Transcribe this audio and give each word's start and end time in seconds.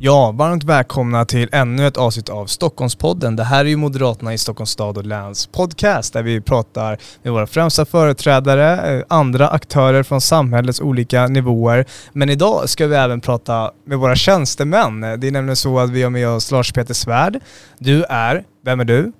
Ja, 0.00 0.32
varmt 0.32 0.64
välkomna 0.64 1.24
till 1.24 1.48
ännu 1.52 1.86
ett 1.86 1.96
avsnitt 1.96 2.28
av 2.28 2.46
Stockholmspodden. 2.46 3.36
Det 3.36 3.44
här 3.44 3.64
är 3.64 3.68
ju 3.68 3.76
Moderaterna 3.76 4.34
i 4.34 4.38
Stockholms 4.38 4.70
stad 4.70 4.98
och 4.98 5.04
läns 5.04 5.46
podcast 5.46 6.12
där 6.12 6.22
vi 6.22 6.40
pratar 6.40 6.98
med 7.22 7.32
våra 7.32 7.46
främsta 7.46 7.84
företrädare, 7.84 8.98
eh, 8.98 9.04
andra 9.08 9.48
aktörer 9.48 10.02
från 10.02 10.20
samhällets 10.20 10.80
olika 10.80 11.26
nivåer. 11.26 11.84
Men 12.12 12.30
idag 12.30 12.68
ska 12.68 12.86
vi 12.86 12.96
även 12.96 13.20
prata 13.20 13.72
med 13.84 13.98
våra 13.98 14.16
tjänstemän. 14.16 15.00
Det 15.00 15.26
är 15.26 15.30
nämligen 15.30 15.56
så 15.56 15.78
att 15.78 15.90
vi 15.90 16.02
har 16.02 16.10
med 16.10 16.28
oss 16.28 16.50
Lars-Peter 16.50 16.94
Svärd. 16.94 17.40
Du 17.78 18.04
är, 18.04 18.44
vem 18.64 18.80
är 18.80 18.84
du? 18.84 19.12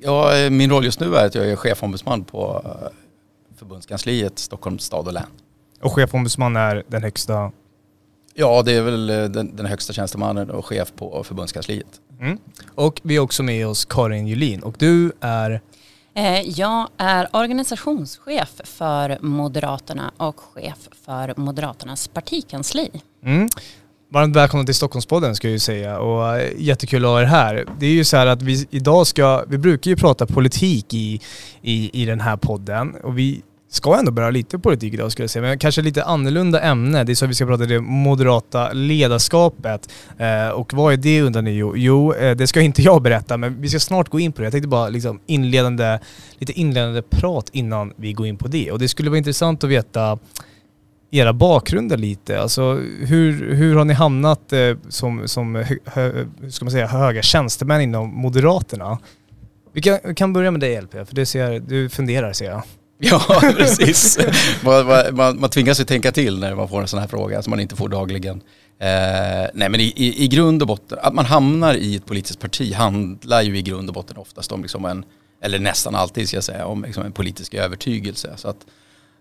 Ja, 0.00 0.36
eh, 0.36 0.50
min 0.50 0.70
roll 0.70 0.84
just 0.84 1.00
nu 1.00 1.16
är 1.16 1.26
att 1.26 1.34
jag 1.34 1.50
är 1.50 1.56
chefombudsman 1.56 2.24
på 2.24 2.62
eh, 2.64 2.88
förbundskansliet 3.58 4.38
Stockholms 4.38 4.82
stad 4.82 5.06
och 5.06 5.12
län. 5.12 5.26
Och 5.82 5.92
chefombudsman 5.92 6.56
är 6.56 6.82
den 6.88 7.02
högsta 7.02 7.50
Ja, 8.40 8.62
det 8.62 8.72
är 8.72 8.82
väl 8.82 9.10
eh, 9.10 9.24
den, 9.24 9.56
den 9.56 9.66
högsta 9.66 9.92
tjänstemannen 9.92 10.50
och 10.50 10.66
chef 10.66 10.92
på 10.96 11.24
förbundskansliet. 11.24 12.00
Mm. 12.20 12.38
Och 12.74 13.00
vi 13.02 13.16
har 13.16 13.24
också 13.24 13.42
med 13.42 13.66
oss 13.66 13.84
Karin 13.84 14.26
Julin 14.26 14.62
och 14.62 14.74
du 14.78 15.12
är? 15.20 15.60
Eh, 16.14 16.40
jag 16.40 16.88
är 16.96 17.36
organisationschef 17.36 18.60
för 18.64 19.18
Moderaterna 19.20 20.12
och 20.16 20.40
chef 20.40 20.88
för 21.04 21.34
Moderaternas 21.36 22.08
partikansli. 22.08 22.90
Mm. 23.24 23.48
Varmt 24.12 24.36
välkomna 24.36 24.66
till 24.66 24.74
Stockholmspodden 24.74 25.36
ska 25.36 25.48
jag 25.48 25.52
ju 25.52 25.58
säga 25.58 25.98
och 25.98 26.38
eh, 26.38 26.50
jättekul 26.58 27.04
att 27.04 27.10
ha 27.10 27.20
er 27.20 27.24
här. 27.24 27.66
Det 27.78 27.86
är 27.86 27.92
ju 27.92 28.04
så 28.04 28.16
här 28.16 28.26
att 28.26 28.42
vi 28.42 28.66
idag 28.70 29.06
ska, 29.06 29.44
vi 29.48 29.58
brukar 29.58 29.90
ju 29.90 29.96
prata 29.96 30.26
politik 30.26 30.94
i, 30.94 31.20
i, 31.62 32.02
i 32.02 32.04
den 32.04 32.20
här 32.20 32.36
podden 32.36 32.94
och 32.94 33.18
vi 33.18 33.42
ska 33.70 33.98
ändå 33.98 34.12
beröra 34.12 34.30
lite 34.30 34.58
politik 34.58 34.94
idag 34.94 35.12
skulle 35.12 35.24
jag 35.24 35.30
säga, 35.30 35.42
men 35.42 35.58
kanske 35.58 35.82
lite 35.82 36.04
annorlunda 36.04 36.60
ämne. 36.60 37.04
Det 37.04 37.12
är 37.12 37.14
så 37.14 37.26
vi 37.26 37.34
ska 37.34 37.46
prata 37.46 37.66
det 37.66 37.80
moderata 37.80 38.72
ledarskapet. 38.72 39.92
Eh, 40.18 40.48
och 40.48 40.74
vad 40.74 40.92
är 40.92 40.96
det 40.96 41.22
undrar 41.22 41.42
ni? 41.42 41.50
Jo, 41.74 42.14
eh, 42.14 42.36
det 42.36 42.46
ska 42.46 42.60
inte 42.60 42.82
jag 42.82 43.02
berätta, 43.02 43.36
men 43.36 43.60
vi 43.60 43.68
ska 43.68 43.80
snart 43.80 44.08
gå 44.08 44.20
in 44.20 44.32
på 44.32 44.40
det. 44.40 44.46
Jag 44.46 44.52
tänkte 44.52 44.68
bara 44.68 44.88
liksom 44.88 45.20
inledande, 45.26 45.98
lite 46.38 46.52
inledande 46.52 47.02
prat 47.02 47.48
innan 47.52 47.92
vi 47.96 48.12
går 48.12 48.26
in 48.26 48.36
på 48.36 48.48
det. 48.48 48.72
Och 48.72 48.78
det 48.78 48.88
skulle 48.88 49.10
vara 49.10 49.18
intressant 49.18 49.64
att 49.64 49.70
veta 49.70 50.18
era 51.10 51.32
bakgrunder 51.32 51.96
lite. 51.96 52.40
Alltså 52.40 52.74
hur, 53.00 53.54
hur 53.54 53.76
har 53.76 53.84
ni 53.84 53.94
hamnat 53.94 54.52
eh, 54.52 54.76
som, 54.88 55.28
som 55.28 55.54
hö, 55.54 55.64
hö, 55.84 56.24
ska 56.50 56.64
man 56.64 56.72
säga, 56.72 56.86
höga 56.86 57.22
tjänstemän 57.22 57.80
inom 57.80 58.14
Moderaterna? 58.14 58.98
Vi 59.72 59.82
kan, 59.82 59.98
vi 60.04 60.14
kan 60.14 60.32
börja 60.32 60.50
med 60.50 60.60
dig 60.60 60.82
LP, 60.82 60.92
för 60.92 61.14
det 61.14 61.26
ser, 61.26 61.60
du 61.60 61.88
funderar 61.88 62.32
ser 62.32 62.46
jag. 62.46 62.62
Ja, 63.10 63.40
precis. 63.40 64.18
man, 64.64 64.86
man, 65.16 65.40
man 65.40 65.50
tvingas 65.50 65.80
ju 65.80 65.84
tänka 65.84 66.12
till 66.12 66.38
när 66.38 66.54
man 66.54 66.68
får 66.68 66.80
en 66.80 66.88
sån 66.88 67.00
här 67.00 67.06
fråga 67.06 67.42
som 67.42 67.50
man 67.50 67.60
inte 67.60 67.76
får 67.76 67.88
dagligen. 67.88 68.42
Eh, 68.78 69.48
nej 69.54 69.68
men 69.68 69.74
i, 69.74 69.92
i, 69.96 70.24
i, 70.24 70.28
grund 70.28 70.62
och 70.62 70.68
botten, 70.68 70.98
att 71.02 71.14
man 71.14 71.26
hamnar 71.26 71.74
i 71.74 71.96
ett 71.96 72.06
politiskt 72.06 72.40
parti 72.40 72.74
handlar 72.74 73.42
ju 73.42 73.58
i 73.58 73.62
grund 73.62 73.88
och 73.88 73.94
botten 73.94 74.16
oftast 74.16 74.52
om 74.52 74.62
liksom 74.62 74.84
en, 74.84 75.04
eller 75.42 75.58
nästan 75.58 75.94
alltid 75.94 76.28
ska 76.28 76.36
jag 76.36 76.44
säga, 76.44 76.66
om 76.66 76.82
liksom 76.84 77.04
en 77.04 77.12
politisk 77.12 77.54
övertygelse. 77.54 78.32
Så 78.36 78.48
att 78.48 78.66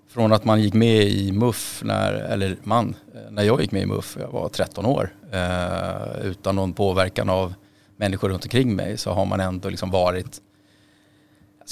från 0.10 0.34
att 0.34 0.46
man 0.46 0.62
gick 0.62 0.74
med 0.74 1.04
i 1.04 1.32
MUF, 1.32 1.82
när, 1.84 2.14
eller 2.14 2.58
man, 2.64 2.96
eh, 3.14 3.32
när 3.32 3.44
jag 3.44 3.62
gick 3.62 3.72
med 3.72 3.82
i 3.82 3.86
MUF, 3.86 4.18
jag 4.20 4.32
var 4.32 4.50
13 4.50 4.86
år, 4.86 5.14
eh, 5.32 6.26
utan 6.26 6.56
någon 6.56 6.74
påverkan 6.74 7.30
av 7.30 7.54
människor 7.98 8.30
runt 8.30 8.44
omkring 8.44 8.76
mig 8.76 8.98
så 8.98 9.12
har 9.12 9.26
man 9.26 9.40
ändå 9.40 9.70
liksom 9.70 9.92
varit 9.92 10.42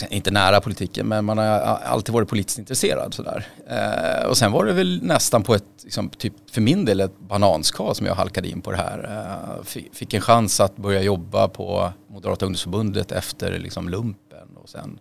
inte 0.09 0.31
nära 0.31 0.62
politiken, 0.62 1.08
men 1.08 1.25
man 1.25 1.38
har 1.38 1.46
alltid 1.85 2.13
varit 2.13 2.30
politiskt 2.30 2.59
intresserad. 2.59 3.13
Sådär. 3.13 3.46
Eh, 3.68 4.30
och 4.30 4.38
sen 4.38 4.52
var 4.52 4.66
det 4.66 4.74
väl 4.74 5.00
nästan 5.03 5.44
på 5.44 5.56
ett, 5.56 5.63
liksom, 5.84 6.09
typ, 6.09 6.34
för 6.52 6.62
min 6.62 6.85
del 6.85 7.00
ett 7.00 7.19
bananskal 7.19 7.96
som 7.96 8.06
jag 8.06 8.16
halkade 8.16 8.50
in 8.50 8.62
på 8.62 8.72
det 8.72 8.78
här. 8.78 9.25
Eh, 9.59 9.84
fick 9.94 10.13
en 10.13 10.22
chans 10.22 10.59
att 10.59 10.78
börja 10.78 11.02
jobba 11.02 11.47
på 11.47 11.91
Moderata 12.08 12.46
ungdomsförbundet 12.46 13.12
efter 13.12 13.59
liksom, 13.59 13.90
lumpen. 13.90 14.47
Och 14.63 14.69
sen, 14.69 15.00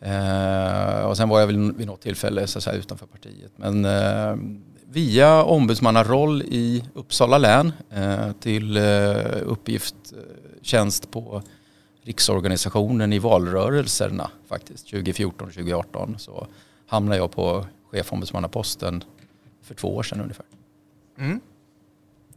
eh, 0.00 1.00
och 1.00 1.16
sen 1.16 1.28
var 1.28 1.40
jag 1.40 1.46
väl 1.46 1.72
vid 1.72 1.86
något 1.86 2.00
tillfälle 2.00 2.46
så 2.46 2.60
säga, 2.60 2.76
utanför 2.76 3.06
partiet. 3.06 3.52
Men 3.56 3.84
eh, 3.84 4.36
via 4.94 5.42
ombudsmannaroll 5.42 6.42
i 6.42 6.84
Uppsala 6.94 7.38
län 7.38 7.72
eh, 7.90 8.32
till 8.40 8.76
eh, 8.76 8.82
uppgift, 9.44 9.94
eh, 10.12 10.18
tjänst 10.62 11.10
på 11.10 11.42
riksorganisationen 12.04 13.12
i 13.12 13.18
valrörelserna 13.18 14.30
faktiskt, 14.48 14.90
2014 14.90 15.48
och 15.48 15.54
2018 15.54 16.14
så 16.18 16.46
hamnade 16.86 17.16
jag 17.16 17.30
på 17.30 17.66
chefombudsmannaposten 17.90 19.04
för 19.62 19.74
två 19.74 19.96
år 19.96 20.02
sedan 20.02 20.20
ungefär. 20.20 20.46
Mm. 21.18 21.40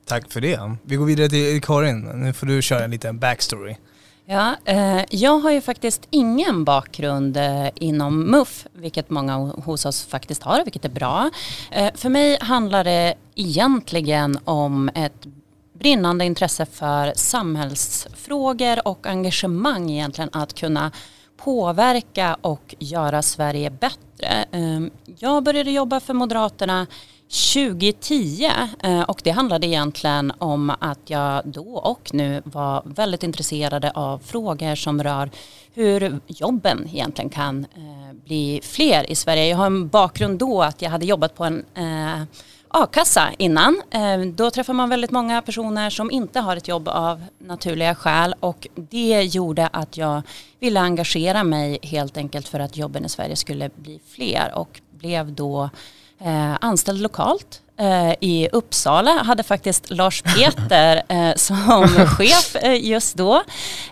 Tack 0.05 0.31
för 0.31 0.41
det. 0.41 0.75
Vi 0.83 0.95
går 0.95 1.05
vidare 1.05 1.29
till 1.29 1.61
Karin. 1.61 2.00
Nu 2.00 2.33
får 2.33 2.47
du 2.47 2.61
köra 2.61 2.83
en 2.83 2.91
liten 2.91 3.19
backstory. 3.19 3.75
Ja, 4.29 4.55
eh, 4.66 5.01
jag 5.09 5.39
har 5.39 5.51
ju 5.51 5.61
faktiskt 5.61 6.07
ingen 6.09 6.63
bakgrund 6.63 7.38
eh, 7.38 7.67
inom 7.75 8.31
MUF, 8.31 8.67
vilket 8.73 9.09
många 9.09 9.35
hos 9.35 9.85
oss 9.85 10.05
faktiskt 10.05 10.44
har, 10.44 10.63
vilket 10.63 10.85
är 10.85 10.89
bra. 10.89 11.29
Eh, 11.72 11.94
för 11.95 12.09
mig 12.09 12.38
handlar 12.41 12.84
det 12.84 13.13
egentligen 13.35 14.39
om 14.44 14.89
ett 14.95 15.28
brinnande 15.80 16.26
intresse 16.26 16.66
för 16.66 17.14
samhällsfrågor 17.16 18.88
och 18.88 19.08
engagemang 19.08 19.92
egentligen 19.92 20.30
att 20.34 20.54
kunna 20.54 20.92
påverka 21.38 22.38
och 22.42 22.76
göra 22.80 23.22
Sverige 23.22 23.70
bättre. 23.70 24.46
Ehm, 24.52 24.90
jag 25.06 25.44
började 25.44 25.72
jobba 25.72 26.00
för 26.00 26.14
Moderaterna 26.14 26.88
2010 27.30 28.52
eh, 28.84 29.02
och 29.02 29.22
det 29.24 29.32
handlade 29.32 29.68
egentligen 29.68 30.34
om 30.38 30.70
att 30.80 31.00
jag 31.06 31.42
då 31.46 31.78
och 31.78 32.09
nu 32.14 32.42
var 32.46 32.82
väldigt 32.86 33.24
intresserade 33.24 33.92
av 33.92 34.20
frågor 34.20 34.76
som 34.76 35.04
rör 35.04 35.30
hur 35.74 36.20
jobben 36.28 36.90
egentligen 36.94 37.30
kan 37.30 37.66
eh, 37.76 38.14
bli 38.26 38.62
fler 38.64 39.12
i 39.12 39.16
Sverige. 39.16 39.48
Jag 39.48 39.58
har 39.58 39.66
en 39.66 39.88
bakgrund 39.88 40.40
då 40.40 40.62
att 40.62 40.82
jag 40.82 40.90
hade 40.90 41.06
jobbat 41.06 41.36
på 41.36 41.44
en 41.44 41.66
eh, 41.76 42.24
a-kassa 42.69 43.33
innan. 43.38 43.81
Ehm, 43.91 44.35
då 44.35 44.51
träffar 44.51 44.73
man 44.73 44.89
väldigt 44.89 45.11
många 45.11 45.41
personer 45.41 45.89
som 45.89 46.11
inte 46.11 46.39
har 46.39 46.57
ett 46.57 46.67
jobb 46.67 46.88
av 46.88 47.23
naturliga 47.39 47.95
skäl 47.95 48.35
och 48.39 48.67
det 48.75 49.22
gjorde 49.23 49.67
att 49.67 49.97
jag 49.97 50.22
ville 50.59 50.79
engagera 50.79 51.44
mig 51.44 51.79
helt 51.83 52.17
enkelt 52.17 52.47
för 52.47 52.59
att 52.59 52.78
jobben 52.78 53.05
i 53.05 53.09
Sverige 53.09 53.35
skulle 53.35 53.69
bli 53.75 54.00
fler 54.07 54.51
och 54.55 54.81
blev 54.91 55.33
då 55.33 55.69
eh, 56.19 56.55
anställd 56.61 57.01
lokalt 57.01 57.61
i 58.20 58.50
Uppsala. 58.52 59.24
hade 59.24 59.44
faktiskt 59.44 59.90
Lars 59.90 60.22
Peter 60.22 61.04
eh, 61.10 61.36
som 61.36 61.88
chef 61.88 62.56
eh, 62.56 62.86
just 62.86 63.16
då. 63.16 63.44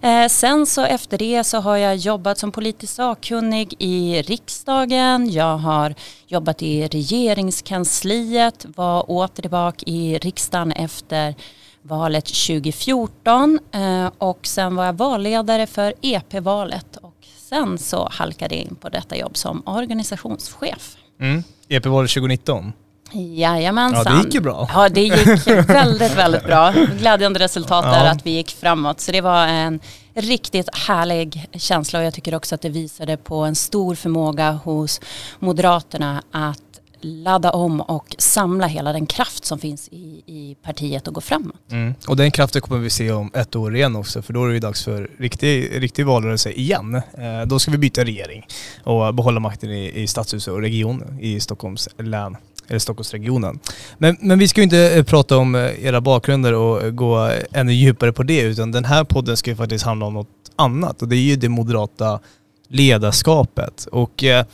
Eh, 0.02 0.28
sen 0.28 0.66
så 0.66 0.82
efter 0.82 1.18
det 1.18 1.44
så 1.44 1.60
har 1.60 1.78
jag 1.78 1.96
jobbat 1.96 2.38
som 2.38 2.52
politisk 2.52 2.94
sakkunnig 2.94 3.74
i 3.80 4.22
riksdagen. 4.22 5.32
Jag 5.32 5.58
har 5.58 5.96
jobbat 6.28 6.62
i 6.62 6.88
regeringskansliet, 6.88 8.66
var 8.76 9.12
åter 9.12 9.42
tillbaka 9.42 9.86
i 9.86 10.18
riksdagen 10.18 10.72
efter 10.72 11.36
valet 11.82 12.26
2014 12.26 13.60
eh, 13.72 14.12
och 14.18 14.48
sen 14.48 14.76
var 14.76 14.86
jag 14.86 14.94
valledare 14.94 15.68
för 15.68 15.94
EP-valet 16.02 16.98
och 16.98 17.16
sen 17.38 17.78
så 17.78 18.10
halkade 18.12 18.56
jag 18.56 18.64
in 18.64 18.76
på 18.76 18.90
detta 18.90 19.18
jobb 19.18 19.38
som 19.38 19.64
organisationschef. 19.66 20.98
Mm. 21.20 21.44
EP-valet 21.70 22.12
2019? 22.12 22.74
Jajamensan. 23.12 24.04
Ja, 24.06 24.12
det 24.12 24.26
gick 24.26 24.34
ju 24.34 24.42
bra. 24.42 24.70
Ja, 24.74 24.90
det 24.90 25.02
gick 25.02 25.48
väldigt, 25.70 26.16
väldigt 26.18 26.44
bra. 26.44 26.74
Glädjande 27.00 27.40
resultat 27.40 27.84
där 27.84 28.06
ja. 28.06 28.12
att 28.12 28.26
vi 28.26 28.32
gick 28.32 28.52
framåt. 28.52 29.02
Så 29.02 29.12
det 29.12 29.22
var 29.22 29.48
en 29.48 29.80
riktigt 30.14 30.76
härlig 30.76 31.50
känsla 31.54 32.00
och 32.00 32.06
jag 32.06 32.14
tycker 32.14 32.36
också 32.36 32.56
att 32.56 32.62
det 32.62 32.70
visade 32.70 33.18
på 33.18 33.36
en 33.36 33.56
stor 33.56 33.96
förmåga 33.96 34.52
hos 34.52 35.02
Moderaterna 35.40 36.24
att 36.32 36.60
ladda 37.06 37.52
om 37.52 37.82
och 37.82 38.16
samla 38.18 38.68
hela 38.68 38.94
den 38.94 39.06
kraft 39.06 39.46
som 39.46 39.60
finns 39.60 39.90
i, 39.92 40.24
i 40.26 40.56
partiet 40.64 41.08
och 41.08 41.14
gå 41.14 41.22
framåt. 41.22 41.72
Mm. 41.72 41.94
Och 42.08 42.18
den 42.18 42.32
kraften 42.32 42.62
kommer 42.62 42.82
vi 42.82 42.90
se 42.90 43.12
om 43.12 43.32
ett 43.34 43.56
år 43.56 43.76
igen 43.76 43.96
också 43.96 44.22
för 44.22 44.34
då 44.34 44.46
är 44.46 44.54
det 44.54 44.60
dags 44.60 44.84
för 44.84 45.12
riktig, 45.20 45.82
riktig 45.82 46.06
valrörelse 46.06 46.52
igen. 46.52 46.96
Eh, 46.96 47.02
då 47.46 47.60
ska 47.60 47.72
vi 47.72 47.78
byta 47.78 48.04
regering 48.04 48.46
och 48.84 49.14
behålla 49.14 49.40
makten 49.40 49.72
i, 49.72 50.02
i 50.02 50.08
stadshuset 50.08 50.54
och 50.54 50.62
region 50.62 51.20
i 51.22 51.40
Stockholms 51.40 51.90
län 51.98 52.38
eller 52.68 52.80
Stockholmsregionen. 52.80 53.60
Men, 53.98 54.18
men 54.20 54.40
vi 54.40 54.48
ska 54.48 54.62
ju 54.62 54.64
inte 54.64 54.96
eh, 54.96 55.04
prata 55.04 55.38
om 55.38 55.56
eh, 55.56 55.86
era 55.86 56.02
bakgrunder 56.02 56.54
och 56.54 56.84
eh, 56.84 56.90
gå 56.90 57.32
ännu 57.52 57.74
djupare 57.74 58.14
på 58.14 58.24
det 58.24 58.42
utan 58.42 58.72
den 58.72 58.86
här 58.86 59.04
podden 59.04 59.38
ska 59.38 59.50
ju 59.50 59.56
faktiskt 59.56 59.86
handla 59.86 60.06
om 60.06 60.14
något 60.14 60.30
annat 60.56 61.02
och 61.02 61.08
det 61.08 61.16
är 61.16 61.20
ju 61.20 61.36
det 61.36 61.50
moderata 61.50 62.20
ledarskapet. 62.68 63.88
Och 63.92 64.24
eh, 64.24 64.46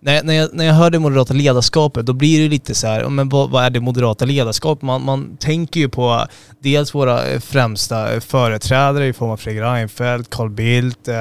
när, 0.00 0.22
när, 0.22 0.34
jag, 0.34 0.50
när 0.52 0.64
jag 0.64 0.74
hör 0.74 0.90
det 0.90 0.98
moderata 0.98 1.34
ledarskapet, 1.34 2.06
då 2.06 2.12
blir 2.12 2.42
det 2.42 2.48
lite 2.48 2.74
så 2.74 2.86
här, 2.86 3.08
men 3.08 3.28
vad, 3.28 3.50
vad 3.50 3.64
är 3.64 3.70
det 3.70 3.80
moderata 3.80 4.24
ledarskapet? 4.24 4.82
Man, 4.82 5.04
man 5.04 5.36
tänker 5.36 5.80
ju 5.80 5.88
på 5.88 6.26
dels 6.58 6.94
våra 6.94 7.40
främsta 7.40 8.20
företrädare 8.20 9.06
i 9.06 9.12
form 9.12 9.30
av 9.30 9.36
Fredrik 9.36 9.62
Reinfeldt, 9.62 10.30
Carl 10.30 10.50
Bildt 10.50 11.08
eh, 11.08 11.14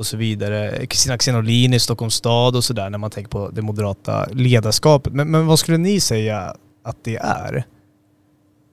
och 0.00 0.06
så 0.06 0.16
vidare. 0.16 0.86
Kristina 0.86 1.14
Axén 1.14 1.36
Olin 1.36 1.74
i 1.74 1.80
Stockholms 1.80 2.14
stad 2.14 2.56
och 2.56 2.64
sådär 2.64 2.90
när 2.90 2.98
man 2.98 3.10
tänker 3.10 3.30
på 3.30 3.50
det 3.50 3.62
moderata 3.62 4.26
ledarskapet. 4.32 5.12
Men, 5.12 5.30
men 5.30 5.46
vad 5.46 5.58
skulle 5.58 5.78
ni 5.78 6.00
säga 6.00 6.54
att 6.84 7.04
det 7.04 7.16
är? 7.16 7.64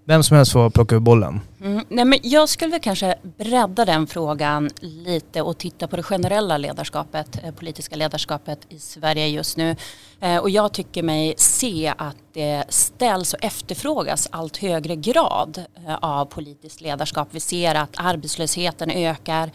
Vem 0.05 0.23
som 0.23 0.37
helst 0.37 0.51
får 0.51 0.69
plocka 0.69 0.95
upp 0.95 1.03
bollen. 1.03 1.39
Mm, 1.61 1.85
nej 1.89 2.05
men 2.05 2.19
jag 2.23 2.49
skulle 2.49 2.71
väl 2.71 2.79
kanske 2.79 3.15
bredda 3.37 3.85
den 3.85 4.07
frågan 4.07 4.69
lite 4.79 5.41
och 5.41 5.57
titta 5.57 5.87
på 5.87 5.95
det 5.95 6.03
generella 6.03 6.57
ledarskapet, 6.57 7.43
eh, 7.43 7.53
politiska 7.53 7.95
ledarskapet 7.95 8.59
i 8.69 8.79
Sverige 8.79 9.27
just 9.27 9.57
nu. 9.57 9.75
Eh, 10.19 10.37
och 10.37 10.49
jag 10.49 10.73
tycker 10.73 11.03
mig 11.03 11.33
se 11.37 11.93
att 11.97 12.15
det 12.33 12.63
ställs 12.69 13.33
och 13.33 13.43
efterfrågas 13.43 14.27
allt 14.31 14.57
högre 14.57 14.95
grad 14.95 15.65
eh, 15.87 15.95
av 15.95 16.25
politiskt 16.25 16.81
ledarskap. 16.81 17.27
Vi 17.31 17.39
ser 17.39 17.75
att 17.75 17.89
arbetslösheten 17.95 18.91
ökar, 18.91 19.51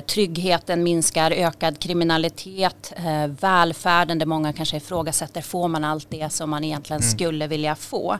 tryggheten 0.00 0.82
minskar, 0.82 1.30
ökad 1.30 1.78
kriminalitet, 1.78 2.92
välfärden 3.40 4.18
där 4.18 4.26
många 4.26 4.52
kanske 4.52 4.76
ifrågasätter, 4.76 5.40
får 5.40 5.68
man 5.68 5.84
allt 5.84 6.06
det 6.10 6.32
som 6.32 6.50
man 6.50 6.64
egentligen 6.64 7.02
mm. 7.02 7.12
skulle 7.12 7.46
vilja 7.46 7.74
få? 7.74 8.18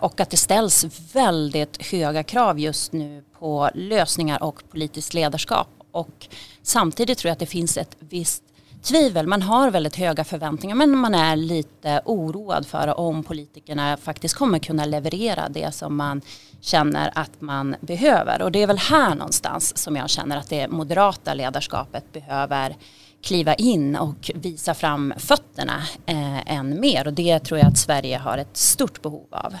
Och 0.00 0.20
att 0.20 0.30
det 0.30 0.36
ställs 0.36 0.86
väldigt 1.12 1.86
höga 1.92 2.22
krav 2.22 2.39
krav 2.40 2.58
just 2.58 2.92
nu 2.92 3.22
på 3.38 3.70
lösningar 3.74 4.42
och 4.42 4.62
politiskt 4.70 5.14
ledarskap. 5.14 5.68
Och 5.90 6.28
samtidigt 6.62 7.18
tror 7.18 7.28
jag 7.28 7.32
att 7.32 7.38
det 7.38 7.46
finns 7.46 7.76
ett 7.76 7.96
visst 7.98 8.42
tvivel. 8.82 9.26
Man 9.26 9.42
har 9.42 9.70
väldigt 9.70 9.96
höga 9.96 10.24
förväntningar 10.24 10.76
men 10.76 10.96
man 10.96 11.14
är 11.14 11.36
lite 11.36 12.00
oroad 12.04 12.66
för 12.66 13.00
om 13.00 13.22
politikerna 13.22 13.96
faktiskt 13.96 14.34
kommer 14.34 14.58
kunna 14.58 14.84
leverera 14.84 15.48
det 15.48 15.74
som 15.74 15.96
man 15.96 16.20
känner 16.60 17.10
att 17.14 17.40
man 17.40 17.76
behöver. 17.80 18.42
Och 18.42 18.52
det 18.52 18.62
är 18.62 18.66
väl 18.66 18.78
här 18.78 19.14
någonstans 19.14 19.78
som 19.78 19.96
jag 19.96 20.10
känner 20.10 20.36
att 20.36 20.48
det 20.48 20.68
moderata 20.68 21.34
ledarskapet 21.34 22.12
behöver 22.12 22.76
kliva 23.22 23.54
in 23.54 23.96
och 23.96 24.30
visa 24.34 24.74
fram 24.74 25.14
fötterna 25.16 25.82
eh, 26.06 26.52
än 26.52 26.80
mer. 26.80 27.06
Och 27.06 27.12
det 27.12 27.38
tror 27.38 27.58
jag 27.58 27.68
att 27.68 27.78
Sverige 27.78 28.18
har 28.18 28.38
ett 28.38 28.56
stort 28.56 29.02
behov 29.02 29.26
av. 29.30 29.54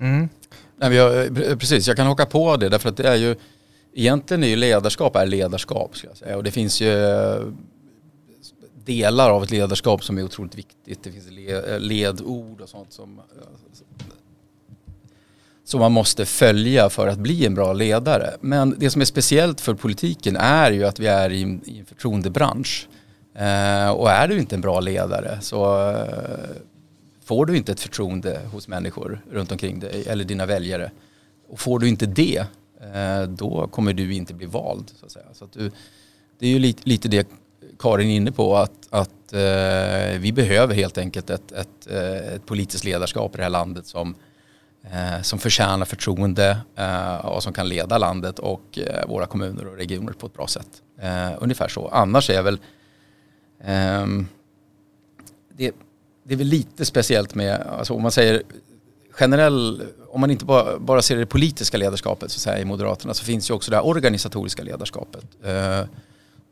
Mm. 0.00 0.28
Nej, 0.78 0.94
jag, 0.94 1.26
eh, 1.26 1.56
precis, 1.56 1.88
jag 1.88 1.96
kan 1.96 2.06
haka 2.06 2.26
på 2.26 2.56
det 2.56 2.68
därför 2.68 2.88
att 2.88 2.96
det 2.96 3.08
är 3.08 3.16
ju 3.16 3.36
Egentligen 3.92 4.44
är 4.44 4.48
ju 4.48 4.56
ledarskap 4.56 5.16
är 5.16 5.26
ledarskap 5.26 5.96
ska 5.96 6.08
jag 6.08 6.16
säga. 6.16 6.36
och 6.36 6.44
det 6.44 6.50
finns 6.50 6.80
ju 6.80 7.04
eh, 7.04 7.40
delar 8.84 9.30
av 9.30 9.42
ett 9.42 9.50
ledarskap 9.50 10.04
som 10.04 10.18
är 10.18 10.22
otroligt 10.22 10.54
viktigt. 10.54 11.02
Det 11.02 11.12
finns 11.12 11.26
eh, 11.26 11.80
ledord 11.80 12.60
och 12.60 12.68
sånt 12.68 12.92
som, 12.92 13.20
som 15.64 15.80
man 15.80 15.92
måste 15.92 16.26
följa 16.26 16.90
för 16.90 17.06
att 17.06 17.18
bli 17.18 17.46
en 17.46 17.54
bra 17.54 17.72
ledare. 17.72 18.36
Men 18.40 18.74
det 18.78 18.90
som 18.90 19.00
är 19.00 19.06
speciellt 19.06 19.60
för 19.60 19.74
politiken 19.74 20.36
är 20.36 20.70
ju 20.70 20.84
att 20.84 20.98
vi 20.98 21.06
är 21.06 21.30
i 21.30 21.42
en, 21.42 21.86
förtroendebransch. 21.86 22.88
Och 23.94 24.10
är 24.10 24.28
du 24.28 24.38
inte 24.38 24.54
en 24.54 24.60
bra 24.60 24.80
ledare 24.80 25.38
så 25.40 25.92
får 27.28 27.46
du 27.46 27.56
inte 27.56 27.72
ett 27.72 27.80
förtroende 27.80 28.40
hos 28.52 28.68
människor 28.68 29.20
runt 29.30 29.52
omkring 29.52 29.80
dig 29.80 30.04
eller 30.06 30.24
dina 30.24 30.46
väljare 30.46 30.90
och 31.48 31.60
får 31.60 31.78
du 31.78 31.88
inte 31.88 32.06
det 32.06 32.46
eh, 32.94 33.22
då 33.22 33.68
kommer 33.68 33.92
du 33.92 34.14
inte 34.14 34.34
bli 34.34 34.46
vald. 34.46 34.90
Så 34.96 35.06
att 35.06 35.12
säga. 35.12 35.24
Så 35.32 35.44
att 35.44 35.52
du, 35.52 35.70
det 36.38 36.46
är 36.46 36.50
ju 36.50 36.58
lite, 36.58 36.88
lite 36.88 37.08
det 37.08 37.28
Karin 37.78 38.10
är 38.10 38.16
inne 38.16 38.32
på 38.32 38.56
att, 38.56 38.88
att 38.90 39.32
eh, 39.32 40.18
vi 40.20 40.32
behöver 40.34 40.74
helt 40.74 40.98
enkelt 40.98 41.30
ett, 41.30 41.52
ett, 41.52 41.86
eh, 41.90 42.34
ett, 42.34 42.46
politiskt 42.46 42.84
ledarskap 42.84 43.34
i 43.34 43.36
det 43.36 43.42
här 43.42 43.50
landet 43.50 43.86
som, 43.86 44.14
eh, 44.82 45.22
som 45.22 45.38
förtjänar 45.38 45.84
förtroende 45.84 46.58
eh, 46.76 47.16
och 47.16 47.42
som 47.42 47.52
kan 47.52 47.68
leda 47.68 47.98
landet 47.98 48.38
och 48.38 48.78
eh, 48.78 49.08
våra 49.08 49.26
kommuner 49.26 49.66
och 49.66 49.76
regioner 49.76 50.12
på 50.12 50.26
ett 50.26 50.34
bra 50.34 50.46
sätt. 50.46 50.82
Eh, 51.00 51.32
ungefär 51.38 51.68
så. 51.68 51.88
Annars 51.88 52.30
är 52.30 52.42
väl 52.42 52.60
ehm, 53.64 54.26
det, 55.56 55.74
det 56.28 56.34
är 56.34 56.38
väl 56.38 56.46
lite 56.46 56.84
speciellt 56.84 57.34
med, 57.34 57.60
alltså 57.60 57.94
om 57.94 58.02
man 58.02 58.12
säger 58.12 58.42
generell, 59.10 59.82
om 60.08 60.20
man 60.20 60.30
inte 60.30 60.44
bara, 60.44 60.78
bara 60.78 61.02
ser 61.02 61.16
det 61.16 61.26
politiska 61.26 61.76
ledarskapet 61.76 62.30
så 62.30 62.36
att 62.36 62.40
säga, 62.40 62.58
i 62.58 62.64
Moderaterna 62.64 63.14
så 63.14 63.24
finns 63.24 63.50
ju 63.50 63.54
också 63.54 63.70
det 63.70 63.76
här 63.76 63.86
organisatoriska 63.86 64.62
ledarskapet. 64.62 65.24
Eh, 65.42 65.84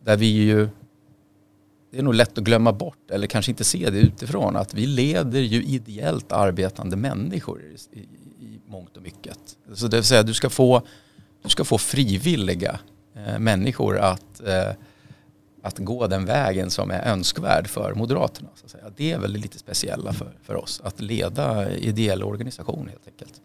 där 0.05 0.17
vi 0.17 0.27
ju, 0.27 0.69
det 1.93 1.99
är 1.99 2.03
nog 2.03 2.15
lätt 2.15 2.39
att 2.39 2.45
glömma 2.45 2.73
bort 2.73 3.11
eller 3.11 3.27
kanske 3.27 3.53
inte 3.53 3.65
se 3.65 3.91
det 3.91 3.99
utifrån 3.99 4.57
att 4.57 4.75
vi 4.75 4.87
leder 4.87 5.41
ju 5.41 5.65
ideellt 5.65 6.33
arbetande 6.33 6.97
människor 6.97 7.63
i, 7.63 7.99
i, 7.99 8.03
i 8.47 8.61
mångt 8.67 8.97
och 8.97 9.03
mycket. 9.03 9.39
Så 9.75 9.87
det 9.87 9.97
vill 9.97 10.05
säga 10.05 10.23
du 10.23 10.35
ska 10.35 10.51
få, 10.51 10.83
du 11.43 11.49
ska 11.49 11.65
få 11.65 11.79
frivilliga 11.79 12.79
eh, 13.15 13.39
människor 13.39 13.99
att 13.99 14.41
eh, 14.47 14.71
att 15.67 15.79
gå 15.79 16.07
den 16.07 16.25
vägen 16.25 16.71
som 16.71 16.91
är 16.91 17.03
önskvärd 17.09 17.69
för 17.69 17.95
Moderaterna. 17.95 18.49
Så 18.55 18.65
att 18.65 18.71
säga. 18.71 18.85
Det 18.97 19.13
är 19.13 19.19
väl 19.19 19.33
lite 19.33 19.59
speciella 19.59 20.13
för, 20.13 20.33
för 20.43 20.57
oss, 20.57 20.81
att 20.85 21.01
leda 21.01 21.71
ideell 21.71 22.23
organisation 22.23 22.89
helt 22.89 23.07
enkelt. 23.07 23.41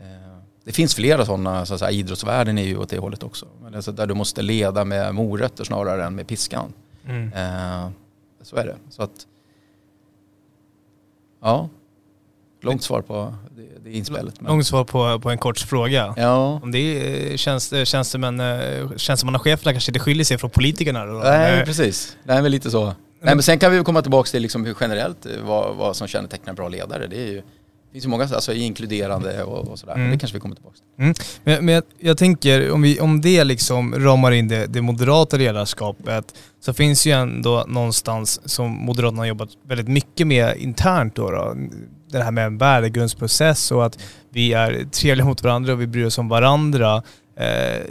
Eh, 0.00 0.38
det 0.64 0.72
finns 0.72 0.94
flera 0.94 1.26
sådana, 1.26 1.66
så 1.66 1.74
att 1.74 1.80
säga, 1.80 1.90
idrottsvärlden 1.90 2.58
är 2.58 2.62
ju 2.62 2.76
åt 2.76 2.88
det 2.88 2.98
hållet 2.98 3.22
också. 3.22 3.46
Men 3.62 3.74
alltså 3.74 3.92
där 3.92 4.06
du 4.06 4.14
måste 4.14 4.42
leda 4.42 4.84
med 4.84 5.14
morötter 5.14 5.64
snarare 5.64 6.04
än 6.04 6.14
med 6.14 6.26
piskan. 6.26 6.72
Mm. 7.04 7.32
Eh, 7.32 7.90
så 8.42 8.56
är 8.56 8.66
det. 8.66 8.76
Så 8.90 9.02
att, 9.02 9.26
ja, 11.40 11.68
långt 12.64 12.82
svar 12.82 13.02
på 13.02 13.34
det, 13.56 13.90
det 13.90 13.96
inspelet. 13.96 14.40
Men. 14.40 14.52
Långt 14.52 14.66
svar 14.66 14.84
på, 14.84 15.20
på 15.20 15.30
en 15.30 15.38
kort 15.38 15.58
fråga. 15.58 16.14
Ja. 16.16 16.60
Om 16.62 16.72
det 16.72 16.78
är 16.78 17.36
tjänst, 17.36 17.74
tjänstemän, 17.84 18.42
tjänstemannacheferna 18.96 19.72
kanske 19.72 19.92
det 19.92 20.00
skiljer 20.00 20.24
sig 20.24 20.38
från 20.38 20.50
politikerna 20.50 21.06
då? 21.06 21.12
Nej, 21.12 21.56
Nej. 21.56 21.64
precis. 21.64 22.16
Det 22.24 22.32
är 22.32 22.42
väl 22.42 22.52
lite 22.52 22.70
så. 22.70 22.84
Nej, 22.84 23.34
men 23.34 23.42
sen 23.42 23.58
kan 23.58 23.72
vi 23.72 23.84
komma 23.84 24.02
tillbaka 24.02 24.30
till 24.30 24.42
liksom 24.42 24.66
hur 24.66 24.76
generellt 24.80 25.26
vad, 25.44 25.76
vad 25.76 25.96
som 25.96 26.08
kännetecknar 26.08 26.52
bra 26.52 26.68
ledare. 26.68 27.06
Det 27.06 27.16
är 27.16 27.26
ju 27.26 27.42
det 27.92 27.94
finns 27.94 28.04
ju 28.04 28.08
många 28.08 28.24
alltså, 28.24 28.52
inkluderande 28.52 29.42
och, 29.42 29.68
och 29.68 29.78
sådär. 29.78 29.94
Mm. 29.94 30.10
Det 30.10 30.18
kanske 30.18 30.36
vi 30.36 30.40
kommer 30.40 30.54
tillbaka 30.54 30.76
till. 30.76 31.04
Mm. 31.04 31.14
Men, 31.44 31.64
men 31.64 31.74
jag, 31.74 31.84
jag, 31.98 32.18
tänker, 32.18 32.72
om, 32.72 32.82
vi, 32.82 33.00
om 33.00 33.20
det 33.20 33.44
liksom 33.44 33.94
ramar 33.94 34.32
in 34.32 34.48
det, 34.48 34.66
det 34.66 34.82
moderata 34.82 35.36
ledarskapet 35.36 36.34
så 36.60 36.72
finns 36.72 37.06
ju 37.06 37.12
ändå 37.12 37.64
någonstans 37.68 38.40
som 38.44 38.70
Moderaterna 38.70 39.20
har 39.20 39.26
jobbat 39.26 39.48
väldigt 39.68 39.88
mycket 39.88 40.26
med 40.26 40.56
internt 40.56 41.14
då. 41.14 41.30
då 41.30 41.56
det 42.18 42.24
här 42.24 42.30
med 42.30 42.46
en 42.46 42.58
värdegrundsprocess 42.58 43.70
och 43.70 43.86
att 43.86 43.98
vi 44.30 44.52
är 44.52 44.84
trevliga 44.84 45.26
mot 45.26 45.42
varandra 45.42 45.72
och 45.72 45.80
vi 45.80 45.86
bryr 45.86 46.06
oss 46.06 46.18
om 46.18 46.28
varandra. 46.28 47.02
Eh, 47.36 47.82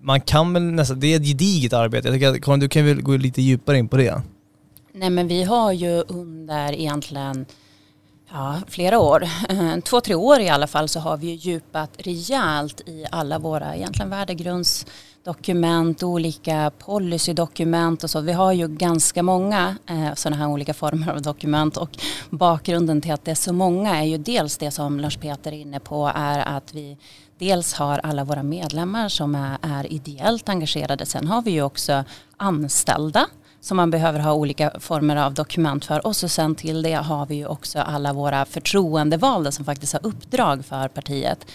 man 0.00 0.20
kan 0.20 0.52
väl 0.52 0.62
nästan, 0.62 1.00
det 1.00 1.12
är 1.12 1.16
ett 1.16 1.26
gediget 1.26 1.72
arbete. 1.72 2.08
Jag 2.08 2.14
tycker 2.14 2.28
att 2.28 2.42
Karin, 2.42 2.60
du 2.60 2.68
kan 2.68 2.86
väl 2.86 3.02
gå 3.02 3.16
lite 3.16 3.42
djupare 3.42 3.78
in 3.78 3.88
på 3.88 3.96
det? 3.96 4.22
Nej 4.92 5.10
men 5.10 5.28
vi 5.28 5.42
har 5.42 5.72
ju 5.72 6.02
under 6.08 6.72
egentligen 6.72 7.46
ja, 8.30 8.60
flera 8.68 8.98
år, 8.98 9.28
två, 9.80 10.00
tre 10.00 10.14
år 10.14 10.40
i 10.40 10.48
alla 10.48 10.66
fall 10.66 10.88
så 10.88 11.00
har 11.00 11.16
vi 11.16 11.32
djupat 11.32 11.90
rejält 11.98 12.80
i 12.80 13.06
alla 13.10 13.38
våra 13.38 13.76
egentligen 13.76 14.10
värdegrunds 14.10 14.86
dokument, 15.28 16.02
olika 16.02 16.70
policydokument 16.78 18.04
och 18.04 18.10
så. 18.10 18.20
Vi 18.20 18.32
har 18.32 18.52
ju 18.52 18.68
ganska 18.68 19.22
många 19.22 19.76
eh, 19.86 20.14
sådana 20.14 20.36
här 20.36 20.48
olika 20.48 20.74
former 20.74 21.12
av 21.12 21.22
dokument 21.22 21.76
och 21.76 21.90
bakgrunden 22.30 23.00
till 23.00 23.12
att 23.12 23.24
det 23.24 23.30
är 23.30 23.34
så 23.34 23.52
många 23.52 23.96
är 23.96 24.04
ju 24.04 24.18
dels 24.18 24.58
det 24.58 24.70
som 24.70 25.00
Lars 25.00 25.16
Peter 25.16 25.52
är 25.52 25.56
inne 25.56 25.80
på 25.80 26.12
är 26.14 26.38
att 26.38 26.74
vi 26.74 26.96
dels 27.38 27.74
har 27.74 27.98
alla 27.98 28.24
våra 28.24 28.42
medlemmar 28.42 29.08
som 29.08 29.34
är, 29.34 29.58
är 29.62 29.92
ideellt 29.92 30.48
engagerade. 30.48 31.06
Sen 31.06 31.26
har 31.26 31.42
vi 31.42 31.50
ju 31.50 31.62
också 31.62 32.04
anställda 32.36 33.26
som 33.60 33.76
man 33.76 33.90
behöver 33.90 34.20
ha 34.20 34.32
olika 34.32 34.72
former 34.80 35.16
av 35.16 35.34
dokument 35.34 35.84
för 35.84 36.06
och 36.06 36.16
så 36.16 36.28
sen 36.28 36.54
till 36.54 36.82
det 36.82 36.94
har 36.94 37.26
vi 37.26 37.34
ju 37.34 37.46
också 37.46 37.78
alla 37.78 38.12
våra 38.12 38.44
förtroendevalda 38.44 39.52
som 39.52 39.64
faktiskt 39.64 39.92
har 39.92 40.06
uppdrag 40.06 40.64
för 40.64 40.88
partiet. 40.88 41.46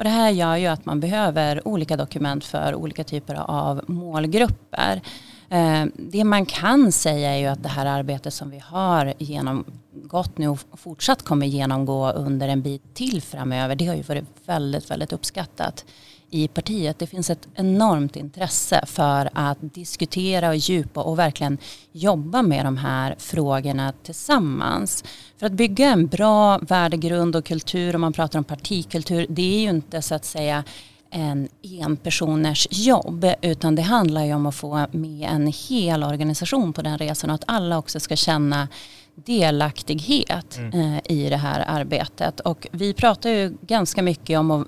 Och 0.00 0.04
det 0.04 0.10
här 0.10 0.30
gör 0.30 0.56
ju 0.56 0.66
att 0.66 0.86
man 0.86 1.00
behöver 1.00 1.68
olika 1.68 1.96
dokument 1.96 2.44
för 2.44 2.74
olika 2.74 3.04
typer 3.04 3.34
av 3.34 3.84
målgrupper. 3.86 5.00
Eh, 5.48 5.84
det 5.96 6.24
man 6.24 6.46
kan 6.46 6.92
säga 6.92 7.30
är 7.30 7.36
ju 7.36 7.46
att 7.46 7.62
det 7.62 7.68
här 7.68 7.86
arbetet 7.86 8.34
som 8.34 8.50
vi 8.50 8.58
har 8.58 9.14
genomgått 9.18 10.38
nu 10.38 10.48
och 10.48 10.60
fortsatt 10.74 11.22
kommer 11.22 11.46
genomgå 11.46 12.10
under 12.10 12.48
en 12.48 12.62
bit 12.62 12.94
till 12.94 13.22
framöver, 13.22 13.74
det 13.74 13.86
har 13.86 13.94
ju 13.94 14.02
varit 14.02 14.24
väldigt, 14.46 14.90
väldigt 14.90 15.12
uppskattat 15.12 15.84
i 16.30 16.48
partiet. 16.48 16.98
Det 16.98 17.06
finns 17.06 17.30
ett 17.30 17.48
enormt 17.54 18.16
intresse 18.16 18.84
för 18.86 19.30
att 19.32 19.58
diskutera 19.60 20.48
och 20.48 20.56
djupa 20.56 21.02
och 21.02 21.18
verkligen 21.18 21.58
jobba 21.92 22.42
med 22.42 22.64
de 22.64 22.76
här 22.76 23.14
frågorna 23.18 23.92
tillsammans. 24.02 25.04
För 25.38 25.46
att 25.46 25.52
bygga 25.52 25.88
en 25.90 26.06
bra 26.06 26.58
värdegrund 26.58 27.36
och 27.36 27.44
kultur, 27.44 27.94
om 27.94 28.00
man 28.00 28.12
pratar 28.12 28.38
om 28.38 28.44
partikultur, 28.44 29.26
det 29.28 29.56
är 29.56 29.60
ju 29.60 29.70
inte 29.70 30.02
så 30.02 30.14
att 30.14 30.24
säga 30.24 30.64
en 31.10 31.48
enpersoners 31.62 32.68
jobb 32.70 33.26
utan 33.42 33.74
det 33.74 33.82
handlar 33.82 34.24
ju 34.24 34.34
om 34.34 34.46
att 34.46 34.54
få 34.54 34.86
med 34.92 35.30
en 35.30 35.46
hel 35.68 36.04
organisation 36.04 36.72
på 36.72 36.82
den 36.82 36.98
resan 36.98 37.30
och 37.30 37.34
att 37.34 37.44
alla 37.46 37.78
också 37.78 38.00
ska 38.00 38.16
känna 38.16 38.68
delaktighet 39.14 40.58
mm. 40.58 40.94
eh, 40.94 41.00
i 41.04 41.28
det 41.30 41.36
här 41.36 41.64
arbetet. 41.66 42.40
Och 42.40 42.66
vi 42.70 42.94
pratar 42.94 43.30
ju 43.30 43.56
ganska 43.60 44.02
mycket 44.02 44.38
om 44.38 44.50
och 44.50 44.66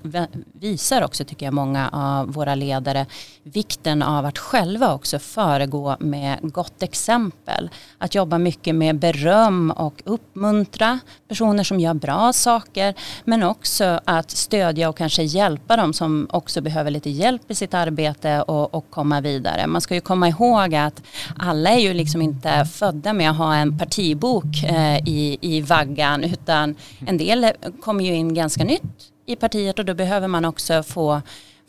visar 0.53 1.03
också 1.03 1.25
tycker 1.25 1.47
jag 1.47 1.55
många 1.55 1.89
av 1.89 2.33
våra 2.33 2.55
ledare 2.55 3.07
vikten 3.43 4.03
av 4.03 4.27
att 4.27 4.39
själva 4.39 4.95
också 4.95 5.19
föregå 5.19 5.97
med 6.01 6.39
gott 6.43 6.83
exempel. 6.83 7.71
Att 7.99 8.15
jobba 8.15 8.39
mycket 8.39 8.75
med 8.75 8.99
beröm 8.99 9.71
och 9.71 10.03
uppmuntra 10.05 10.99
personer 11.29 11.65
som 11.65 11.81
gör 11.81 11.95
bra 11.95 12.33
saker 12.33 12.95
men 13.25 13.43
också 13.43 14.01
att 14.05 14.31
stödja 14.31 14.89
och 14.89 14.97
kanske 14.97 15.23
hjälpa 15.23 15.77
dem 15.77 15.93
som 15.93 16.27
också 16.31 16.61
behöver 16.61 16.91
lite 16.91 17.11
hjälp 17.11 17.51
i 17.51 17.55
sitt 17.55 17.75
arbete 17.75 18.43
och, 18.43 18.75
och 18.75 18.91
komma 18.91 19.21
vidare. 19.21 19.67
Man 19.67 19.81
ska 19.81 19.95
ju 19.95 20.01
komma 20.01 20.29
ihåg 20.29 20.75
att 20.75 21.03
alla 21.39 21.71
är 21.71 21.79
ju 21.79 21.95
liksom 21.95 22.23
inte 22.23 22.65
födda 22.65 23.13
med 23.13 23.31
att 23.31 23.37
ha 23.37 23.55
en 23.55 23.79
partibok 23.79 24.42
eh, 24.65 24.97
i, 24.97 25.39
i 25.41 25.61
vaggan 25.61 26.25
utan 26.25 26.75
en 27.07 27.19
del 27.19 27.53
kommer 27.81 28.05
ju 28.05 28.15
in 28.15 28.35
ganska 28.35 28.65
nytt 28.65 29.13
i 29.27 29.37
partiet 29.37 29.79
och 29.79 29.85
då 29.85 29.95
behöver 29.95 30.29
man 30.29 30.45
också 30.45 30.83
få 30.83 31.23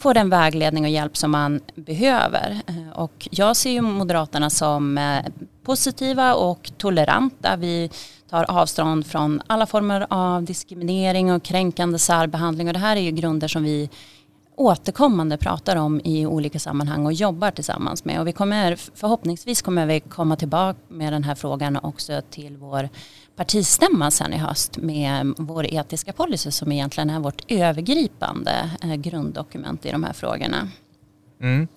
få 0.03 0.13
den 0.13 0.30
vägledning 0.30 0.84
och 0.84 0.89
hjälp 0.89 1.18
som 1.18 1.32
man 1.32 1.60
behöver. 1.75 2.62
Eh, 2.68 3.00
och 3.00 3.27
jag 3.32 3.56
ser 3.56 3.72
ju 3.72 3.82
Moderaterna 3.82 4.50
som 4.50 4.98
eh, 4.98 5.25
positiva 5.63 6.34
och 6.34 6.72
toleranta. 6.77 7.56
Vi 7.56 7.89
tar 8.30 8.44
avstånd 8.44 9.08
från 9.08 9.42
alla 9.48 9.65
former 9.65 10.08
av 10.10 10.44
diskriminering 10.44 11.32
och 11.32 11.44
kränkande 11.44 12.00
särbehandling 12.00 12.68
och 12.68 12.74
det 12.74 12.80
här 12.80 12.96
är 12.96 13.01
ju 13.01 13.12
grunder 13.12 13.48
som 13.48 13.63
vi 13.63 13.89
återkommande 14.55 15.38
pratar 15.38 15.75
om 15.75 16.01
i 16.03 16.25
olika 16.25 16.60
sammanhang 16.60 17.05
och 17.05 17.13
jobbar 17.13 17.51
tillsammans 17.51 18.05
med. 18.05 18.19
Och 18.19 18.27
vi 18.27 18.31
kommer, 18.31 18.75
förhoppningsvis 18.95 19.62
kommer 19.62 19.86
vi 19.86 20.00
komma 20.00 20.36
tillbaka 20.36 20.79
med 20.88 21.13
den 21.13 21.24
här 21.24 21.36
frågan 21.36 21.77
också 21.83 22.22
till 22.29 22.57
vår 22.57 22.89
partistämma 23.36 24.12
sen 24.12 24.33
i 24.33 24.38
höst 24.38 24.77
med 24.77 25.33
vår 25.38 25.65
etiska 25.74 26.13
policy 26.13 26.51
som 26.51 26.72
egentligen 26.72 27.10
är 27.10 27.19
vårt 27.19 27.51
övergripande 27.51 28.69
eh, 28.83 28.95
grunddokument 28.95 29.86
i 29.86 29.91
de 29.91 30.03
här 30.03 30.13
frågorna. 30.13 30.69
Mm. 31.41 31.67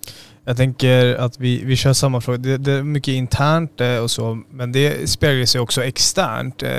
Jag 0.45 0.57
tänker 0.57 1.15
att 1.15 1.39
vi, 1.39 1.63
vi 1.63 1.75
kör 1.75 1.93
samma 1.93 2.21
fråga. 2.21 2.37
Det, 2.37 2.57
det 2.57 2.71
är 2.71 2.83
mycket 2.83 3.11
internt 3.11 3.81
eh, 3.81 3.97
och 3.97 4.11
så, 4.11 4.43
men 4.49 4.71
det 4.71 5.09
speglar 5.09 5.45
sig 5.45 5.61
också 5.61 5.83
externt. 5.83 6.63
Eh, 6.63 6.69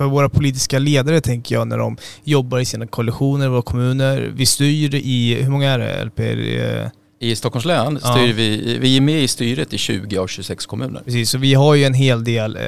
Eh, 0.00 0.06
för 0.06 0.10
våra 0.10 0.28
politiska 0.28 0.78
ledare 0.78 1.20
tänker 1.20 1.54
jag 1.54 1.68
när 1.68 1.78
de 1.78 1.96
jobbar 2.24 2.58
i 2.58 2.64
sina 2.64 2.86
koalitioner 2.86 3.48
våra 3.48 3.62
kommuner. 3.62 4.32
Vi 4.34 4.46
styr 4.46 4.94
i, 4.94 5.34
hur 5.42 5.50
många 5.50 5.70
är 5.70 5.78
det 5.78 6.04
LPR? 6.04 6.90
I 7.22 7.36
Stockholms 7.36 7.64
län 7.64 7.98
styr 7.98 8.28
ja. 8.28 8.34
vi, 8.36 8.78
vi 8.80 8.96
är 8.96 9.00
med 9.00 9.22
i 9.22 9.28
styret 9.28 9.72
i 9.72 9.78
20 9.78 10.18
av 10.18 10.26
26 10.26 10.66
kommuner. 10.66 11.02
Precis, 11.04 11.30
så 11.30 11.38
vi 11.38 11.54
har 11.54 11.74
ju 11.74 11.84
en 11.84 11.94
hel 11.94 12.24
del 12.24 12.56
eh, 12.56 12.62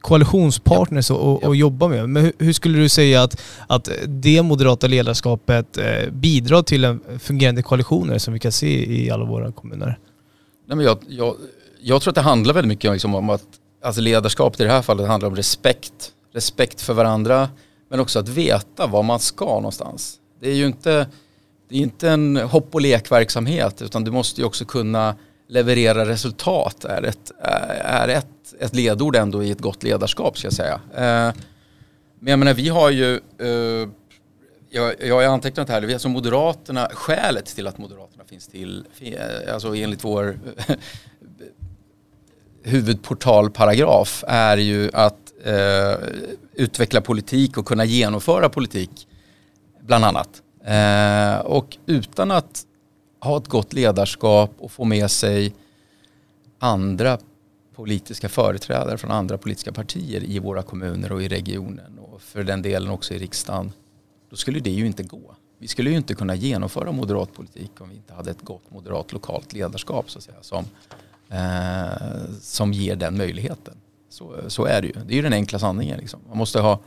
koalitionspartners 0.00 1.10
ja. 1.10 1.36
att 1.36 1.42
ja. 1.42 1.54
jobba 1.54 1.88
med. 1.88 2.08
Men 2.08 2.22
hur, 2.22 2.32
hur, 2.38 2.52
skulle 2.52 2.78
du 2.78 2.88
säga 2.88 3.22
att, 3.22 3.42
att 3.66 3.88
det 4.06 4.42
moderata 4.42 4.86
ledarskapet 4.86 5.76
eh, 5.76 6.10
bidrar 6.10 6.62
till 6.62 6.84
en 6.84 7.00
fungerande 7.18 7.62
koalitioner 7.62 8.18
som 8.18 8.34
vi 8.34 8.40
kan 8.40 8.52
se 8.52 9.02
i 9.02 9.10
alla 9.10 9.24
våra 9.24 9.52
kommuner? 9.52 9.98
Nej, 10.68 10.76
men 10.76 10.86
jag, 10.86 10.98
jag, 11.08 11.36
jag 11.80 12.02
tror 12.02 12.10
att 12.10 12.14
det 12.14 12.20
handlar 12.20 12.54
väldigt 12.54 12.68
mycket 12.68 12.92
liksom 12.92 13.14
om 13.14 13.30
att 13.30 13.42
alltså 13.82 14.00
ledarskap 14.00 14.60
i 14.60 14.64
det 14.64 14.70
här 14.70 14.82
fallet 14.82 15.08
handlar 15.08 15.28
om 15.28 15.36
respekt. 15.36 16.12
Respekt 16.32 16.80
för 16.80 16.94
varandra 16.94 17.48
men 17.88 18.00
också 18.00 18.18
att 18.18 18.28
veta 18.28 18.86
var 18.86 19.02
man 19.02 19.20
ska 19.20 19.44
någonstans. 19.44 20.18
Det 20.40 20.50
är 20.50 20.54
ju 20.54 20.66
inte 20.66 21.06
det 21.68 21.76
är 21.76 21.80
inte 21.80 22.10
en 22.10 22.36
hopp 22.36 22.74
och 22.74 22.80
lekverksamhet 22.80 23.82
utan 23.82 24.04
du 24.04 24.10
måste 24.10 24.40
ju 24.40 24.46
också 24.46 24.64
kunna 24.64 25.16
leverera 25.48 26.04
resultat 26.04 26.84
är 26.84 27.02
ett, 27.02 27.32
är 27.84 28.08
ett, 28.08 28.54
ett 28.60 28.74
ledord 28.74 29.16
ändå 29.16 29.42
i 29.42 29.50
ett 29.50 29.60
gott 29.60 29.82
ledarskap 29.82 30.38
ska 30.38 30.46
jag 30.46 30.52
säga. 30.52 30.80
Eh, 30.94 31.34
men 32.18 32.30
jag 32.30 32.38
menar 32.38 32.54
vi 32.54 32.68
har 32.68 32.90
ju, 32.90 33.14
eh, 33.38 33.88
jag, 34.70 34.94
jag 35.00 35.14
har 35.14 35.22
antecknat 35.22 35.68
här, 35.68 35.82
vi 35.82 35.92
alltså 35.92 36.08
Moderaterna, 36.08 36.88
skälet 36.92 37.46
till 37.46 37.66
att 37.66 37.78
Moderaterna 37.78 38.24
finns 38.24 38.46
till, 38.46 38.84
eh, 39.00 39.54
alltså 39.54 39.76
enligt 39.76 40.04
vår 40.04 40.38
huvudportalparagraf 42.62 44.24
är 44.26 44.56
ju 44.56 44.90
att 44.92 45.29
eh, 45.44 45.94
utveckla 46.54 47.00
politik 47.00 47.58
och 47.58 47.66
kunna 47.66 47.84
genomföra 47.84 48.48
politik 48.48 49.08
bland 49.80 50.04
annat. 50.04 50.42
Eh, 50.64 51.46
och 51.46 51.76
utan 51.86 52.30
att 52.30 52.66
ha 53.20 53.36
ett 53.38 53.48
gott 53.48 53.72
ledarskap 53.72 54.50
och 54.58 54.72
få 54.72 54.84
med 54.84 55.10
sig 55.10 55.54
andra 56.58 57.18
politiska 57.74 58.28
företrädare 58.28 58.98
från 58.98 59.10
andra 59.10 59.38
politiska 59.38 59.72
partier 59.72 60.24
i 60.24 60.38
våra 60.38 60.62
kommuner 60.62 61.12
och 61.12 61.22
i 61.22 61.28
regionen 61.28 61.98
och 61.98 62.22
för 62.22 62.42
den 62.42 62.62
delen 62.62 62.90
också 62.90 63.14
i 63.14 63.18
riksdagen. 63.18 63.72
Då 64.30 64.36
skulle 64.36 64.60
det 64.60 64.70
ju 64.70 64.86
inte 64.86 65.02
gå. 65.02 65.36
Vi 65.58 65.68
skulle 65.68 65.90
ju 65.90 65.96
inte 65.96 66.14
kunna 66.14 66.34
genomföra 66.34 66.92
moderat 66.92 67.32
politik 67.32 67.70
om 67.80 67.88
vi 67.88 67.96
inte 67.96 68.14
hade 68.14 68.30
ett 68.30 68.42
gott 68.42 68.70
moderat 68.70 69.12
lokalt 69.12 69.52
ledarskap 69.52 70.10
så 70.10 70.18
att 70.18 70.24
säga, 70.24 70.36
som, 70.40 70.64
eh, 71.28 72.34
som 72.40 72.72
ger 72.72 72.96
den 72.96 73.16
möjligheten. 73.16 73.74
Så, 74.10 74.50
så 74.50 74.64
är 74.64 74.82
det 74.82 74.86
ju. 74.86 74.92
Det 74.92 75.14
är 75.14 75.16
ju 75.16 75.22
den 75.22 75.32
enkla 75.32 75.58
sanningen. 75.58 75.98
Liksom. 75.98 76.20
Man 76.28 76.38
måste 76.38 76.60
ha 76.60 76.80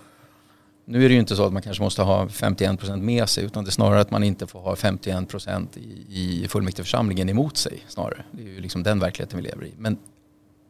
nu 0.85 1.05
är 1.05 1.09
det 1.09 1.13
ju 1.13 1.19
inte 1.19 1.35
så 1.35 1.45
att 1.45 1.53
man 1.53 1.61
kanske 1.61 1.83
måste 1.83 2.01
ha 2.01 2.29
51 2.29 2.79
procent 2.79 3.03
med 3.03 3.29
sig 3.29 3.43
utan 3.43 3.63
det 3.63 3.69
är 3.69 3.71
snarare 3.71 4.01
att 4.01 4.11
man 4.11 4.23
inte 4.23 4.47
får 4.47 4.59
ha 4.59 4.75
51 4.75 5.29
procent 5.29 5.77
i, 5.77 6.05
i 6.09 6.47
fullmäktigeförsamlingen 6.47 7.29
emot 7.29 7.57
sig 7.57 7.83
snarare. 7.87 8.25
Det 8.31 8.41
är 8.41 8.47
ju 8.47 8.59
liksom 8.59 8.83
den 8.83 8.99
verkligheten 8.99 9.37
vi 9.37 9.43
lever 9.43 9.65
i. 9.65 9.73
Men 9.77 9.97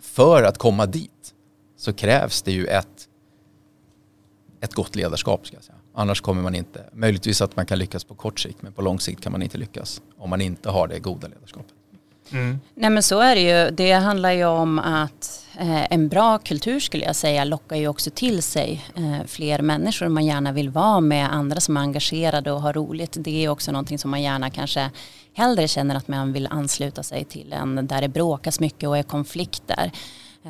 för 0.01 0.43
att 0.43 0.57
komma 0.57 0.86
dit 0.86 1.33
så 1.77 1.93
krävs 1.93 2.41
det 2.41 2.51
ju 2.51 2.65
ett, 2.65 3.07
ett 4.62 4.74
gott 4.74 4.95
ledarskap 4.95 5.48
ska 5.48 5.57
jag 5.57 5.63
säga. 5.63 5.77
Annars 5.93 6.22
kommer 6.22 6.41
man 6.41 6.55
inte, 6.55 6.89
möjligtvis 6.93 7.41
att 7.41 7.55
man 7.55 7.65
kan 7.65 7.79
lyckas 7.79 8.03
på 8.03 8.15
kort 8.15 8.39
sikt 8.39 8.62
men 8.62 8.74
på 8.74 8.81
lång 8.81 9.00
sikt 9.00 9.24
kan 9.24 9.31
man 9.31 9.41
inte 9.41 9.57
lyckas 9.57 10.01
om 10.17 10.29
man 10.29 10.41
inte 10.41 10.69
har 10.69 10.88
det 10.88 11.00
goda 11.00 11.27
ledarskapet. 11.27 11.74
Mm. 12.34 12.60
Nej 12.75 12.90
men 12.90 13.04
så 13.04 13.20
är 13.20 13.36
det 13.36 13.42
ju. 13.42 13.72
Det 13.72 13.92
handlar 13.92 14.32
ju 14.32 14.46
om 14.46 14.80
att 14.80 15.46
eh, 15.60 15.94
en 15.94 16.10
bra 16.10 16.38
kultur 16.38 16.80
skulle 16.80 17.06
jag 17.06 17.16
säga 17.16 17.44
lockar 17.44 17.75
ju 17.75 17.88
också 17.88 18.10
till 18.10 18.44
sig 18.44 18.86
eh, 18.96 19.28
fler 19.28 19.60
människor. 19.60 20.08
Man 20.08 20.25
gärna 20.25 20.52
vill 20.52 20.70
vara 20.70 21.00
med 21.00 21.34
andra 21.34 21.60
som 21.60 21.78
är 21.78 21.82
engagerade 21.82 22.52
och 22.52 22.62
har 22.62 22.74
roligt. 22.74 23.18
Det 23.20 23.46
är 23.46 23.50
också 23.50 23.72
någonting 23.72 24.00
som 24.00 24.12
man 24.12 24.22
gärna 24.22 24.50
kanske 24.50 24.90
hellre 25.34 25.68
känner 25.68 25.96
att 25.96 26.08
man 26.08 26.34
vill 26.34 26.48
ansluta 26.48 27.04
sig 27.04 27.24
till 27.24 27.54
än 27.54 27.88
där 27.88 28.02
det 28.02 28.08
bråkas 28.08 28.60
mycket 28.60 28.90
och 28.90 28.98
är 28.98 29.04
konflikter. 29.04 29.92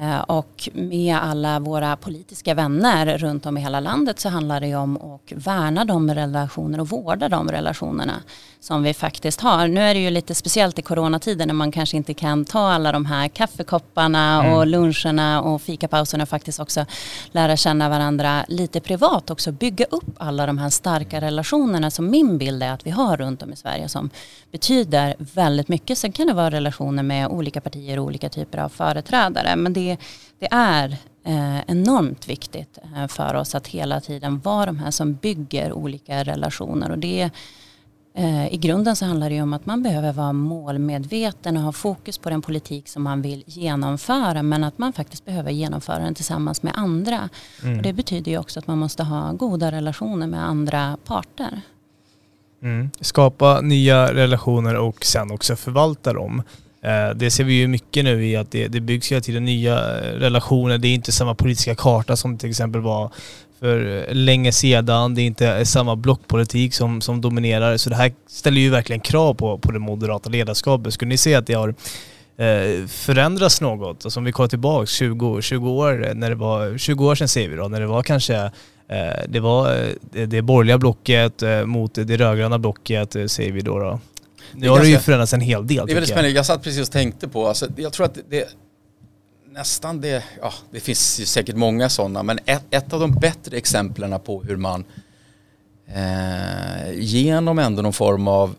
Eh, 0.01 0.19
och 0.19 0.69
med 0.73 1.17
alla 1.17 1.59
våra 1.59 1.95
politiska 1.95 2.53
vänner 2.53 3.17
runt 3.17 3.45
om 3.45 3.57
i 3.57 3.62
hela 3.62 3.79
landet 3.79 4.19
så 4.19 4.29
handlar 4.29 4.59
det 4.59 4.67
ju 4.67 4.75
om 4.75 4.97
att 4.97 5.31
värna 5.31 5.85
de 5.85 6.13
relationer 6.13 6.79
och 6.79 6.89
vårda 6.89 7.29
de 7.29 7.51
relationerna 7.51 8.13
som 8.59 8.83
vi 8.83 8.93
faktiskt 8.93 9.41
har. 9.41 9.67
Nu 9.67 9.81
är 9.81 9.93
det 9.93 10.00
ju 10.00 10.09
lite 10.09 10.35
speciellt 10.35 10.79
i 10.79 10.81
coronatiden 10.81 11.47
när 11.47 11.55
man 11.55 11.71
kanske 11.71 11.97
inte 11.97 12.13
kan 12.13 12.45
ta 12.45 12.71
alla 12.71 12.91
de 12.91 13.05
här 13.05 13.27
kaffekopparna 13.27 14.43
mm. 14.43 14.53
och 14.53 14.67
luncherna 14.67 15.41
och 15.41 15.62
fikapauserna 15.62 16.23
och 16.23 16.29
faktiskt 16.29 16.59
också 16.59 16.85
lära 17.31 17.57
känna 17.57 17.89
varandra 17.89 18.45
lite 18.47 18.79
privat 18.79 19.29
också. 19.29 19.51
Bygga 19.51 19.85
upp 19.85 20.15
alla 20.17 20.45
de 20.45 20.57
här 20.57 20.69
starka 20.69 21.21
relationerna 21.21 21.91
som 21.91 22.09
min 22.09 22.38
bild 22.38 22.63
är 22.63 22.71
att 22.71 22.85
vi 22.85 22.91
har 22.91 23.17
runt 23.17 23.43
om 23.43 23.53
i 23.53 23.55
Sverige 23.55 23.89
som 23.89 24.09
betyder 24.51 25.15
väldigt 25.17 25.67
mycket. 25.67 25.97
Sen 25.97 26.12
kan 26.12 26.27
det 26.27 26.33
vara 26.33 26.51
relationer 26.51 27.03
med 27.03 27.27
olika 27.27 27.62
partier 27.62 28.00
och 28.00 28.05
olika 28.05 28.29
typer 28.29 28.57
av 28.57 28.69
företrädare 28.69 29.55
men 29.55 29.73
det, 29.73 29.83
det 30.40 30.48
är 30.52 30.98
eh, 31.25 31.60
enormt 31.68 32.30
viktigt 32.30 32.78
eh, 32.96 33.08
för 33.08 33.34
oss 33.36 33.56
att 33.56 33.68
hela 33.68 34.02
tiden 34.02 34.40
vara 34.40 34.66
de 34.66 34.78
här 34.78 34.92
som 34.92 35.13
bygger 35.13 35.74
olika 35.74 36.24
relationer 36.24 36.92
och 36.92 37.00
det 37.00 37.32
Eh, 38.16 38.54
I 38.54 38.58
grunden 38.58 38.96
så 38.96 39.06
handlar 39.06 39.30
det 39.30 39.36
ju 39.36 39.42
om 39.42 39.54
att 39.54 39.66
man 39.66 39.84
behöver 39.84 40.13
vara 40.13 40.34
målmedveten 40.34 41.58
och 41.58 41.63
ha 41.63 41.72
fokus 41.72 42.18
på 42.18 42.30
den 42.30 42.42
politik 42.42 42.88
som 42.88 43.04
man 43.04 43.22
vill 43.22 43.44
genomföra 43.46 44.44
men 44.44 44.63
att 44.63 44.78
man 44.78 44.94
faktiskt 44.94 45.25
behöver 45.25 45.52
genomföra 45.52 46.00
den 46.00 46.16
tillsammans 46.16 46.63
med 46.63 46.74
andra. 46.75 47.30
Mm. 47.63 47.78
Och 47.78 47.84
det 47.84 47.94
betyder 47.94 48.32
ju 48.32 48.38
också 48.38 48.60
att 48.60 48.68
man 48.68 48.78
måste 48.78 49.04
ha 49.04 49.32
goda 49.32 49.72
relationer 49.72 50.28
med 50.28 50.46
andra 50.46 50.98
parter. 51.06 51.62
Mm. 52.63 52.90
Skapa 53.00 53.62
nya 53.62 54.13
relationer 54.13 54.75
och 54.75 55.06
sen 55.06 55.32
också 55.32 55.56
förvalta 55.56 56.13
dem. 56.13 56.44
Eh, 56.84 57.10
det 57.16 57.32
ser 57.32 57.44
vi 57.44 57.54
ju 57.54 57.68
mycket 57.68 58.04
nu 58.04 58.25
i 58.25 58.36
att 58.36 58.52
det, 58.52 58.68
det 58.68 58.82
byggs 58.82 59.12
hela 59.12 59.22
tiden 59.22 59.46
nya 59.46 59.74
eh, 59.74 60.13
relationer. 60.13 60.78
Det 60.78 60.88
är 60.88 60.94
inte 60.94 61.12
samma 61.12 61.36
politiska 61.36 61.75
karta 61.75 62.16
som 62.16 62.38
till 62.38 62.50
exempel 62.50 62.82
var 62.82 63.12
för 63.60 64.08
eh, 64.10 64.16
länge 64.16 64.52
sedan. 64.52 65.16
Det 65.16 65.22
är 65.22 65.25
inte 65.25 65.66
samma 65.66 65.96
blockpolitik 65.96 66.74
som, 66.74 67.02
som 67.02 67.22
dominerar. 67.22 67.78
Så 67.78 67.90
det 67.90 67.96
här 67.96 68.12
ställer 68.28 68.62
ju 68.62 68.70
verkligen 68.70 69.00
krav 69.00 69.34
på, 69.34 69.58
på 69.58 69.72
det 69.72 69.80
moderata 69.80 70.30
ledarskapet. 70.30 70.94
Skulle 70.94 71.10
ni 71.10 71.18
se 71.18 71.36
att 71.36 71.48
det 71.48 71.54
har 71.54 71.70
eh, 72.38 72.88
förändrats 72.88 73.62
något? 73.62 74.06
Alltså 74.06 74.20
om 74.20 74.24
vi 74.24 74.32
kollar 74.32 74.50
tillbaka 74.50 74.86
20, 74.86 75.42
20 75.42 75.70
år, 75.70 76.13
när 76.13 76.30
det 76.30 76.36
var, 76.36 76.78
20 76.78 77.06
år 77.06 77.16
sedan 77.16 77.28
säger 77.28 77.50
vi 77.50 77.56
då, 77.56 77.68
när 77.68 77.80
det 77.80 77.88
var 77.88 78.04
kanske 78.04 78.36
eh, 78.36 79.24
det 79.28 79.40
var 79.40 79.88
det 80.28 80.42
borgerliga 80.42 80.78
blocket 80.78 81.44
mot 81.66 81.94
det 81.94 82.18
rödgröna 82.18 82.60
blocket 82.60 83.16
säger 83.28 83.52
vi 83.52 83.62
då. 83.62 83.80
då. 83.80 84.00
Nu 84.51 84.69
har 84.69 84.79
det 84.79 84.88
ju 84.88 85.00
förändrats 85.00 85.33
en 85.33 85.41
hel 85.41 85.67
del. 85.67 85.85
Det 85.85 85.91
är 85.91 85.93
väldigt 85.93 86.09
spännande. 86.09 86.29
Jag 86.29 86.45
satt 86.45 86.63
precis 86.63 86.81
och 86.81 86.91
tänkte 86.91 87.27
på, 87.27 87.47
alltså, 87.47 87.67
jag 87.75 87.93
tror 87.93 88.05
att 88.05 88.17
det, 88.29 88.50
nästan 89.53 90.01
det, 90.01 90.23
ja 90.41 90.53
det 90.71 90.79
finns 90.79 91.19
ju 91.19 91.25
säkert 91.25 91.55
många 91.55 91.89
sådana, 91.89 92.23
men 92.23 92.39
ett, 92.45 92.63
ett 92.69 92.93
av 92.93 93.00
de 93.00 93.12
bättre 93.12 93.57
exemplen 93.57 94.19
på 94.19 94.43
hur 94.43 94.57
man 94.57 94.85
eh, 95.88 96.91
genom 96.93 97.59
ändå 97.59 97.81
någon 97.81 97.93
form 97.93 98.27
av 98.27 98.55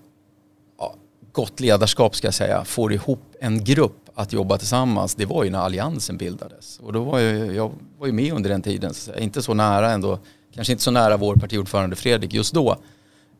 ja, 0.78 0.94
gott 1.32 1.60
ledarskap 1.60 2.16
ska 2.16 2.26
jag 2.26 2.34
säga, 2.34 2.64
får 2.64 2.92
ihop 2.92 3.34
en 3.40 3.64
grupp 3.64 4.04
att 4.14 4.32
jobba 4.32 4.58
tillsammans, 4.58 5.14
det 5.14 5.26
var 5.26 5.44
ju 5.44 5.50
när 5.50 5.58
alliansen 5.58 6.16
bildades. 6.16 6.78
Och 6.78 6.92
då 6.92 7.04
var 7.04 7.20
jag, 7.20 7.54
jag 7.54 7.72
var 7.98 8.06
ju 8.06 8.12
med 8.12 8.32
under 8.32 8.50
den 8.50 8.62
tiden, 8.62 8.94
så 8.94 9.14
inte 9.14 9.42
så 9.42 9.54
nära 9.54 9.90
ändå, 9.90 10.18
kanske 10.54 10.72
inte 10.72 10.84
så 10.84 10.90
nära 10.90 11.16
vår 11.16 11.36
partiordförande 11.36 11.96
Fredrik 11.96 12.34
just 12.34 12.54
då. 12.54 12.70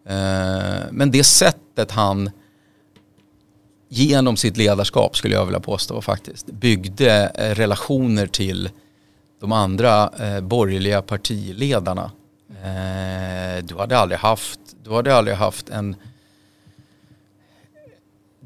Eh, 0.06 0.14
men 0.90 1.10
det 1.10 1.24
sättet 1.74 1.90
han 1.90 2.30
genom 3.88 4.36
sitt 4.36 4.56
ledarskap 4.56 5.16
skulle 5.16 5.34
jag 5.34 5.44
vilja 5.44 5.60
påstå 5.60 6.02
faktiskt 6.02 6.46
byggde 6.46 7.32
eh, 7.34 7.54
relationer 7.54 8.26
till 8.26 8.70
de 9.40 9.52
andra 9.52 10.10
eh, 10.18 10.40
borgerliga 10.40 11.02
partiledarna. 11.02 12.10
Eh, 12.48 13.64
du 13.64 13.76
hade 13.76 13.98
aldrig 13.98 14.18
haft, 14.18 14.60
du 14.84 14.90
hade 14.90 15.14
aldrig 15.14 15.36
haft 15.36 15.70
en 15.70 15.96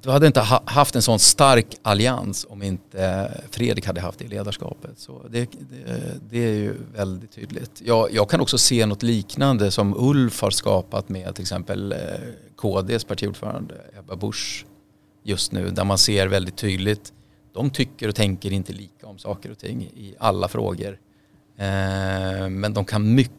du 0.02 0.10
hade 0.10 0.26
inte 0.26 0.40
ha, 0.40 0.62
haft 0.64 0.96
en 0.96 1.02
sån 1.02 1.18
stark 1.18 1.66
allians 1.82 2.46
om 2.48 2.62
inte 2.62 3.30
Fredrik 3.50 3.86
hade 3.86 4.00
haft 4.00 4.18
det 4.18 4.28
ledarskapet. 4.28 4.98
Så 4.98 5.22
det, 5.30 5.40
det, 5.40 6.20
det 6.30 6.38
är 6.38 6.54
ju 6.54 6.74
väldigt 6.94 7.32
tydligt. 7.32 7.82
Jag, 7.84 8.12
jag, 8.12 8.30
kan 8.30 8.40
också 8.40 8.58
se 8.58 8.86
något 8.86 9.02
liknande 9.02 9.70
som 9.70 9.94
Ulf 9.96 10.40
har 10.40 10.50
skapat 10.50 11.08
med 11.08 11.34
till 11.34 11.42
exempel 11.42 11.92
eh, 11.92 11.98
KDs 12.60 13.04
partiordförande 13.04 13.74
Ebba 13.98 14.16
Busch 14.16 14.66
just 15.22 15.52
nu 15.52 15.70
där 15.70 15.84
man 15.84 15.98
ser 15.98 16.26
väldigt 16.26 16.56
tydligt 16.56 17.12
de 17.52 17.70
tycker 17.70 18.08
och 18.08 18.14
tänker 18.14 18.52
inte 18.52 18.72
lika 18.72 19.06
om 19.06 19.18
saker 19.18 19.50
och 19.50 19.58
ting 19.58 19.82
i 19.82 20.14
alla 20.18 20.48
frågor. 20.48 20.98
Eh, 21.56 22.48
men 22.48 22.74
de 22.74 22.84
kan 22.84 23.14
mycket, 23.14 23.32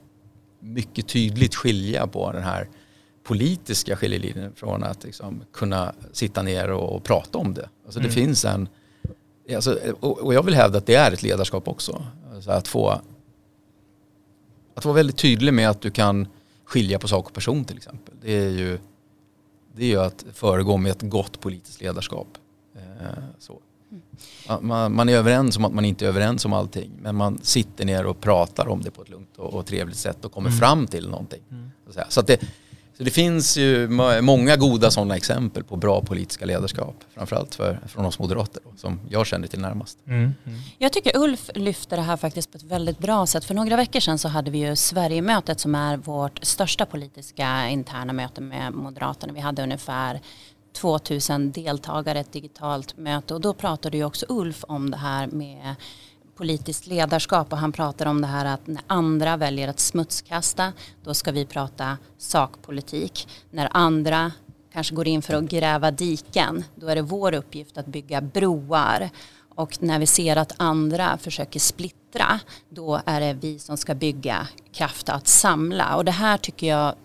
mycket 0.60 1.08
tydligt 1.08 1.56
skilja 1.56 2.08
på 2.08 2.32
den 2.32 2.44
här 2.44 2.70
politiska 3.24 3.96
skiljelinjen 3.96 4.54
från 4.56 4.84
att 4.84 5.04
liksom 5.04 5.44
kunna 5.54 5.94
sitta 6.12 6.42
ner 6.42 6.72
och, 6.72 7.04
prata 7.04 7.38
om 7.38 7.54
det. 7.54 7.70
Alltså 7.86 8.00
det 8.00 8.06
mm. 8.06 8.16
finns 8.16 8.46
en, 8.46 8.70
alltså, 9.56 9.80
och, 10.00 10.20
och 10.20 10.34
jag 10.34 10.44
vill 10.44 10.56
hävda 10.56 10.78
att 10.78 10.86
det 10.86 10.96
är 10.96 11.12
ett 11.12 11.24
ledarskap 11.24 11.68
också. 11.68 12.06
Alltså 12.34 12.52
att 12.52 12.68
få 12.68 13.02
att 14.76 14.86
vara 14.86 14.96
väldigt 14.96 15.18
tydlig 15.18 15.54
med 15.54 15.70
att 15.70 15.82
du 15.82 15.92
kan 15.92 16.28
skilja 16.66 17.00
på 17.00 17.08
sak 17.08 17.26
och 17.28 17.34
person 17.34 17.66
till 17.66 17.78
exempel. 17.78 18.16
Det 18.22 18.32
är 18.32 18.50
ju 18.50 18.80
det 19.80 19.86
är 19.86 19.90
ju 19.90 20.00
att 20.00 20.26
föregå 20.34 20.78
med 20.78 20.92
ett 20.92 21.02
gott 21.02 21.40
politiskt 21.40 21.82
ledarskap. 21.82 22.28
Eh, 22.76 23.24
så. 23.40 23.60
Man, 24.62 24.96
man, 24.96 25.10
är 25.10 25.14
överens 25.14 25.58
om 25.58 25.66
att 25.66 25.74
man 25.74 25.86
inte 25.86 26.06
är 26.06 26.10
överens 26.10 26.46
om 26.46 26.54
allting 26.54 26.92
men 27.02 27.16
man 27.16 27.40
sitter 27.42 27.86
ner 27.86 28.06
och 28.06 28.22
pratar 28.22 28.68
om 28.68 28.82
det 28.82 28.92
på 28.92 29.02
ett 29.02 29.10
lugnt 29.10 29.38
och, 29.38 29.54
och 29.54 29.66
trevligt 29.66 29.98
sätt 29.98 30.26
och 30.26 30.32
kommer 30.32 30.50
mm. 30.50 30.60
fram 30.60 30.88
till 30.88 31.10
någonting. 31.10 31.42
Mm. 31.52 31.72
Så, 32.10 32.20
att 32.20 32.28
det, 32.28 32.42
så 33.00 33.06
det 33.06 33.12
finns 33.12 33.58
ju 33.58 33.88
många 34.22 34.56
goda 34.56 34.92
sådana 34.92 35.16
exempel 35.16 35.64
på 35.64 35.76
bra 35.76 36.02
politiska 36.02 36.46
ledarskap. 36.46 36.96
Framförallt 37.14 37.56
för, 37.56 37.80
från 37.88 38.06
oss 38.06 38.20
moderater 38.20 38.62
då, 38.66 38.78
som 38.78 39.00
jag 39.10 39.28
känner 39.28 39.48
till 39.48 39.60
närmast. 39.60 39.98
Mm, 40.08 40.34
mm. 40.46 40.60
Jag 40.78 40.94
tycker 40.94 41.18
Ulf 41.18 41.50
lyfter 41.56 41.98
det 41.98 42.04
här 42.04 42.18
faktiskt 42.18 42.52
på 42.52 42.58
ett 42.58 42.64
väldigt 42.64 43.00
bra 43.00 43.26
sätt. 43.26 43.46
För 43.46 43.54
några 43.54 43.76
veckor 43.76 44.00
sedan 44.00 44.20
så 44.20 44.28
hade 44.28 44.52
vi 44.52 44.58
ju 44.58 44.76
Sverigemötet 44.76 45.60
som 45.60 45.76
är 45.76 45.98
vårt 45.98 46.40
största 46.46 46.86
politiska 46.86 47.70
interna 47.70 48.14
möte 48.14 48.42
med 48.42 48.74
Moderaterna. 48.74 49.34
Vi 49.34 49.40
hade 49.40 49.64
ungefär 49.64 50.22
2000 50.74 51.52
deltagare, 51.52 52.20
ett 52.20 52.32
digitalt 52.32 52.98
möte 52.98 53.34
och 53.34 53.42
då 53.42 53.54
pratade 53.54 53.98
ju 53.98 54.04
också 54.04 54.26
Ulf 54.30 54.64
om 54.68 54.92
det 54.92 54.98
här 54.98 55.28
med 55.28 55.76
politiskt 56.40 56.88
ledarskap 56.88 57.54
och 57.54 57.58
han 57.58 57.72
pratar 57.72 58.06
om 58.06 58.22
det 58.22 58.28
här 58.28 58.46
att 58.46 58.68
när 58.68 58.82
andra 58.88 59.38
väljer 59.38 59.68
att 59.68 59.80
smutskasta 59.80 60.74
då 61.04 61.14
ska 61.14 61.32
vi 61.32 61.46
prata 61.46 61.98
sakpolitik. 62.18 63.28
När 63.52 63.70
andra 63.72 64.32
kanske 64.74 64.96
går 64.96 65.08
in 65.08 65.22
för 65.22 65.34
att 65.34 65.44
gräva 65.44 65.92
diken 65.92 66.64
då 66.76 66.88
är 66.88 66.96
det 66.96 67.02
vår 67.02 67.34
uppgift 67.34 67.78
att 67.78 67.86
bygga 67.86 68.22
broar. 68.22 69.10
Och 69.56 69.84
när 69.84 70.00
vi 70.00 70.06
ser 70.06 70.36
att 70.36 70.54
andra 70.58 71.18
försöker 71.18 71.60
splittra 71.60 72.40
då 72.70 73.02
är 73.06 73.22
det 73.22 73.34
vi 73.34 73.60
som 73.60 73.78
ska 73.78 73.96
bygga 73.96 74.48
kraft 74.74 75.10
att 75.10 75.28
samla. 75.28 75.96
Och 75.96 76.06
det 76.06 76.12
här 76.12 76.38
tycker 76.38 76.68
jag 76.68 76.96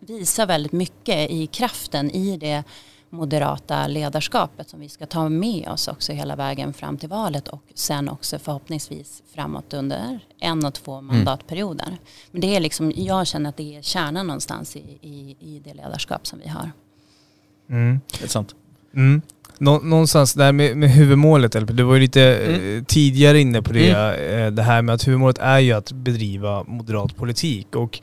visar 0.00 0.46
väldigt 0.46 0.72
mycket 0.72 1.30
i 1.30 1.46
kraften 1.46 2.10
i 2.10 2.36
det 2.36 2.64
moderata 3.12 3.86
ledarskapet 3.86 4.68
som 4.68 4.80
vi 4.80 4.88
ska 4.88 5.06
ta 5.06 5.28
med 5.28 5.68
oss 5.68 5.88
också 5.88 6.12
hela 6.12 6.36
vägen 6.36 6.72
fram 6.72 6.96
till 6.96 7.08
valet 7.08 7.48
och 7.48 7.62
sen 7.74 8.08
också 8.08 8.38
förhoppningsvis 8.38 9.22
framåt 9.34 9.74
under 9.74 10.18
en 10.40 10.64
och 10.64 10.74
två 10.74 10.94
mm. 10.94 11.06
mandatperioder. 11.06 11.86
Mm. 11.86 11.98
Men 12.30 12.40
det 12.40 12.56
är 12.56 12.60
liksom, 12.60 12.92
jag 12.96 13.26
känner 13.26 13.48
att 13.48 13.56
det 13.56 13.76
är 13.76 13.82
kärnan 13.82 14.26
någonstans 14.26 14.76
i, 14.76 14.98
i, 15.00 15.36
i 15.40 15.62
det 15.64 15.74
ledarskap 15.74 16.26
som 16.26 16.38
vi 16.38 16.48
har. 16.48 16.70
Mm. 17.70 18.00
Det 18.18 18.24
är 18.24 18.28
sant. 18.28 18.54
Mm. 18.94 19.22
Nå 19.58 19.78
någonstans 19.78 20.34
där 20.34 20.52
med, 20.52 20.76
med 20.76 20.90
huvudmålet, 20.90 21.76
du 21.76 21.82
var 21.82 21.94
ju 21.94 22.00
lite 22.00 22.36
mm. 22.36 22.78
Eh, 22.78 22.84
tidigare 22.84 23.40
inne 23.40 23.62
på 23.62 23.72
det, 23.72 23.90
mm. 23.90 24.46
Eh, 24.46 24.52
det 24.52 24.62
här 24.62 24.82
med 24.82 24.94
att 24.94 25.08
huvudmålet 25.08 25.38
är 25.38 25.58
ju 25.58 25.72
att 25.72 25.92
bedriva 25.92 26.64
moderat 26.64 27.16
politik. 27.16 27.76
Och 27.76 28.00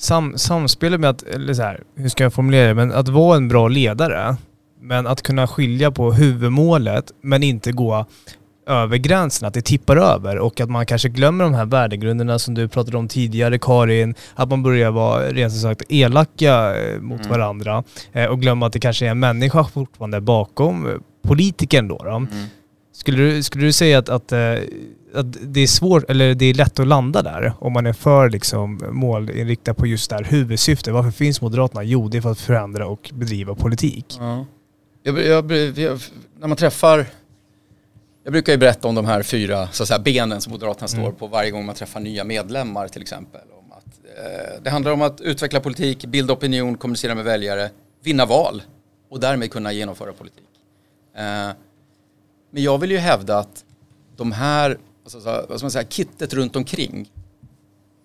sam, 0.00 0.38
samspelet 0.38 1.00
med 1.00 1.10
att, 1.10 1.22
eller 1.22 1.54
så 1.54 1.62
här, 1.62 1.82
hur 1.94 2.08
ska 2.08 2.22
jag 2.22 2.32
formulera 2.32 2.68
det, 2.68 2.74
men 2.74 2.92
att 2.92 3.08
vara 3.08 3.36
en 3.36 3.48
bra 3.48 3.68
ledare, 3.68 4.36
men 4.80 5.06
att 5.06 5.22
kunna 5.22 5.46
skilja 5.46 5.90
på 5.90 6.12
huvudmålet, 6.12 7.12
men 7.22 7.42
inte 7.42 7.72
gå 7.72 8.06
över 8.66 8.96
gränsen, 8.96 9.48
att 9.48 9.54
det 9.54 9.62
tippar 9.62 9.96
över 9.96 10.38
och 10.38 10.60
att 10.60 10.70
man 10.70 10.86
kanske 10.86 11.08
glömmer 11.08 11.44
de 11.44 11.54
här 11.54 11.64
värdegrunderna 11.64 12.38
som 12.38 12.54
du 12.54 12.68
pratade 12.68 12.96
om 12.96 13.08
tidigare 13.08 13.58
Karin, 13.58 14.14
att 14.34 14.48
man 14.48 14.62
börjar 14.62 14.90
vara 14.90 15.28
rent 15.28 15.52
sagt 15.52 15.82
elaka 15.88 16.76
eh, 16.76 17.00
mot 17.00 17.20
mm. 17.20 17.30
varandra 17.30 17.84
eh, 18.12 18.24
och 18.24 18.40
glömma 18.40 18.66
att 18.66 18.72
det 18.72 18.80
kanske 18.80 19.06
är 19.06 19.10
en 19.10 19.18
människa 19.18 19.64
fortfarande 19.64 20.20
bakom 20.20 21.00
politikern 21.22 21.88
då. 21.88 21.98
då. 21.98 22.10
Mm. 22.10 22.26
Skulle, 22.92 23.18
du, 23.18 23.42
skulle 23.42 23.64
du 23.64 23.72
säga 23.72 23.98
att, 23.98 24.08
eh, 24.08 24.16
att 24.16 24.32
det 25.40 25.60
är 25.60 25.66
svårt, 25.66 26.10
eller 26.10 26.34
det 26.34 26.44
är 26.44 26.54
lätt 26.54 26.80
att 26.80 26.86
landa 26.86 27.22
där 27.22 27.52
om 27.58 27.72
man 27.72 27.86
är 27.86 27.92
för 27.92 28.30
liksom 28.30 28.80
målinriktad 28.90 29.74
på 29.74 29.86
just 29.86 30.10
det 30.10 30.16
här 30.16 30.24
huvudsyftet. 30.24 30.94
Varför 30.94 31.10
finns 31.10 31.40
Moderaterna? 31.40 31.82
Jo, 31.82 32.08
det 32.08 32.16
är 32.16 32.22
för 32.22 32.30
att 32.30 32.40
förändra 32.40 32.86
och 32.86 33.10
bedriva 33.14 33.54
politik. 33.54 34.16
Ja. 34.18 34.46
Jag, 35.02 35.26
jag, 35.26 35.52
jag, 35.78 36.00
när 36.38 36.48
man 36.48 36.56
träffar, 36.56 37.06
jag 38.24 38.32
brukar 38.32 38.52
ju 38.52 38.58
berätta 38.58 38.88
om 38.88 38.94
de 38.94 39.06
här 39.06 39.22
fyra 39.22 39.68
så 39.72 39.86
säga, 39.86 39.98
benen 39.98 40.40
som 40.40 40.52
Moderaterna 40.52 40.88
mm. 40.92 41.04
står 41.04 41.12
på 41.12 41.26
varje 41.26 41.50
gång 41.50 41.66
man 41.66 41.74
träffar 41.74 42.00
nya 42.00 42.24
medlemmar 42.24 42.88
till 42.88 43.02
exempel. 43.02 43.40
Om 43.58 43.72
att, 43.72 43.86
eh, 44.18 44.62
det 44.62 44.70
handlar 44.70 44.92
om 44.92 45.02
att 45.02 45.20
utveckla 45.20 45.60
politik, 45.60 46.04
bilda 46.06 46.32
opinion, 46.32 46.76
kommunicera 46.76 47.14
med 47.14 47.24
väljare, 47.24 47.70
vinna 48.02 48.26
val 48.26 48.62
och 49.10 49.20
därmed 49.20 49.50
kunna 49.50 49.72
genomföra 49.72 50.12
politik. 50.12 50.44
Eh, 51.16 51.22
men 52.50 52.62
jag 52.62 52.78
vill 52.78 52.90
ju 52.90 52.98
hävda 52.98 53.38
att 53.38 53.64
de 54.16 54.32
här 54.32 54.78
alltså, 55.14 55.46
vad 55.48 55.58
ska 55.58 55.64
man 55.64 55.70
säga, 55.70 55.88
kittet 55.88 56.34
runt 56.34 56.56
omkring. 56.56 57.10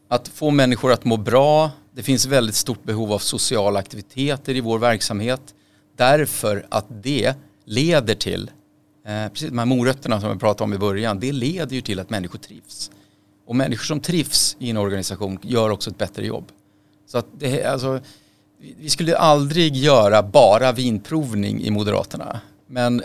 Att 0.08 0.28
få 0.28 0.52
människor 0.52 0.92
att 0.92 1.06
må 1.06 1.18
bra. 1.18 1.72
Det 1.94 2.04
finns 2.04 2.26
väldigt 2.26 2.56
stort 2.56 2.84
behov 2.84 3.14
av 3.14 3.20
sociala 3.20 3.80
aktiviteter 3.80 4.56
i 4.56 4.62
vår 4.62 4.80
verksamhet. 4.80 5.42
Därför 5.98 6.66
att 6.70 6.86
det 6.90 7.34
leder 7.66 8.16
till, 8.16 8.52
eh, 9.06 9.28
precis 9.28 9.50
de 9.50 9.58
här 9.58 9.66
morötterna 9.66 10.22
som 10.22 10.34
vi 10.34 10.40
pratade 10.40 10.64
om 10.64 10.74
i 10.74 10.78
början, 10.78 11.20
det 11.20 11.32
leder 11.32 11.76
ju 11.76 11.82
till 11.82 12.00
att 12.00 12.10
människor 12.10 12.40
trivs. 12.40 12.92
Och 13.46 13.56
människor 13.56 13.84
som 13.84 14.00
trivs 14.00 14.56
i 14.60 14.70
en 14.70 14.78
organisation 14.78 15.40
gör 15.42 15.70
också 15.70 15.90
ett 15.90 15.98
bättre 15.98 16.26
jobb. 16.26 16.46
Så 17.08 17.18
att 17.18 17.26
det, 17.40 17.64
alltså, 17.64 18.00
vi 18.78 18.90
skulle 18.90 19.18
aldrig 19.18 19.76
göra 19.76 20.24
bara 20.24 20.72
vinprovning 20.72 21.62
i 21.62 21.72
Moderaterna. 21.72 22.40
Men 22.68 23.04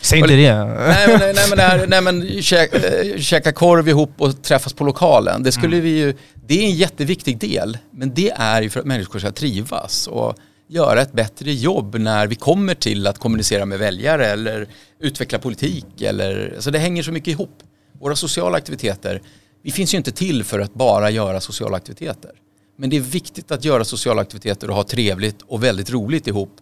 Säg 0.00 0.18
inte 0.18 0.36
det. 0.36 0.64
Nej 0.64 1.08
men, 1.08 1.34
nej, 1.34 1.44
men, 1.48 1.58
nej, 1.58 1.86
nej, 1.88 2.00
men 2.00 2.42
käka, 2.42 2.76
eh, 2.76 3.18
käka 3.18 3.52
korv 3.52 3.88
ihop 3.88 4.12
och 4.18 4.42
träffas 4.42 4.72
på 4.72 4.84
lokalen. 4.84 5.42
Det 5.42 5.52
skulle 5.52 5.76
mm. 5.76 5.84
vi 5.84 5.98
ju, 5.98 6.14
det 6.46 6.58
är 6.58 6.64
en 6.64 6.74
jätteviktig 6.74 7.38
del. 7.38 7.78
Men 7.90 8.14
det 8.14 8.30
är 8.30 8.62
ju 8.62 8.70
för 8.70 8.80
att 8.80 8.86
människor 8.86 9.18
ska 9.18 9.30
trivas 9.30 10.06
och 10.06 10.36
göra 10.68 11.02
ett 11.02 11.12
bättre 11.12 11.52
jobb 11.52 11.94
när 11.98 12.26
vi 12.26 12.34
kommer 12.34 12.74
till 12.74 13.06
att 13.06 13.18
kommunicera 13.18 13.66
med 13.66 13.78
väljare 13.78 14.26
eller 14.26 14.66
utveckla 15.00 15.38
politik. 15.38 16.02
Eller, 16.02 16.52
alltså 16.54 16.70
det 16.70 16.78
hänger 16.78 17.02
så 17.02 17.12
mycket 17.12 17.28
ihop. 17.28 17.62
Våra 18.00 18.16
sociala 18.16 18.56
aktiviteter, 18.56 19.22
vi 19.62 19.70
finns 19.70 19.94
ju 19.94 19.98
inte 19.98 20.12
till 20.12 20.44
för 20.44 20.60
att 20.60 20.74
bara 20.74 21.10
göra 21.10 21.40
sociala 21.40 21.76
aktiviteter. 21.76 22.30
Men 22.78 22.90
det 22.90 22.96
är 22.96 23.00
viktigt 23.00 23.52
att 23.52 23.64
göra 23.64 23.84
sociala 23.84 24.22
aktiviteter 24.22 24.70
och 24.70 24.76
ha 24.76 24.84
trevligt 24.84 25.42
och 25.42 25.64
väldigt 25.64 25.90
roligt 25.90 26.26
ihop 26.26 26.56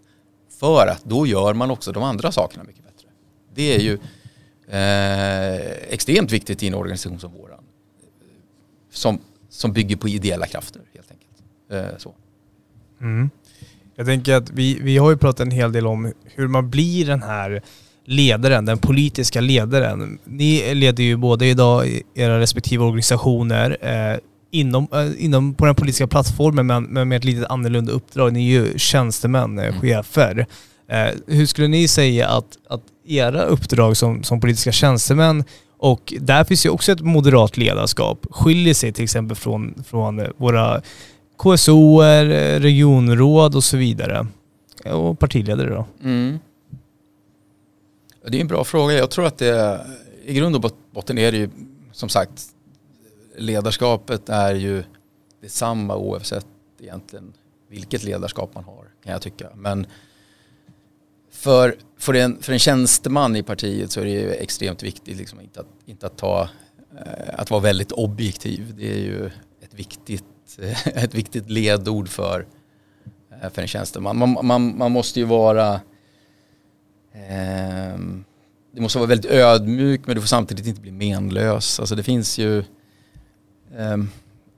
för 0.60 0.86
att 0.86 1.04
då 1.04 1.26
gör 1.26 1.54
man 1.54 1.70
också 1.70 1.92
de 1.92 2.02
andra 2.02 2.32
sakerna 2.32 2.64
mycket 2.64 2.84
bättre. 2.84 3.08
Det 3.54 3.74
är 3.74 3.78
ju 3.78 3.98
eh, 4.68 5.92
extremt 5.92 6.32
viktigt 6.32 6.62
i 6.62 6.66
en 6.66 6.74
organisation 6.74 7.18
som 7.18 7.32
våran. 7.32 7.64
Som, 8.92 9.18
som 9.48 9.72
bygger 9.72 9.96
på 9.96 10.08
ideella 10.08 10.46
krafter 10.46 10.82
helt 10.94 11.10
enkelt. 11.10 11.92
Eh, 11.92 11.98
så. 11.98 12.14
Mm. 13.00 13.30
Jag 13.94 14.06
tänker 14.06 14.34
att 14.34 14.50
vi, 14.50 14.78
vi 14.82 14.98
har 14.98 15.10
ju 15.10 15.16
pratat 15.16 15.40
en 15.40 15.50
hel 15.50 15.72
del 15.72 15.86
om 15.86 16.12
hur 16.24 16.48
man 16.48 16.70
blir 16.70 17.06
den 17.06 17.22
här 17.22 17.62
ledaren, 18.04 18.64
den 18.64 18.78
politiska 18.78 19.40
ledaren. 19.40 20.18
Ni 20.24 20.74
leder 20.74 21.04
ju 21.04 21.16
både 21.16 21.46
idag 21.46 22.00
era 22.14 22.40
respektive 22.40 22.84
organisationer 22.84 23.76
eh, 23.80 24.18
inom, 24.50 24.88
eh, 24.92 25.24
inom, 25.24 25.54
på 25.54 25.66
den 25.66 25.74
politiska 25.74 26.06
plattformen 26.06 26.66
men, 26.66 26.84
men 26.84 27.08
med 27.08 27.16
ett 27.16 27.24
lite 27.24 27.46
annorlunda 27.46 27.92
uppdrag. 27.92 28.32
Ni 28.32 28.54
är 28.54 28.60
ju 28.60 28.78
tjänstemän, 28.78 29.58
eh, 29.58 29.66
mm. 29.66 29.80
chefer. 29.80 30.46
Eh, 30.88 31.08
hur 31.26 31.46
skulle 31.46 31.68
ni 31.68 31.88
säga 31.88 32.28
att, 32.28 32.58
att 32.68 32.82
era 33.06 33.42
uppdrag 33.42 33.96
som, 33.96 34.22
som 34.22 34.40
politiska 34.40 34.72
tjänstemän 34.72 35.44
och 35.82 36.14
där 36.20 36.44
finns 36.44 36.66
ju 36.66 36.70
också 36.70 36.92
ett 36.92 37.00
moderat 37.00 37.56
ledarskap, 37.56 38.26
skiljer 38.30 38.74
sig 38.74 38.92
till 38.92 39.04
exempel 39.04 39.36
från, 39.36 39.84
från 39.86 40.26
våra 40.36 40.82
KSOer, 41.36 42.24
regionråd 42.60 43.54
och 43.54 43.64
så 43.64 43.76
vidare. 43.76 44.26
Och 44.84 45.18
partiledare 45.18 45.70
då. 45.70 45.86
Mm. 46.02 46.38
Det 48.28 48.36
är 48.36 48.40
en 48.40 48.48
bra 48.48 48.64
fråga. 48.64 48.94
Jag 48.94 49.10
tror 49.10 49.26
att 49.26 49.38
det 49.38 49.80
i 50.24 50.34
grund 50.34 50.56
och 50.56 50.72
botten 50.92 51.18
är 51.18 51.32
det 51.32 51.38
ju 51.38 51.50
som 51.92 52.08
sagt 52.08 52.46
ledarskapet 53.36 54.28
är 54.28 54.54
ju 54.54 54.84
detsamma 55.40 55.96
oavsett 55.96 56.46
egentligen 56.80 57.32
vilket 57.68 58.04
ledarskap 58.04 58.54
man 58.54 58.64
har 58.64 58.84
kan 59.04 59.12
jag 59.12 59.22
tycka. 59.22 59.48
Men 59.54 59.86
för, 61.30 61.76
för, 61.98 62.14
en, 62.14 62.42
för 62.42 62.52
en 62.52 62.58
tjänsteman 62.58 63.36
i 63.36 63.42
partiet 63.42 63.90
så 63.90 64.00
är 64.00 64.04
det 64.04 64.10
ju 64.10 64.32
extremt 64.32 64.82
viktigt 64.82 65.16
liksom 65.16 65.40
inte, 65.40 65.60
att, 65.60 65.66
inte 65.86 66.06
att, 66.06 66.16
ta, 66.16 66.48
eh, 66.98 67.34
att 67.34 67.50
vara 67.50 67.60
väldigt 67.60 67.92
objektiv. 67.92 68.74
Det 68.76 68.92
är 68.92 68.98
ju 68.98 69.26
ett 69.60 69.74
viktigt, 69.74 70.24
ett 70.84 71.14
viktigt 71.14 71.50
ledord 71.50 72.08
för, 72.08 72.46
eh, 73.42 73.50
för 73.50 73.62
en 73.62 73.68
tjänsteman. 73.68 74.18
Man, 74.18 74.46
man, 74.46 74.78
man 74.78 74.92
måste 74.92 75.20
ju 75.20 75.26
vara 75.26 75.80
eh, 77.12 77.98
du 78.72 78.80
måste 78.80 78.98
vara 78.98 79.08
väldigt 79.08 79.30
ödmjuk 79.30 80.06
men 80.06 80.14
du 80.14 80.20
får 80.20 80.28
samtidigt 80.28 80.66
inte 80.66 80.80
bli 80.80 80.92
menlös. 80.92 81.80
Alltså 81.80 81.94
det 81.94 82.02
finns 82.02 82.38
ju 82.38 82.64
eh, 83.78 83.96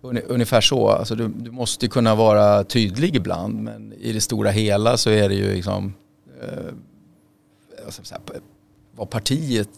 ungefär 0.03 0.61
så. 0.61 0.89
Alltså 0.89 1.15
du, 1.15 1.29
du 1.29 1.51
måste 1.51 1.89
kunna 1.89 2.15
vara 2.15 2.65
tydlig 2.65 3.17
ibland 3.17 3.63
men 3.63 3.93
i 3.93 4.13
det 4.13 4.21
stora 4.21 4.51
hela 4.51 4.97
så 4.97 5.11
är 5.11 5.29
det 5.29 5.35
ju 5.35 5.55
liksom 5.55 5.95
eh, 6.43 6.75
säga, 7.89 8.21
vad, 8.93 9.11
partiet, 9.11 9.69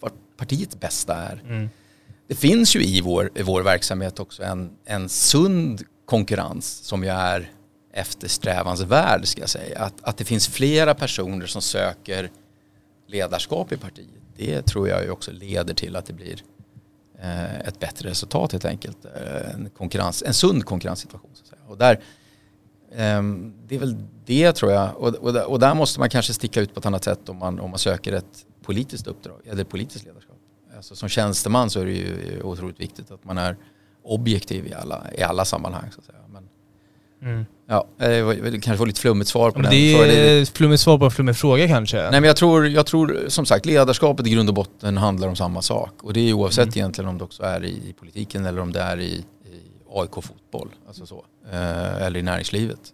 vad 0.00 0.12
partiets 0.36 0.80
bästa 0.80 1.14
är. 1.14 1.42
Mm. 1.46 1.68
Det 2.26 2.34
finns 2.34 2.76
ju 2.76 2.82
i 2.82 3.00
vår, 3.00 3.30
i 3.34 3.42
vår 3.42 3.62
verksamhet 3.62 4.20
också 4.20 4.42
en, 4.42 4.70
en 4.84 5.08
sund 5.08 5.82
konkurrens 6.06 6.66
som 6.66 7.04
ju 7.04 7.10
är 7.10 7.50
eftersträvansvärd 7.92 9.26
ska 9.26 9.40
jag 9.40 9.50
säga. 9.50 9.78
Att, 9.78 9.94
att 10.02 10.16
det 10.16 10.24
finns 10.24 10.48
flera 10.48 10.94
personer 10.94 11.46
som 11.46 11.62
söker 11.62 12.30
ledarskap 13.06 13.72
i 13.72 13.76
partiet. 13.76 14.08
Det 14.36 14.62
tror 14.62 14.88
jag 14.88 15.04
ju 15.04 15.10
också 15.10 15.32
leder 15.32 15.74
till 15.74 15.96
att 15.96 16.06
det 16.06 16.12
blir 16.12 16.42
Eh, 17.24 17.60
ett 17.68 17.80
bättre 17.80 18.08
resultat 18.08 18.52
helt 18.52 18.64
enkelt. 18.64 19.04
Eh, 19.04 19.54
en, 19.54 19.70
konkurrens, 19.70 20.22
en 20.26 20.34
sund 20.34 20.64
konkurrenssituation. 20.64 21.30
Så 21.34 21.42
att 21.42 21.48
säga. 21.48 21.60
Och 21.66 21.78
där, 21.78 22.00
ehm, 22.94 23.54
det 23.66 23.74
är 23.74 23.78
väl 23.78 23.96
det 24.24 24.52
tror 24.52 24.72
jag. 24.72 24.96
Och, 24.96 25.14
och, 25.14 25.36
och, 25.36 25.58
där 25.58 25.74
måste 25.74 26.00
man 26.00 26.10
kanske 26.10 26.34
sticka 26.34 26.60
ut 26.60 26.74
på 26.74 26.80
ett 26.80 26.86
annat 26.86 27.04
sätt 27.04 27.28
om 27.28 27.36
man, 27.36 27.60
om 27.60 27.70
man 27.70 27.78
söker 27.78 28.12
ett 28.12 28.46
politiskt 28.62 29.06
uppdrag 29.06 29.40
eller 29.44 29.64
politiskt 29.64 30.04
ledarskap. 30.04 30.36
Alltså 30.76 30.96
som 30.96 31.08
tjänsteman 31.08 31.70
så 31.70 31.80
är 31.80 31.84
det 31.84 31.92
ju 31.92 32.42
otroligt 32.42 32.80
viktigt 32.80 33.10
att 33.10 33.24
man 33.24 33.38
är 33.38 33.56
objektiv 34.02 34.66
i 34.66 34.74
alla, 34.74 35.04
i 35.18 35.22
alla 35.22 35.44
sammanhang. 35.44 35.90
Så 35.92 36.00
att 36.00 36.06
säga. 36.06 36.18
Mm. 37.24 37.46
Ja, 37.66 37.86
det 37.98 38.60
kanske 38.62 38.76
var 38.76 38.86
lite 38.86 39.00
flummigt 39.00 39.30
svar 39.30 39.50
på 39.50 39.58
men 39.58 39.62
den. 39.62 39.70
Det 39.70 39.94
är 39.94 40.44
flummigt 40.44 40.80
svar 40.80 40.98
på 40.98 41.04
en 41.04 41.10
flummig 41.10 41.36
fråga 41.36 41.68
kanske. 41.68 41.96
Nej 41.96 42.10
men 42.10 42.24
jag 42.24 42.36
tror, 42.36 42.68
jag 42.68 42.86
tror 42.86 43.24
som 43.28 43.46
sagt 43.46 43.66
ledarskapet 43.66 44.26
i 44.26 44.30
grund 44.30 44.48
och 44.48 44.54
botten 44.54 44.96
handlar 44.96 45.28
om 45.28 45.36
samma 45.36 45.62
sak. 45.62 46.02
Och 46.02 46.12
det 46.12 46.20
är 46.20 46.32
oavsett 46.32 46.64
mm. 46.64 46.78
egentligen 46.78 47.08
om 47.08 47.18
det 47.18 47.24
också 47.24 47.42
är 47.42 47.64
i 47.64 47.94
politiken 47.98 48.46
eller 48.46 48.60
om 48.60 48.72
det 48.72 48.80
är 48.80 49.00
i, 49.00 49.24
AIK 49.94 50.14
fotboll, 50.14 50.68
alltså 50.86 51.06
så, 51.06 51.24
eh, 51.52 52.02
eller 52.02 52.20
i 52.20 52.22
näringslivet. 52.22 52.92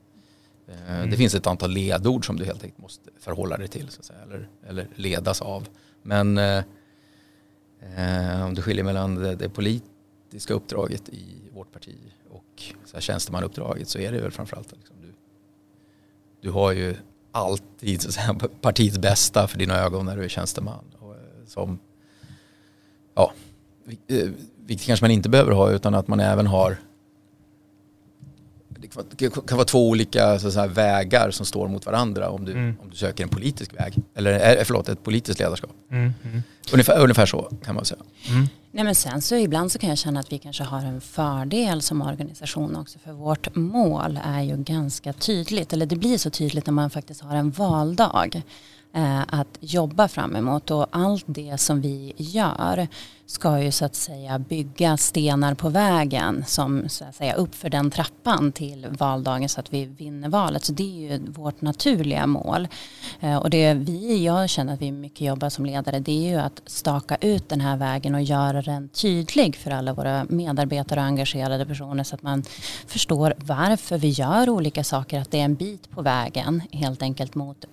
Eh, 0.69 0.95
mm. 0.95 1.11
Det 1.11 1.17
finns 1.17 1.35
ett 1.35 1.47
antal 1.47 1.71
ledord 1.71 2.27
som 2.27 2.37
du 2.37 2.45
helt 2.45 2.65
enkelt 2.65 2.83
måste 2.83 3.11
förhålla 3.21 3.57
dig 3.57 3.69
till, 3.69 3.89
så 3.89 4.01
att 4.01 4.05
säga, 4.05 4.19
eller, 4.27 4.49
eller 4.69 4.89
ledas 4.95 5.43
av. 5.43 5.69
Men 6.03 6.39
eh, 6.39 6.63
eh, 7.97 8.47
om 8.47 8.55
du 8.55 8.63
skiljer 8.63 8.85
mellan 8.85 9.15
det, 9.15 9.35
det, 9.35 9.49
politiska 10.31 10.55
uppdraget 10.55 11.09
i 11.09 11.51
vårt 11.55 11.73
parti 11.73 11.97
och 12.31 12.63
så 12.85 12.97
här, 12.97 13.01
tjänstemannauppdraget 13.01 13.89
så 13.89 13.99
är 13.99 14.13
det 14.13 14.21
väl 14.21 14.31
framförallt 14.31 14.73
liksom, 14.73 14.97
du, 15.01 15.15
du 16.41 16.51
har 16.51 16.73
ju 16.73 16.97
alltid 17.33 18.03
så 18.03 18.09
att 18.09 18.15
säga, 18.15 18.35
partiets 18.61 18.99
bästa 18.99 19.49
för 19.49 19.59
dina 19.59 19.79
ögon 19.79 20.07
när 20.07 20.17
du 20.17 20.25
är 20.25 20.29
tjänsteman. 20.29 20.85
Och, 20.99 21.15
eh, 21.15 21.21
som, 21.47 21.79
ja, 23.15 23.33
eh, 24.07 24.29
vilket 24.57 24.87
kanske 24.87 25.05
man 25.05 25.11
inte 25.11 25.29
behöver 25.29 25.53
ha 25.53 25.71
utan 25.71 25.95
att 25.95 26.09
man 26.09 26.21
även 26.21 26.47
har 26.47 26.77
det 29.17 29.31
kan 29.31 29.57
vara 29.57 29.65
två 29.65 29.89
olika 29.89 30.39
så 30.39 30.51
säga, 30.51 30.67
vägar 30.67 31.31
som 31.31 31.47
står 31.47 31.69
mot 31.69 31.87
varandra 31.87 32.31
om 32.31 32.45
du, 32.45 32.53
mm. 32.53 32.77
om 32.83 32.91
du 32.91 32.97
söker 32.97 33.25
en 33.25 33.31
politisk 33.31 33.81
väg. 33.81 33.95
Eller 34.15 34.59
eh, 34.59 34.65
förlåt, 34.65 34.89
ett 34.89 35.05
politiskt 35.05 35.39
ledarskap. 35.39 35.71
Mm. 35.91 36.15
Mm. 36.25 36.43
Ungefär, 36.73 36.99
ungefär 36.99 37.27
så 37.27 37.51
kan 37.65 37.75
man 37.75 37.85
säga. 37.85 38.01
Mm. 38.29 38.49
Nej, 38.73 38.85
men 38.85 38.95
sen 38.95 39.23
så 39.23 39.37
ibland 39.37 39.73
så 39.73 39.79
kan 39.79 39.89
jag 39.89 39.99
känna 39.99 40.21
att 40.21 40.33
vi 40.33 40.39
kanske 40.39 40.65
har 40.65 40.83
en 40.83 41.01
fördel 41.01 41.83
som 41.83 42.03
organisation 42.03 42.77
också. 42.77 42.99
För 42.99 43.13
vårt 43.13 43.57
mål 43.57 44.21
är 44.25 44.43
ju 44.43 44.57
ganska 44.57 45.13
tydligt. 45.13 45.73
Eller 45.73 45.87
det 45.87 45.97
blir 45.97 46.19
så 46.19 46.31
tydligt 46.31 46.67
när 46.67 46.73
man 46.73 46.91
faktiskt 46.91 47.21
har 47.21 47.37
en 47.37 47.51
valdag. 47.51 48.43
Eh, 48.95 49.21
att 49.29 49.59
jobba 49.61 50.09
fram 50.09 50.37
emot. 50.37 50.71
Och 50.71 50.87
allt 50.91 51.25
det 51.27 51.61
som 51.61 51.81
vi 51.81 52.13
gör 52.17 52.89
ska 53.31 53.63
ju 53.63 53.73
så 53.73 53.85
att 53.85 53.95
säga 53.95 54.39
bygga 54.39 54.97
stenar 54.97 55.55
på 55.55 55.69
vägen 55.69 56.45
som 56.47 56.89
så 56.89 57.05
att 57.05 57.15
säga 57.15 57.35
upp 57.35 57.55
för 57.55 57.71
den 57.71 57.91
trappan 57.91 58.53
till 58.53 58.87
valdagen 58.91 59.49
så 59.49 59.61
att 59.61 59.73
vi 59.73 59.85
vinner 59.85 60.29
valet. 60.29 60.65
Så 60.65 60.73
det 60.73 60.83
är 60.83 61.11
ju 61.11 61.31
vårt 61.31 61.61
naturliga 61.61 62.27
mål. 62.27 62.69
Eh, 63.21 63.37
och 63.37 63.51
det 63.51 63.75
vi, 63.75 64.25
jag 64.25 64.51
känner 64.51 64.75
att 64.75 64.83
vi 64.83 64.93
mycket 64.93 65.21
jobbar 65.21 65.49
som 65.49 65.67
ledare 65.67 66.01
det 66.01 66.27
är 66.27 66.31
ju 66.31 66.37
att 66.37 66.63
staka 66.67 67.17
ut 67.21 67.49
den 67.49 67.61
här 67.61 67.77
vägen 67.77 68.15
och 68.15 68.23
göra 68.23 68.63
den 68.63 68.89
tydlig 68.89 69.57
för 69.57 69.71
alla 69.71 69.93
våra 69.93 70.27
medarbetare 70.29 71.01
och 71.01 71.07
engagerade 71.07 71.67
personer 71.67 72.05
så 72.05 72.15
att 72.15 72.23
man 72.23 72.43
förstår 72.87 73.35
varför 73.37 73.99
vi 73.99 74.09
gör 74.09 74.49
olika 74.49 74.85
saker, 74.85 75.21
att 75.21 75.31
det 75.31 75.41
är 75.41 75.45
en 75.45 75.55
bit 75.55 75.91
på 75.91 76.03
vägen 76.03 76.63
helt 76.73 77.03
enkelt 77.03 77.35
mot 77.35 77.65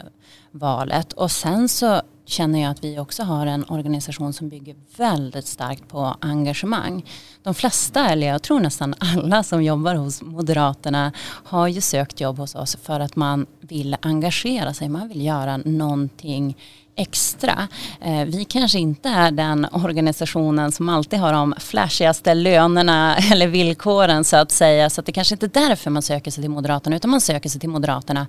valet. 0.51 1.13
Och 1.13 1.31
sen 1.31 1.69
så 1.69 2.01
känner 2.27 2.61
jag 2.61 2.71
att 2.71 2.83
vi 2.83 2.99
också 2.99 3.23
har 3.23 3.45
en 3.45 3.65
organisation 3.69 4.33
som 4.33 4.49
bygger 4.49 4.75
väldigt 4.97 5.47
starkt 5.47 5.87
på 5.87 6.15
engagemang. 6.21 7.05
De 7.43 7.53
flesta, 7.53 8.09
eller 8.09 8.27
jag 8.27 8.41
tror 8.41 8.59
nästan 8.59 8.95
alla 8.99 9.43
som 9.43 9.63
jobbar 9.63 9.95
hos 9.95 10.21
Moderaterna 10.21 11.11
har 11.43 11.67
ju 11.67 11.81
sökt 11.81 12.21
jobb 12.21 12.37
hos 12.37 12.55
oss 12.55 12.77
för 12.81 12.99
att 12.99 13.15
man 13.15 13.45
vill 13.61 13.97
engagera 14.01 14.73
sig, 14.73 14.89
man 14.89 15.07
vill 15.07 15.25
göra 15.25 15.57
någonting 15.57 16.57
extra. 16.97 17.67
Eh, 18.01 18.25
vi 18.25 18.45
kanske 18.45 18.79
inte 18.79 19.09
är 19.09 19.31
den 19.31 19.67
organisationen 19.71 20.71
som 20.71 20.89
alltid 20.89 21.19
har 21.19 21.33
de 21.33 21.53
flashigaste 21.57 22.33
lönerna 22.33 23.17
eller 23.31 23.47
villkoren 23.47 24.23
så 24.23 24.37
att 24.37 24.51
säga. 24.51 24.89
Så 24.89 25.01
att 25.01 25.05
det 25.05 25.11
kanske 25.11 25.35
inte 25.35 25.45
är 25.45 25.69
därför 25.69 25.89
man 25.89 26.01
söker 26.01 26.31
sig 26.31 26.43
till 26.43 26.51
Moderaterna 26.51 26.95
utan 26.95 27.11
man 27.11 27.21
söker 27.21 27.49
sig 27.49 27.61
till 27.61 27.69
Moderaterna 27.69 28.27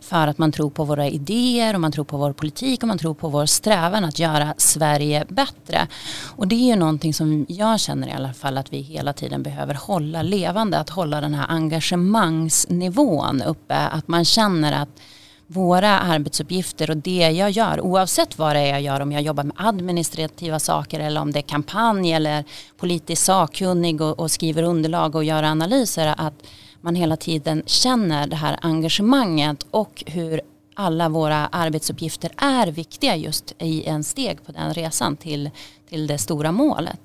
för 0.00 0.26
att 0.26 0.38
man 0.38 0.52
tror 0.52 0.70
på 0.70 0.84
våra 0.84 1.08
idéer 1.08 1.74
och 1.74 1.80
man 1.80 1.92
tror 1.92 2.04
på 2.04 2.16
vår 2.16 2.32
politik 2.32 2.82
och 2.82 2.88
man 2.88 2.98
tror 2.98 3.14
på 3.14 3.28
vår 3.28 3.46
strävan 3.46 4.04
att 4.04 4.18
göra 4.18 4.54
Sverige 4.56 5.24
bättre. 5.28 5.86
Och 6.36 6.48
det 6.48 6.54
är 6.54 6.66
ju 6.66 6.76
någonting 6.76 7.14
som 7.14 7.46
jag 7.48 7.80
känner 7.80 8.08
i 8.08 8.12
alla 8.12 8.32
fall 8.32 8.58
att 8.58 8.72
vi 8.72 8.80
hela 8.80 9.12
tiden 9.12 9.42
behöver 9.42 9.74
hålla 9.74 10.22
levande. 10.22 10.78
Att 10.78 10.90
hålla 10.90 11.20
den 11.20 11.34
här 11.34 11.46
engagemangsnivån 11.48 13.42
uppe. 13.42 13.76
Att 13.76 14.08
man 14.08 14.24
känner 14.24 14.82
att 14.82 14.88
våra 15.52 15.98
arbetsuppgifter 15.98 16.90
och 16.90 16.96
det 16.96 17.30
jag 17.30 17.50
gör 17.50 17.80
oavsett 17.80 18.38
vad 18.38 18.56
det 18.56 18.60
är 18.60 18.66
jag 18.66 18.82
gör 18.82 19.00
om 19.00 19.12
jag 19.12 19.22
jobbar 19.22 19.44
med 19.44 19.56
administrativa 19.56 20.58
saker 20.58 21.00
eller 21.00 21.20
om 21.20 21.32
det 21.32 21.38
är 21.38 21.42
kampanj 21.42 22.12
eller 22.12 22.44
politiskt 22.76 23.24
sakkunnig 23.24 24.00
och, 24.00 24.18
och 24.20 24.30
skriver 24.30 24.62
underlag 24.62 25.14
och 25.14 25.24
gör 25.24 25.42
analyser 25.42 26.14
att 26.16 26.34
man 26.80 26.94
hela 26.94 27.16
tiden 27.16 27.62
känner 27.66 28.26
det 28.26 28.36
här 28.36 28.58
engagemanget 28.62 29.66
och 29.70 30.04
hur 30.06 30.40
alla 30.74 31.08
våra 31.08 31.46
arbetsuppgifter 31.46 32.30
är 32.36 32.66
viktiga 32.66 33.16
just 33.16 33.54
i 33.58 33.84
en 33.84 34.04
steg 34.04 34.44
på 34.46 34.52
den 34.52 34.74
resan 34.74 35.16
till, 35.16 35.50
till 35.88 36.06
det 36.06 36.18
stora 36.18 36.52
målet. 36.52 37.00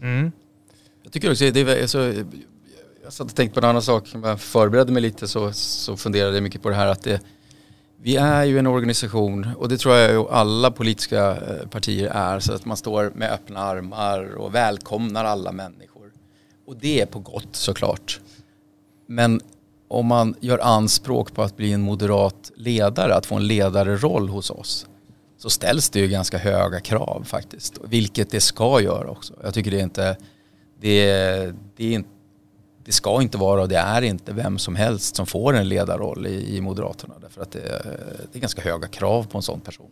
Mm. 0.00 0.32
Jag 1.02 1.12
tycker 1.12 1.30
också 1.30 1.50
det 1.50 1.60
är 1.60 1.86
så, 1.86 1.98
jag 3.04 3.12
satt 3.12 3.30
och 3.30 3.36
tänkte 3.36 3.60
på 3.60 3.66
en 3.66 3.70
annan 3.70 3.82
sak, 3.82 4.14
när 4.14 4.28
jag 4.28 4.40
förberedde 4.40 4.92
mig 4.92 5.02
lite 5.02 5.28
så, 5.28 5.52
så 5.52 5.96
funderade 5.96 6.36
jag 6.36 6.42
mycket 6.42 6.62
på 6.62 6.68
det 6.68 6.74
här 6.74 6.86
att 6.86 7.02
det, 7.02 7.20
vi 8.02 8.16
är 8.16 8.44
ju 8.44 8.58
en 8.58 8.66
organisation 8.66 9.48
och 9.58 9.68
det 9.68 9.78
tror 9.78 9.94
jag 9.94 10.10
ju 10.10 10.28
alla 10.28 10.70
politiska 10.70 11.30
eh, 11.30 11.68
partier 11.68 12.10
är 12.10 12.40
så 12.40 12.52
att 12.52 12.64
man 12.64 12.76
står 12.76 13.12
med 13.14 13.30
öppna 13.30 13.60
armar 13.60 14.34
och 14.34 14.54
välkomnar 14.54 15.24
alla 15.24 15.52
människor. 15.52 16.12
Och 16.66 16.76
det 16.76 17.00
är 17.00 17.06
på 17.06 17.18
gott 17.18 17.48
såklart. 17.56 18.20
Men 19.06 19.40
om 19.88 20.06
man 20.06 20.34
gör 20.40 20.58
anspråk 20.58 21.34
på 21.34 21.42
att 21.42 21.56
bli 21.56 21.72
en 21.72 21.82
moderat 21.82 22.52
ledare, 22.56 23.14
att 23.14 23.26
få 23.26 23.34
en 23.34 23.46
ledarroll 23.46 24.28
hos 24.28 24.50
oss, 24.50 24.86
så 25.38 25.50
ställs 25.50 25.90
det 25.90 26.00
ju 26.00 26.08
ganska 26.08 26.38
höga 26.38 26.80
krav 26.80 27.24
faktiskt. 27.24 27.78
Vilket 27.84 28.30
det 28.30 28.40
ska 28.40 28.80
göra 28.80 29.10
också. 29.10 29.34
Jag 29.42 29.54
tycker 29.54 29.70
det 29.70 29.78
är 29.78 29.84
inte, 29.84 30.16
det, 30.80 31.54
det, 31.76 31.94
är, 31.94 32.04
det 32.84 32.92
ska 32.92 33.22
inte 33.22 33.38
vara 33.38 33.62
och 33.62 33.68
det 33.68 33.76
är 33.76 34.02
inte 34.02 34.32
vem 34.32 34.58
som 34.58 34.76
helst 34.76 35.16
som 35.16 35.26
får 35.26 35.54
en 35.54 35.68
ledarroll 35.68 36.26
i, 36.26 36.56
i 36.56 36.60
Moderaterna. 36.60 37.14
Därför 37.20 37.42
att 37.42 37.50
det, 37.50 37.60
det 38.32 38.38
är 38.38 38.40
ganska 38.40 38.62
höga 38.62 38.88
krav 38.88 39.26
på 39.26 39.38
en 39.38 39.42
sån 39.42 39.60
person. 39.60 39.90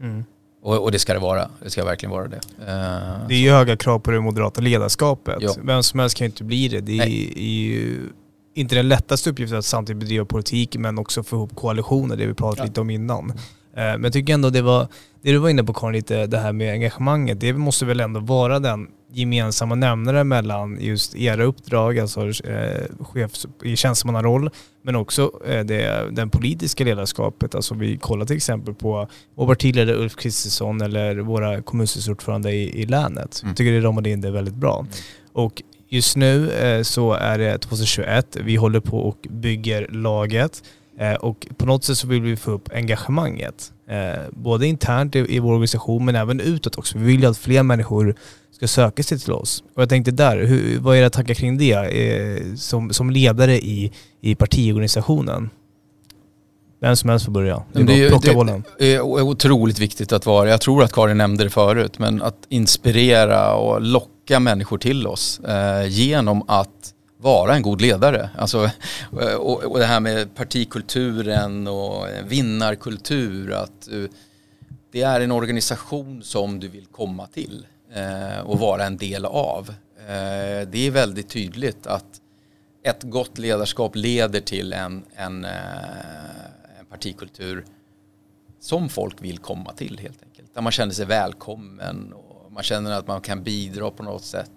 Mm. 0.00 0.24
Och, 0.62 0.82
och, 0.82 0.92
det 0.92 0.98
ska 0.98 1.12
det 1.12 1.18
vara. 1.18 1.50
Det 1.62 1.70
ska 1.70 1.84
verkligen 1.84 2.10
vara 2.10 2.28
det. 2.28 2.36
Uh, 2.36 3.28
det 3.28 3.34
är 3.34 3.38
ju 3.38 3.50
höga 3.50 3.76
krav 3.76 3.98
på 3.98 4.10
det 4.10 4.20
moderata 4.20 4.60
ledarskapet. 4.60 5.36
Ja. 5.40 5.54
Vem 5.62 5.82
som 5.82 6.00
helst 6.00 6.16
kan 6.16 6.24
ju 6.24 6.28
inte 6.28 6.44
bli 6.44 6.68
det. 6.68 6.80
Det 6.80 6.98
är, 6.98 7.06
är 7.38 7.62
ju 7.62 8.08
inte 8.54 8.74
den 8.74 8.88
lättaste 8.88 9.30
uppgiften 9.30 9.58
att 9.58 9.64
samtidigt 9.64 10.00
bedriva 10.00 10.24
politik 10.24 10.76
men 10.76 10.98
också 10.98 11.22
få 11.22 11.36
ihop 11.36 11.56
koalitioner, 11.56 12.16
det 12.16 12.26
vi 12.26 12.34
pratade 12.34 12.62
ja. 12.62 12.66
lite 12.66 12.80
om 12.80 12.90
innan. 12.90 13.32
Eh, 13.76 13.82
men 13.82 14.04
jag 14.04 14.12
tycker 14.12 14.34
ändå 14.34 14.50
det 14.50 14.62
var, 14.62 14.88
det 15.22 15.32
du 15.32 15.38
var 15.38 15.48
inne 15.48 15.64
på 15.64 15.72
Karin, 15.72 15.92
lite 15.92 16.26
det 16.26 16.38
här 16.38 16.52
med 16.52 16.72
engagemanget, 16.72 17.40
det 17.40 17.52
måste 17.52 17.84
väl 17.84 18.00
ändå 18.00 18.20
vara 18.20 18.58
den 18.58 18.88
gemensamma 19.12 19.74
nämnare 19.74 20.24
mellan 20.24 20.78
just 20.80 21.14
era 21.16 21.44
uppdrag, 21.44 21.98
alltså 21.98 22.28
eh, 22.28 22.82
chefs, 23.00 23.46
i 23.62 23.76
tjänstemannaroll, 23.76 24.50
men 24.82 24.96
också 24.96 25.30
eh, 25.46 25.64
det, 25.64 26.10
den 26.10 26.30
politiska 26.30 26.84
ledarskapet. 26.84 27.54
Alltså 27.54 27.74
vi 27.74 27.98
kollar 27.98 28.26
till 28.26 28.36
exempel 28.36 28.74
på 28.74 29.08
vår 29.34 29.46
partiledare 29.46 29.96
Ulf 29.96 30.16
Kristersson 30.16 30.80
eller 30.80 31.16
våra 31.16 31.62
kommunstyrelseordförande 31.62 32.52
i, 32.52 32.82
i 32.82 32.86
länet. 32.86 33.40
Mm. 33.42 33.50
Jag 33.50 33.56
tycker 33.56 33.72
det 33.72 33.80
ramade 33.80 34.10
in 34.10 34.20
det 34.20 34.30
väldigt 34.30 34.54
bra. 34.54 34.78
Mm. 34.78 34.92
Och 35.32 35.62
just 35.88 36.16
nu 36.16 36.50
eh, 36.50 36.82
så 36.82 37.12
är 37.12 37.38
det 37.38 37.58
2021, 37.58 38.36
vi 38.44 38.56
håller 38.56 38.80
på 38.80 38.98
och 38.98 39.26
bygger 39.30 39.88
laget. 39.88 40.62
Eh, 41.00 41.14
och 41.14 41.46
på 41.56 41.66
något 41.66 41.84
sätt 41.84 41.98
så 41.98 42.06
vill 42.06 42.22
vi 42.22 42.36
få 42.36 42.50
upp 42.50 42.68
engagemanget. 42.74 43.72
Eh, 43.88 44.22
både 44.30 44.66
internt 44.66 45.16
i, 45.16 45.38
vår 45.38 45.52
organisation 45.52 46.04
men 46.04 46.16
även 46.16 46.40
utåt 46.40 46.78
också. 46.78 46.98
Vi 46.98 47.04
vill 47.04 47.20
ju 47.20 47.26
att 47.26 47.38
fler 47.38 47.62
människor 47.62 48.14
ska 48.50 48.68
söka 48.68 49.02
sig 49.02 49.18
till 49.18 49.32
oss. 49.32 49.64
Och 49.74 49.82
jag 49.82 49.88
tänkte 49.88 50.10
där, 50.10 50.36
hur, 50.36 50.78
vad 50.78 50.96
är 50.96 51.00
era 51.00 51.10
tankar 51.10 51.34
kring 51.34 51.58
det 51.58 51.72
eh, 51.72 52.54
som, 52.54 52.92
som 52.92 53.10
ledare 53.10 53.56
i, 53.56 53.92
i 54.20 54.34
partiorganisationen? 54.34 55.50
Vem 56.80 56.96
som 56.96 57.10
helst 57.10 57.24
får 57.24 57.32
börja. 57.32 57.62
Det 57.72 57.80
är, 57.80 57.84
det, 57.84 58.08
plocka 58.08 58.34
bollen. 58.34 58.64
Det 58.78 58.94
är 58.94 59.00
otroligt 59.02 59.78
viktigt 59.78 60.12
att 60.12 60.26
vara, 60.26 60.48
jag 60.48 60.60
tror 60.60 60.82
att 60.82 60.92
Karin 60.92 61.18
nämnde 61.18 61.44
det 61.44 61.50
förut, 61.50 61.98
men 61.98 62.22
att 62.22 62.36
inspirera 62.48 63.54
och 63.54 63.80
locka 63.80 64.40
människor 64.40 64.78
till 64.78 65.06
oss 65.06 65.40
eh, 65.40 65.86
genom 65.88 66.42
att 66.48 66.94
vara 67.20 67.54
en 67.54 67.62
god 67.62 67.80
ledare. 67.80 68.30
Alltså, 68.38 68.70
eh, 69.20 69.34
och, 69.34 69.64
och 69.64 69.78
det 69.78 69.84
här 69.84 70.00
med 70.00 70.34
partikulturen 70.34 71.66
och 71.66 72.06
vinnarkultur. 72.24 73.52
Att 73.52 73.88
eh, 73.88 74.04
det 74.92 75.02
är 75.02 75.20
en 75.20 75.32
organisation 75.32 76.22
som 76.22 76.60
du 76.60 76.68
vill 76.68 76.86
komma 76.86 77.26
till 77.26 77.66
eh, 77.92 78.40
och 78.40 78.58
vara 78.58 78.86
en 78.86 78.96
del 78.96 79.24
av. 79.24 79.74
Det 80.66 80.86
är 80.86 80.90
väldigt 80.90 81.28
tydligt 81.28 81.86
att 81.86 82.20
ett 82.82 83.02
gott 83.02 83.38
ledarskap 83.38 83.96
leder 83.96 84.40
till 84.40 84.72
en, 84.72 85.04
en, 85.14 85.44
en 85.44 86.86
partikultur 86.90 87.64
som 88.60 88.88
folk 88.88 89.22
vill 89.22 89.38
komma 89.38 89.72
till 89.72 89.98
helt 89.98 90.22
enkelt. 90.22 90.54
Där 90.54 90.62
man 90.62 90.72
känner 90.72 90.92
sig 90.92 91.06
välkommen 91.06 92.12
och 92.12 92.52
man 92.52 92.62
känner 92.62 92.92
att 92.92 93.06
man 93.06 93.20
kan 93.20 93.42
bidra 93.42 93.90
på 93.90 94.02
något 94.02 94.24
sätt 94.24 94.50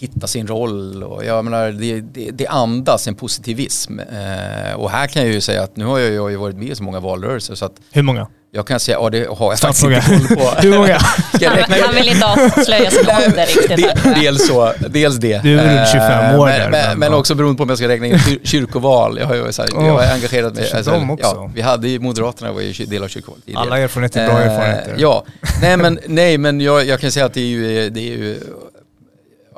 hitta 0.00 0.26
sin 0.26 0.46
roll 0.46 1.02
och 1.02 1.24
jag 1.24 1.44
menar 1.44 1.72
det, 1.72 2.00
det, 2.00 2.30
det 2.30 2.46
andas 2.46 3.08
en 3.08 3.14
positivism. 3.14 3.98
Eh, 3.98 4.74
och 4.74 4.90
här 4.90 5.06
kan 5.06 5.22
jag 5.22 5.32
ju 5.32 5.40
säga 5.40 5.62
att 5.62 5.76
nu 5.76 5.84
har 5.84 5.98
jag 5.98 6.30
ju 6.30 6.36
varit 6.36 6.56
med 6.56 6.68
i 6.68 6.74
så 6.74 6.82
många 6.82 7.00
valrörelser 7.00 7.54
så 7.54 7.64
att 7.64 7.80
Hur 7.90 8.02
många? 8.02 8.26
Jag 8.52 8.66
kan 8.66 8.80
säga, 8.80 8.98
ja 9.00 9.10
det 9.10 9.18
har 9.18 9.50
jag 9.50 9.58
faktiskt 9.58 9.84
inte 9.84 10.00
koll 10.00 10.36
på. 10.36 10.42
Hur 10.62 10.78
många? 10.78 10.98
han, 10.98 11.82
han 11.82 11.94
vill 11.94 12.08
inte 12.08 12.26
avslöja 12.26 12.90
sin 12.90 13.00
ålder 13.00 13.46
riktigt. 13.46 14.14
Dels 14.22 14.46
så, 14.46 14.72
dels 14.88 15.16
det. 15.16 15.42
Du 15.42 15.60
är 15.60 15.78
runt 15.78 15.88
25 15.88 16.40
år 16.40 16.46
men, 16.46 16.60
där. 16.60 16.70
Men, 16.70 16.98
men, 16.98 17.14
också 17.14 17.34
beroende 17.34 17.56
på 17.56 17.62
om 17.62 17.68
jag 17.68 17.78
ska 17.78 17.88
räkna 17.88 18.06
in 18.06 18.18
kyrkoval. 18.42 19.18
Jag 19.18 19.26
har 19.26 19.34
ju 19.34 19.52
så 19.52 19.62
här, 19.62 19.68
oh, 19.70 19.86
jag 19.86 19.92
har 19.92 20.14
engagerat 20.14 20.54
mig. 20.54 20.72
Alltså. 20.74 21.16
Ja, 21.20 21.50
vi 21.54 21.60
hade 21.60 21.88
ju 21.88 21.98
Moderaterna 21.98 22.52
var 22.52 22.60
ju 22.60 22.86
del 22.86 23.04
av 23.04 23.08
kyrkovalet. 23.08 23.44
Alla 23.54 23.78
erfarenheter, 23.78 24.26
bra 24.26 24.38
erfarenheter. 24.38 24.94
Ja, 24.98 25.24
nej 25.62 25.76
men, 25.76 25.98
nej, 26.06 26.38
men 26.38 26.60
jag, 26.60 26.86
jag 26.86 27.00
kan 27.00 27.10
säga 27.10 27.26
att 27.26 27.34
det 27.34 27.40
är 27.40 27.44
ju, 27.44 27.90
det 27.90 28.00
är 28.00 28.16
ju 28.16 28.40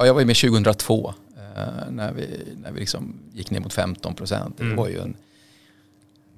ja, 0.02 0.06
jag 0.06 0.14
var 0.14 0.24
med 0.24 0.36
2002 0.36 1.14
eh, 1.36 1.90
när 1.90 2.12
vi, 2.12 2.54
när 2.56 2.72
vi 2.72 2.80
liksom 2.80 3.20
gick 3.32 3.50
ner 3.50 3.60
mot 3.60 3.72
15 3.72 4.14
procent. 4.14 4.60
Mm. 4.60 5.14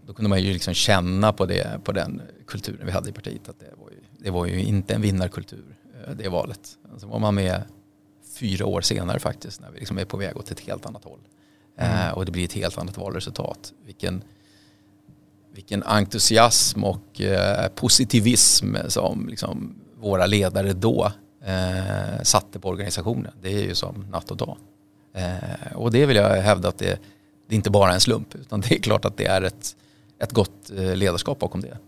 då 0.07 0.13
kunde 0.13 0.29
man 0.29 0.43
ju 0.43 0.53
liksom 0.53 0.75
känna 0.75 1.33
på, 1.33 1.47
det, 1.47 1.81
på 1.85 1.93
den 1.93 2.23
kulturen 2.47 2.87
vi 2.87 2.93
hade 2.93 3.09
i 3.09 3.13
partiet 3.13 3.49
att 3.49 3.61
det 3.61 3.71
var 3.81 3.91
ju, 3.91 3.97
det 4.19 4.31
var 4.31 4.47
ju 4.47 4.65
inte 4.65 4.95
en 4.95 5.01
vinnarkultur 5.01 5.77
eh, 6.07 6.15
det 6.15 6.29
valet. 6.29 6.79
Alltså 6.93 7.07
var 7.07 7.19
man 7.19 7.35
med 7.35 7.63
fyra 8.35 8.67
år 8.67 8.81
senare 8.81 9.19
faktiskt 9.19 9.61
när 9.61 9.71
vi 9.71 9.79
liksom 9.79 9.99
är 9.99 10.05
på 10.05 10.17
väg 10.17 10.37
åt 10.37 10.51
ett 10.51 10.61
helt 10.61 10.87
annat 10.87 11.05
håll. 11.05 11.21
Mm. 11.77 12.09
Eh, 12.09 12.15
och 12.15 12.25
det 12.25 12.33
blir 12.33 12.45
ett 12.45 12.53
helt 12.53 12.79
annat 12.79 12.97
valresultat. 12.97 13.73
Vilken, 13.87 14.25
vilken 15.53 15.83
entusiasm 15.83 16.85
och 16.85 17.21
eh, 17.21 17.69
positivism 17.69 18.77
som 18.89 19.29
liksom 19.29 19.75
våra 20.01 20.27
ledare 20.27 20.73
då 20.73 21.13
eh, 21.45 22.23
satte 22.23 22.59
på 22.59 22.69
organisationen. 22.69 23.33
Det 23.43 23.49
är 23.49 23.63
ju 23.63 23.75
som 23.75 24.07
natt 24.11 24.31
och 24.31 24.37
dag. 24.37 24.57
Eh, 25.13 25.77
och 25.77 25.91
det 25.91 26.07
vill 26.07 26.17
jag 26.17 26.43
hävda 26.43 26.69
att 26.69 26.79
det, 26.79 26.99
det 27.47 27.55
är 27.55 27.57
inte 27.57 27.71
bara 27.71 27.95
en 27.95 28.01
slump 28.01 28.35
utan 28.35 28.61
det 28.61 28.75
är 28.75 28.79
klart 28.79 29.05
att 29.05 29.17
det 29.17 29.27
är 29.27 29.43
ett, 29.43 29.77
ett 30.19 30.33
gott 30.33 30.71
eh, 30.77 30.97
ledarskap 30.97 31.39
bakom 31.39 31.61
det 31.61 31.79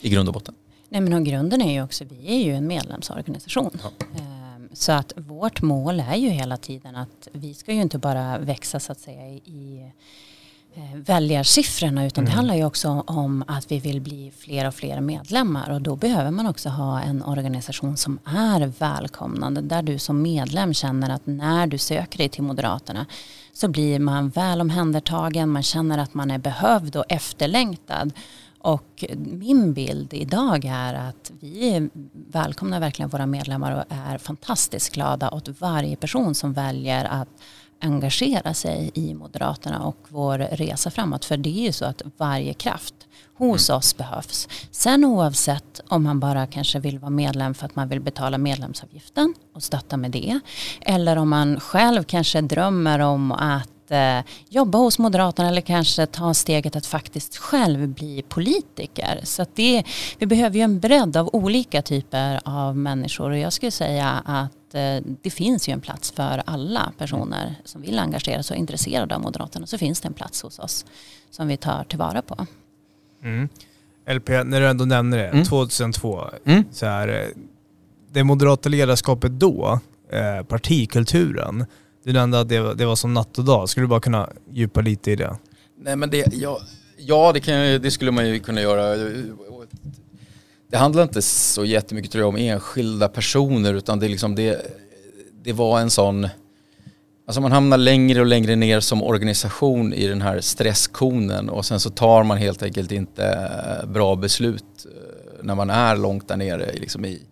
i 0.00 0.08
grund 0.08 0.28
och 0.28 0.34
botten. 0.34 0.54
Nej 0.88 1.00
men 1.00 1.12
och 1.12 1.24
grunden 1.24 1.62
är 1.62 1.72
ju 1.72 1.82
också, 1.82 2.04
vi 2.04 2.26
är 2.26 2.44
ju 2.44 2.54
en 2.54 2.66
medlemsorganisation. 2.66 3.70
Ja. 3.82 3.90
Ehm, 4.20 4.68
så 4.72 4.92
att 4.92 5.12
vårt 5.16 5.62
mål 5.62 6.00
är 6.00 6.16
ju 6.16 6.28
hela 6.28 6.56
tiden 6.56 6.96
att 6.96 7.28
vi 7.32 7.54
ska 7.54 7.72
ju 7.72 7.82
inte 7.82 7.98
bara 7.98 8.38
växa 8.38 8.80
så 8.80 8.92
att 8.92 9.00
säga 9.00 9.28
i 9.28 9.90
väljarsiffrorna 10.94 12.06
utan 12.06 12.24
mm. 12.24 12.30
det 12.30 12.36
handlar 12.36 12.54
ju 12.54 12.64
också 12.64 13.04
om 13.06 13.44
att 13.46 13.72
vi 13.72 13.78
vill 13.78 14.00
bli 14.00 14.32
fler 14.38 14.66
och 14.66 14.74
fler 14.74 15.00
medlemmar 15.00 15.70
och 15.70 15.82
då 15.82 15.96
behöver 15.96 16.30
man 16.30 16.46
också 16.46 16.68
ha 16.68 17.00
en 17.00 17.22
organisation 17.22 17.96
som 17.96 18.18
är 18.24 18.72
välkomnande 18.78 19.60
där 19.60 19.82
du 19.82 19.98
som 19.98 20.22
medlem 20.22 20.74
känner 20.74 21.10
att 21.10 21.26
när 21.26 21.66
du 21.66 21.78
söker 21.78 22.18
dig 22.18 22.28
till 22.28 22.42
Moderaterna 22.42 23.06
så 23.52 23.68
blir 23.68 23.98
man 23.98 24.28
väl 24.28 24.60
omhändertagen, 24.60 25.48
man 25.48 25.62
känner 25.62 25.98
att 25.98 26.14
man 26.14 26.30
är 26.30 26.38
behövd 26.38 26.96
och 26.96 27.04
efterlängtad. 27.08 28.12
Och 28.58 29.04
min 29.16 29.72
bild 29.72 30.14
idag 30.14 30.64
är 30.64 30.94
att 30.94 31.32
vi 31.40 31.90
välkomnar 32.12 32.80
verkligen 32.80 33.08
våra 33.08 33.26
medlemmar 33.26 33.72
och 33.72 33.84
är 33.88 34.18
fantastiskt 34.18 34.94
glada 34.94 35.30
åt 35.30 35.60
varje 35.60 35.96
person 35.96 36.34
som 36.34 36.52
väljer 36.52 37.04
att 37.04 37.28
engagera 37.80 38.54
sig 38.54 38.90
i 38.94 39.14
Moderaterna 39.14 39.82
och 39.82 40.06
vår 40.08 40.38
resa 40.38 40.90
framåt. 40.90 41.24
För 41.24 41.36
det 41.36 41.58
är 41.58 41.62
ju 41.62 41.72
så 41.72 41.84
att 41.84 42.02
varje 42.16 42.54
kraft 42.54 42.94
hos 43.38 43.68
mm. 43.68 43.78
oss 43.78 43.96
behövs. 43.96 44.48
Sen 44.70 45.04
oavsett 45.04 45.80
om 45.88 46.02
man 46.04 46.20
bara 46.20 46.46
kanske 46.46 46.78
vill 46.78 46.98
vara 46.98 47.10
medlem 47.10 47.54
för 47.54 47.66
att 47.66 47.76
man 47.76 47.88
vill 47.88 48.00
betala 48.00 48.38
medlemsavgiften 48.38 49.34
och 49.54 49.62
stötta 49.62 49.96
med 49.96 50.10
det. 50.10 50.40
Eller 50.80 51.16
om 51.16 51.28
man 51.28 51.60
själv 51.60 52.02
kanske 52.02 52.40
drömmer 52.40 52.98
om 52.98 53.32
att 53.32 53.90
eh, 53.90 54.20
jobba 54.48 54.78
hos 54.78 54.98
Moderaterna 54.98 55.48
eller 55.48 55.60
kanske 55.60 56.06
ta 56.06 56.34
steget 56.34 56.76
att 56.76 56.86
faktiskt 56.86 57.36
själv 57.36 57.88
bli 57.88 58.22
politiker. 58.28 59.20
Så 59.22 59.42
att 59.42 59.56
det, 59.56 59.84
vi 60.18 60.26
behöver 60.26 60.56
ju 60.56 60.62
en 60.62 60.80
bredd 60.80 61.16
av 61.16 61.30
olika 61.32 61.82
typer 61.82 62.40
av 62.44 62.76
människor 62.76 63.30
och 63.30 63.38
jag 63.38 63.52
skulle 63.52 63.70
säga 63.70 64.22
att 64.24 64.55
Eh, 64.74 65.02
det 65.22 65.30
finns 65.30 65.68
ju 65.68 65.72
en 65.72 65.80
plats 65.80 66.10
för 66.10 66.42
alla 66.46 66.92
personer 66.98 67.54
som 67.64 67.82
vill 67.82 67.98
engagera 67.98 68.42
sig 68.42 68.54
och 68.54 68.58
är 68.58 68.60
intresserade 68.60 69.14
av 69.14 69.20
Moderaterna. 69.20 69.66
Så 69.66 69.78
finns 69.78 70.00
det 70.00 70.08
en 70.08 70.14
plats 70.14 70.42
hos 70.42 70.58
oss 70.58 70.84
som 71.30 71.48
vi 71.48 71.56
tar 71.56 71.84
tillvara 71.84 72.22
på. 72.22 72.46
Mm. 73.22 73.48
LP, 74.10 74.28
när 74.28 74.60
du 74.60 74.66
ändå 74.68 74.84
nämner 74.84 75.18
det, 75.18 75.28
mm. 75.28 75.44
2002, 75.44 76.24
mm. 76.44 76.64
så 76.72 76.86
här, 76.86 77.08
eh, 77.08 77.28
det 78.12 78.24
moderata 78.24 78.68
ledarskapet 78.68 79.32
då, 79.32 79.80
eh, 80.12 80.46
partikulturen, 80.46 81.66
du 82.04 82.12
nämnde 82.12 82.40
att 82.40 82.48
det 82.48 82.60
var, 82.60 82.74
det 82.74 82.86
var 82.86 82.96
som 82.96 83.14
natt 83.14 83.38
och 83.38 83.44
dag. 83.44 83.68
Skulle 83.68 83.84
du 83.84 83.88
bara 83.88 84.00
kunna 84.00 84.30
djupa 84.52 84.80
lite 84.80 85.10
i 85.10 85.16
det? 85.16 85.36
Nej 85.78 85.96
men 85.96 86.10
det, 86.10 86.34
ja, 86.34 86.60
ja 86.96 87.32
det, 87.32 87.40
kan, 87.40 87.54
det 87.54 87.90
skulle 87.90 88.10
man 88.10 88.28
ju 88.28 88.40
kunna 88.40 88.60
göra 88.60 88.96
det 90.70 90.76
handlar 90.76 91.02
inte 91.02 91.22
så 91.22 91.64
jättemycket 91.64 92.12
tror 92.12 92.22
jag 92.22 92.28
om 92.28 92.36
enskilda 92.36 93.08
personer 93.08 93.74
utan 93.74 93.98
det, 93.98 94.08
liksom 94.08 94.34
det, 94.34 94.66
det 95.42 95.52
var 95.52 95.80
en 95.80 95.90
sån, 95.90 96.28
alltså 97.26 97.40
man 97.40 97.52
hamnar 97.52 97.78
längre 97.78 98.20
och 98.20 98.26
längre 98.26 98.56
ner 98.56 98.80
som 98.80 99.02
organisation 99.02 99.92
i 99.92 100.06
den 100.06 100.22
här 100.22 100.40
stresskonen 100.40 101.48
och 101.48 101.64
sen 101.64 101.80
så 101.80 101.90
tar 101.90 102.22
man 102.22 102.38
helt 102.38 102.62
enkelt 102.62 102.92
inte 102.92 103.26
eh, 103.26 103.88
bra 103.88 104.16
beslut 104.16 104.64
eh, 104.84 105.44
när 105.44 105.54
man 105.54 105.70
är 105.70 105.96
långt 105.96 106.28
där 106.28 106.36
nere. 106.36 106.72
Liksom 106.72 107.04
i, 107.04 107.22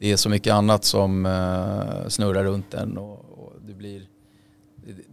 det 0.00 0.12
är 0.12 0.16
så 0.16 0.28
mycket 0.28 0.52
annat 0.52 0.84
som 0.84 1.26
eh, 1.26 2.08
snurrar 2.08 2.44
runt 2.44 2.74
en 2.74 2.98
och, 2.98 3.12
och 3.12 3.52
det 3.66 3.74
blir 3.74 4.02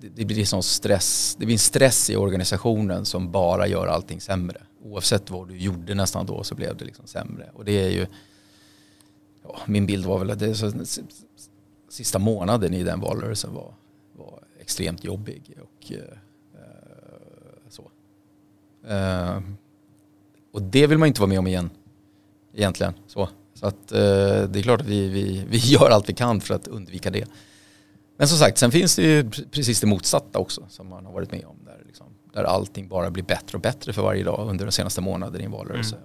det, 0.02 0.10
det 0.16 0.26
blir 0.26 0.46
sån 0.46 0.64
stress, 0.64 1.36
det 1.40 1.46
blir 1.46 1.56
en 1.56 1.60
stress 1.60 2.10
i 2.10 2.16
organisationen 2.16 3.06
som 3.06 3.32
bara 3.32 3.68
gör 3.68 3.88
allting 3.88 4.22
sämre. 4.22 4.62
Oavsett 4.86 5.30
vad 5.30 5.48
du 5.48 5.58
gjorde 5.58 5.96
nästan 5.96 6.26
då 6.26 6.44
så 6.44 6.56
blev 6.56 6.78
det 6.78 6.86
liksom 6.86 7.08
sämre. 7.08 7.50
Och 7.54 7.66
det 7.66 7.72
är 7.72 7.90
ju, 7.90 8.08
ja, 9.44 9.58
min 9.66 9.86
bild 9.86 10.06
var 10.06 10.20
väl 10.20 10.32
att 10.32 10.40
det 10.40 10.56
så, 10.56 10.72
sista 11.90 12.20
månaden 12.20 12.74
i 12.74 12.84
den 12.84 13.00
valrörelsen 13.00 13.54
var, 13.54 13.74
var 14.14 14.44
extremt 14.60 15.04
jobbig. 15.04 15.58
Och, 15.62 15.92
eh, 15.92 15.98
eh 15.98 17.70
så. 17.70 17.92
Eh, 18.88 19.42
och 20.52 20.62
det 20.62 20.88
vill 20.88 20.98
man 20.98 21.08
inte 21.08 21.22
vara 21.22 21.30
med 21.30 21.40
om 21.40 21.48
igen 21.48 21.70
egentligen. 22.54 22.94
Så, 23.08 23.30
så 23.54 23.68
att, 23.68 23.92
eh, 23.92 24.44
det 24.50 24.60
är 24.60 24.62
klart 24.64 24.82
att 24.82 24.88
vi, 24.88 25.10
vi, 25.10 25.46
vi 25.50 25.58
gör 25.64 25.90
allt 25.90 26.10
vi 26.10 26.14
kan 26.14 26.42
för 26.42 26.54
att 26.54 26.68
undvika 26.68 27.12
det. 27.12 27.28
Men 28.18 28.28
som 28.28 28.38
sagt, 28.38 28.58
sen 28.58 28.72
finns 28.72 28.96
det 28.96 29.02
ju 29.02 29.30
precis 29.52 29.80
det 29.80 29.88
motsatta 29.88 30.40
också 30.40 30.66
som 30.70 30.88
man 30.88 31.06
har 31.06 31.14
varit 31.14 31.32
med 31.32 31.46
om. 31.46 31.58
Där, 31.66 31.84
liksom, 31.88 32.08
där 32.36 32.44
allting 32.44 32.88
bara 32.88 33.12
blir 33.12 33.24
bättre 33.24 33.58
och 33.58 33.62
bättre 33.62 33.94
för 33.94 34.02
varje 34.02 34.24
dag 34.24 34.50
under 34.50 34.66
de 34.66 34.72
senaste 34.72 35.02
månaderna 35.02 35.42
i 35.42 35.46
en 35.46 35.52
valrörelse. 35.52 35.98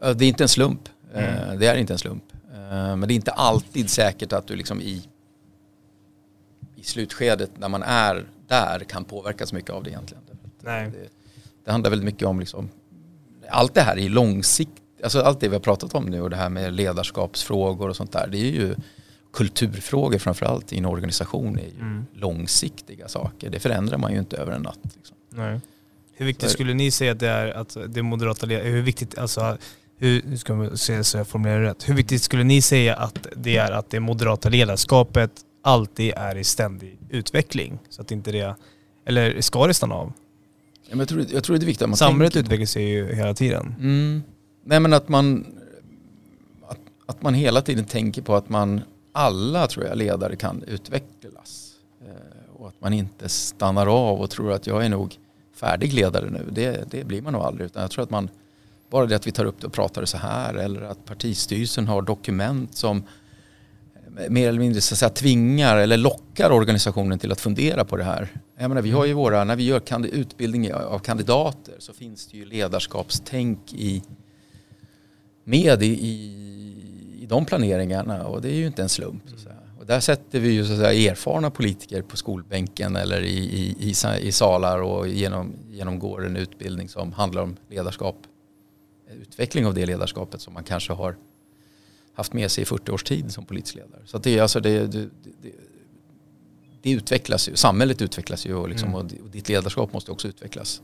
Mm. 0.00 0.18
Det 0.18 0.24
är 0.24 0.28
inte 0.28 0.44
en 0.44 0.48
slump. 0.48 0.88
Mm. 1.14 1.58
Det 1.58 1.66
är 1.66 1.76
inte 1.76 1.92
en 1.92 1.98
slump. 1.98 2.24
Men 2.70 3.00
det 3.00 3.12
är 3.12 3.16
inte 3.16 3.30
alltid 3.30 3.90
säkert 3.90 4.32
att 4.32 4.46
du 4.46 4.56
liksom 4.56 4.80
i, 4.80 5.04
i 6.76 6.82
slutskedet 6.82 7.50
när 7.58 7.68
man 7.68 7.82
är 7.82 8.26
där 8.48 8.78
kan 8.80 9.04
påverkas 9.04 9.52
mycket 9.52 9.70
av 9.70 9.82
det 9.82 9.90
egentligen. 9.90 10.22
Nej. 10.60 10.90
Det, 10.90 11.08
det 11.64 11.72
handlar 11.72 11.90
väldigt 11.90 12.04
mycket 12.04 12.28
om 12.28 12.40
liksom, 12.40 12.68
allt 13.48 13.74
det 13.74 13.80
här 13.80 13.98
är 13.98 14.08
långsiktigt, 14.08 15.02
alltså 15.02 15.20
allt 15.20 15.40
det 15.40 15.48
vi 15.48 15.54
har 15.54 15.60
pratat 15.60 15.94
om 15.94 16.04
nu 16.06 16.20
och 16.20 16.30
det 16.30 16.36
här 16.36 16.48
med 16.48 16.72
ledarskapsfrågor 16.72 17.88
och 17.88 17.96
sånt 17.96 18.12
där. 18.12 18.28
Det 18.28 18.38
är 18.38 18.52
ju 18.52 18.74
kulturfrågor 19.32 20.18
framförallt 20.18 20.72
i 20.72 20.78
en 20.78 20.86
organisation 20.86 21.58
är 21.58 21.62
ju 21.62 21.80
mm. 21.80 22.06
långsiktiga 22.12 23.08
saker. 23.08 23.50
Det 23.50 23.60
förändrar 23.60 23.98
man 23.98 24.12
ju 24.12 24.18
inte 24.18 24.36
över 24.36 24.52
en 24.52 24.62
natt. 24.62 24.78
Liksom. 24.96 25.16
Nej. 25.30 25.60
Hur 26.12 26.26
viktigt 26.26 26.50
skulle 26.50 26.74
ni 26.74 26.90
säga 26.90 27.12
att 27.12 27.18
det 27.18 27.28
är 27.28 27.46
att 27.46 27.76
det 27.88 28.02
moderata 28.02 28.46
hur 28.46 28.82
viktigt, 28.82 29.18
alltså 29.18 29.58
hur, 29.98 30.22
hur 30.22 30.36
ska 30.36 30.54
man 30.54 30.76
säga 30.76 31.04
så 31.04 31.18
jag 31.18 31.28
formulerar 31.28 31.62
rätt, 31.62 31.88
hur 31.88 31.94
viktigt 31.94 32.22
skulle 32.22 32.44
ni 32.44 32.62
säga 32.62 32.96
att 32.96 33.26
det 33.36 33.56
är 33.56 33.72
att 33.72 33.90
det 33.90 34.00
moderata 34.00 34.48
ledarskapet 34.48 35.30
alltid 35.62 36.12
är 36.16 36.36
i 36.36 36.44
ständig 36.44 36.98
utveckling? 37.08 37.78
Så 37.88 38.02
att 38.02 38.10
inte 38.10 38.32
det, 38.32 38.56
eller 39.04 39.40
ska 39.40 39.66
det 39.66 39.74
stanna 39.74 39.94
av? 39.94 40.12
Ja, 40.82 40.90
men 40.90 40.98
jag, 40.98 41.08
tror, 41.08 41.24
jag 41.30 41.44
tror 41.44 41.56
det 41.56 41.64
är 41.64 41.66
viktigt 41.66 41.82
att 41.82 41.88
man 41.88 41.96
Samhället 41.96 42.36
utvecklas 42.36 42.76
ju 42.76 43.14
hela 43.14 43.34
tiden. 43.34 43.74
Mm. 43.78 44.22
Nej 44.64 44.80
men 44.80 44.92
att 44.92 45.08
man, 45.08 45.46
att, 46.68 46.78
att 47.06 47.22
man 47.22 47.34
hela 47.34 47.62
tiden 47.62 47.84
tänker 47.84 48.22
på 48.22 48.34
att 48.34 48.48
man 48.48 48.80
alla 49.12 49.66
tror 49.66 49.86
jag 49.86 49.98
ledare 49.98 50.36
kan 50.36 50.62
utvecklas. 50.66 51.70
Och 52.60 52.68
att 52.68 52.80
man 52.80 52.92
inte 52.92 53.28
stannar 53.28 53.86
av 53.86 54.20
och 54.20 54.30
tror 54.30 54.52
att 54.52 54.66
jag 54.66 54.84
är 54.84 54.88
nog 54.88 55.18
färdig 55.54 55.92
ledare 55.92 56.30
nu. 56.30 56.48
Det, 56.52 56.90
det 56.90 57.04
blir 57.04 57.22
man 57.22 57.32
nog 57.32 57.42
aldrig. 57.42 57.66
Utan 57.66 57.82
jag 57.82 57.90
tror 57.90 58.04
att 58.04 58.10
man, 58.10 58.28
bara 58.90 59.06
det 59.06 59.16
att 59.16 59.26
vi 59.26 59.32
tar 59.32 59.44
upp 59.44 59.60
det 59.60 59.66
och 59.66 59.72
pratar 59.72 60.04
så 60.04 60.16
här 60.16 60.54
eller 60.54 60.82
att 60.82 61.04
partistyrelsen 61.04 61.86
har 61.86 62.02
dokument 62.02 62.76
som 62.76 63.02
mer 64.28 64.48
eller 64.48 64.58
mindre 64.58 64.80
så 64.80 64.94
att 64.94 64.98
säga, 64.98 65.10
tvingar 65.10 65.76
eller 65.76 65.96
lockar 65.96 66.50
organisationen 66.50 67.18
till 67.18 67.32
att 67.32 67.40
fundera 67.40 67.84
på 67.84 67.96
det 67.96 68.04
här. 68.04 68.28
Jag 68.58 68.68
menar, 68.68 68.82
vi 68.82 68.90
har 68.90 69.04
ju 69.04 69.12
våra, 69.12 69.44
när 69.44 69.56
vi 69.56 69.64
gör 69.64 70.06
utbildning 70.06 70.74
av 70.74 70.98
kandidater 70.98 71.74
så 71.78 71.92
finns 71.92 72.26
det 72.26 72.36
ju 72.36 72.44
ledarskapstänk 72.44 73.72
i, 73.72 74.02
med 75.44 75.82
i, 75.82 75.86
i 77.20 77.26
de 77.28 77.44
planeringarna 77.44 78.26
och 78.26 78.42
det 78.42 78.48
är 78.48 78.56
ju 78.56 78.66
inte 78.66 78.82
en 78.82 78.88
slump. 78.88 79.22
Så 79.36 79.48
där 79.90 80.00
sätter 80.00 80.40
vi 80.40 80.50
ju 80.50 80.64
så 80.64 80.72
att 80.72 80.78
säga, 80.78 81.10
erfarna 81.12 81.50
politiker 81.50 82.02
på 82.02 82.16
skolbänken 82.16 82.96
eller 82.96 83.22
i, 83.22 83.38
i, 83.38 83.90
i, 83.90 83.94
i 84.20 84.32
salar 84.32 84.82
och 84.82 85.08
genom, 85.08 85.52
genomgår 85.70 86.26
en 86.26 86.36
utbildning 86.36 86.88
som 86.88 87.12
handlar 87.12 87.42
om 87.42 87.56
ledarskap. 87.68 88.16
Utveckling 89.20 89.66
av 89.66 89.74
det 89.74 89.86
ledarskapet 89.86 90.40
som 90.40 90.54
man 90.54 90.64
kanske 90.64 90.92
har 90.92 91.16
haft 92.14 92.32
med 92.32 92.50
sig 92.50 92.62
i 92.62 92.64
40 92.64 92.92
års 92.92 93.04
tid 93.04 93.32
som 93.32 93.44
politisk 93.44 93.74
ledare. 93.74 94.00
Så 94.04 94.18
det, 94.18 94.40
alltså 94.40 94.60
det, 94.60 94.86
det, 94.86 95.08
det, 95.42 95.52
det 96.82 96.90
utvecklas 96.90 97.48
ju, 97.48 97.56
samhället 97.56 98.02
utvecklas 98.02 98.46
ju 98.46 98.54
och, 98.54 98.68
liksom, 98.68 98.88
mm. 98.88 99.00
och 99.00 99.30
ditt 99.32 99.48
ledarskap 99.48 99.92
måste 99.92 100.12
också 100.12 100.28
utvecklas. 100.28 100.82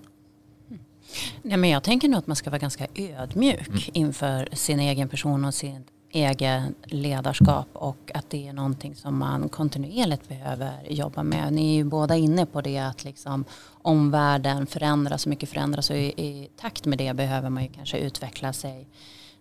Nej, 1.42 1.57
men 1.57 1.71
jag 1.71 1.83
tänker 1.83 2.09
nog 2.09 2.19
att 2.19 2.27
man 2.27 2.37
ska 2.37 2.51
vara 2.51 2.59
ganska 2.59 2.87
ödmjuk 2.95 3.69
mm. 3.69 3.81
inför 3.92 4.49
sin 4.53 4.81
egen 4.81 5.09
person 5.09 5.45
och 5.45 5.55
sin 5.55 5.85
egen 6.11 6.75
ledarskap 6.85 7.69
och 7.73 8.11
att 8.14 8.31
det 8.31 8.49
är 8.49 8.53
någonting 8.53 8.95
som 8.95 9.19
man 9.19 9.49
kontinuerligt 9.49 10.29
behöver 10.29 10.73
jobba 10.90 11.23
med. 11.23 11.53
Ni 11.53 11.71
är 11.71 11.75
ju 11.75 11.85
båda 11.85 12.16
inne 12.16 12.47
på 12.47 12.61
det 12.61 12.79
att 12.79 13.05
liksom 13.05 13.45
omvärlden 13.83 14.66
förändras, 14.66 15.27
mycket 15.27 15.49
förändras 15.49 15.90
och 15.90 15.97
i, 15.97 16.07
i 16.07 16.49
takt 16.57 16.85
med 16.85 16.99
det 16.99 17.14
behöver 17.14 17.51
man 17.51 17.62
ju 17.62 17.69
kanske 17.69 17.99
utveckla 17.99 18.53
sig 18.53 18.87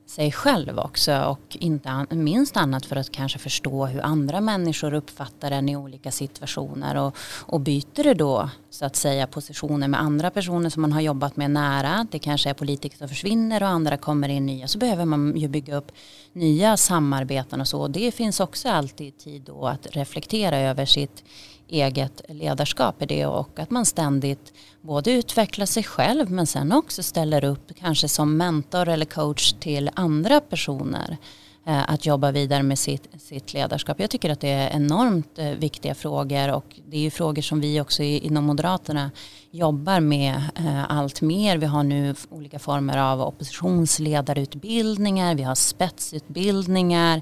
sig 0.06 0.32
själv 0.32 0.80
också 0.80 1.24
och 1.24 1.58
inte 1.60 2.06
minst 2.10 2.58
annat 2.58 2.86
för 2.86 2.96
att 2.96 3.12
kanske 3.12 3.40
förstå 3.40 3.86
hur 3.86 4.02
andra 4.02 4.42
människor 4.42 4.94
uppfattar 4.94 5.52
en 5.52 5.70
i 5.70 5.76
olika 5.76 6.12
situationer 6.12 6.98
och, 6.98 7.18
och 7.42 7.60
byter 7.60 8.04
det 8.04 8.14
då 8.14 8.50
så 8.70 8.86
att 8.86 8.96
säga 8.96 9.28
positioner 9.28 9.88
med 9.88 10.02
andra 10.02 10.32
personer 10.32 10.70
som 10.70 10.82
man 10.82 10.94
har 10.94 11.02
jobbat 11.02 11.38
med 11.38 11.52
nära. 11.52 12.08
Det 12.12 12.20
kanske 12.20 12.50
är 12.50 12.54
politiker 12.54 12.98
som 12.98 13.10
försvinner 13.10 13.64
och 13.64 13.70
andra 13.70 13.98
kommer 13.98 14.30
in 14.30 14.46
nya 14.46 14.68
så 14.68 14.78
behöver 14.78 15.06
man 15.06 15.38
ju 15.38 15.48
bygga 15.48 15.76
upp 15.76 15.92
nya 16.34 16.78
samarbeten 16.78 17.62
och 17.62 17.68
så. 17.68 17.88
Det 17.88 18.12
finns 18.12 18.40
också 18.40 18.70
alltid 18.70 19.18
tid 19.18 19.42
då 19.42 19.68
att 19.68 19.88
reflektera 19.96 20.58
över 20.58 20.86
sitt 20.86 21.24
eget 21.68 22.22
ledarskap 22.30 23.02
i 23.02 23.06
det 23.06 23.26
och 23.26 23.60
att 23.60 23.72
man 23.72 23.86
ständigt 23.86 24.54
både 24.82 25.12
utvecklar 25.12 25.66
sig 25.66 25.84
själv 25.84 26.32
men 26.32 26.48
sen 26.48 26.72
också 26.72 27.04
ställer 27.04 27.44
upp 27.44 27.72
kanske 27.80 28.08
som 28.08 28.38
mentor 28.38 28.90
eller 28.90 29.06
coach 29.06 29.54
till 29.54 29.90
andra 29.94 30.42
personer 30.42 31.18
eh, 31.66 31.90
att 31.90 32.06
jobba 32.06 32.32
vidare 32.32 32.64
med 32.64 32.80
sitt, 32.80 33.22
sitt 33.22 33.54
ledarskap. 33.54 34.00
Jag 34.00 34.10
tycker 34.10 34.30
att 34.30 34.40
det 34.40 34.50
är 34.50 34.76
enormt 34.76 35.40
eh, 35.40 35.50
viktiga 35.50 35.96
frågor 35.96 36.54
och 36.54 36.80
det 36.88 36.98
är 36.98 37.02
ju 37.02 37.12
frågor 37.12 37.42
som 37.42 37.60
vi 37.60 37.82
också 37.82 38.04
inom 38.04 38.44
Moderaterna 38.44 39.12
jobbar 39.52 40.00
med 40.00 40.36
eh, 40.56 40.92
allt 40.92 41.22
mer. 41.22 41.58
Vi 41.58 41.66
har 41.66 41.84
nu 41.84 42.16
olika 42.30 42.60
former 42.60 42.98
av 42.98 43.22
oppositionsledarutbildningar, 43.22 45.36
vi 45.36 45.44
har 45.44 45.56
spetsutbildningar 45.56 47.22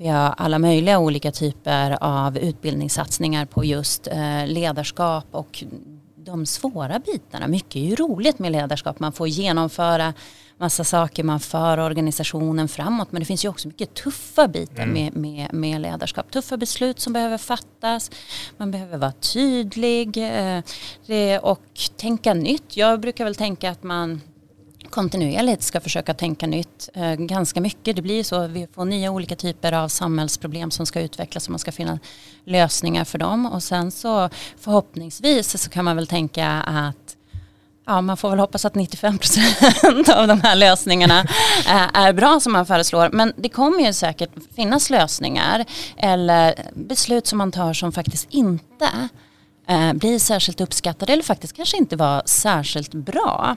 vi 0.00 0.08
har 0.08 0.34
alla 0.36 0.58
möjliga 0.58 0.98
olika 0.98 1.32
typer 1.32 1.98
av 2.00 2.38
utbildningssatsningar 2.38 3.46
på 3.46 3.64
just 3.64 4.06
eh, 4.06 4.46
ledarskap 4.46 5.24
och 5.30 5.64
de 6.16 6.46
svåra 6.46 6.98
bitarna. 6.98 7.48
Mycket 7.48 7.76
är 7.76 7.80
ju 7.80 7.94
roligt 7.94 8.38
med 8.38 8.52
ledarskap. 8.52 9.00
Man 9.00 9.12
får 9.12 9.28
genomföra 9.28 10.14
massa 10.58 10.84
saker, 10.84 11.24
man 11.24 11.40
för 11.40 11.78
organisationen 11.78 12.68
framåt. 12.68 13.12
Men 13.12 13.20
det 13.20 13.26
finns 13.26 13.44
ju 13.44 13.48
också 13.48 13.68
mycket 13.68 13.94
tuffa 13.94 14.48
bitar 14.48 14.82
mm. 14.82 14.94
med, 14.94 15.16
med, 15.16 15.54
med, 15.54 15.80
ledarskap. 15.80 16.30
Tuffa 16.30 16.56
beslut 16.56 17.00
som 17.00 17.12
behöver 17.12 17.38
fattas. 17.38 18.10
Man 18.56 18.70
behöver 18.70 18.98
vara 18.98 19.12
tydlig 19.12 20.16
eh, 21.08 21.40
och 21.42 21.80
tänka 21.96 22.34
nytt. 22.34 22.76
Jag 22.76 23.00
brukar 23.00 23.24
väl 23.24 23.34
tänka 23.34 23.70
att 23.70 23.82
man 23.82 24.20
kontinuerligt 24.90 25.62
ska 25.62 25.80
försöka 25.80 26.14
tänka 26.14 26.46
nytt 26.46 26.88
eh, 26.94 27.14
ganska 27.14 27.60
mycket. 27.60 27.96
Det 27.96 28.02
blir 28.02 28.24
så, 28.24 28.46
vi 28.46 28.66
får 28.74 28.84
nya 28.84 29.10
olika 29.10 29.36
typer 29.36 29.72
av 29.72 29.88
samhällsproblem 29.88 30.70
som 30.70 30.86
ska 30.86 31.00
utvecklas 31.00 31.46
och 31.46 31.50
man 31.50 31.58
ska 31.58 31.72
finna 31.72 31.98
lösningar 32.44 33.04
för 33.04 33.18
dem. 33.18 33.46
Och 33.46 33.62
sen 33.62 33.90
så 33.90 34.30
förhoppningsvis 34.58 35.62
så 35.62 35.70
kan 35.70 35.84
man 35.84 35.96
väl 35.96 36.06
tänka 36.06 36.48
att 36.50 37.16
Ja, 37.86 38.00
man 38.00 38.16
får 38.16 38.30
väl 38.30 38.38
hoppas 38.38 38.64
att 38.64 38.74
95 38.74 39.18
procent 39.18 40.08
av 40.08 40.28
de 40.28 40.40
här 40.40 40.56
lösningarna 40.56 41.20
eh, 41.66 41.88
är 41.94 42.12
bra 42.12 42.40
som 42.40 42.52
man 42.52 42.66
föreslår. 42.66 43.10
Men 43.12 43.32
det 43.36 43.48
kommer 43.48 43.80
ju 43.80 43.92
säkert 43.92 44.30
finnas 44.56 44.90
lösningar 44.90 45.64
eller 45.96 46.54
beslut 46.74 47.26
som 47.26 47.38
man 47.38 47.52
tar 47.52 47.72
som 47.72 47.92
faktiskt 47.92 48.26
inte 48.30 49.08
eh, 49.70 49.92
blir 49.92 50.18
särskilt 50.18 50.60
uppskattade 50.60 51.12
eller 51.12 51.22
faktiskt 51.22 51.56
kanske 51.56 51.76
inte 51.76 51.96
var 51.96 52.22
särskilt 52.26 52.94
bra. 52.94 53.56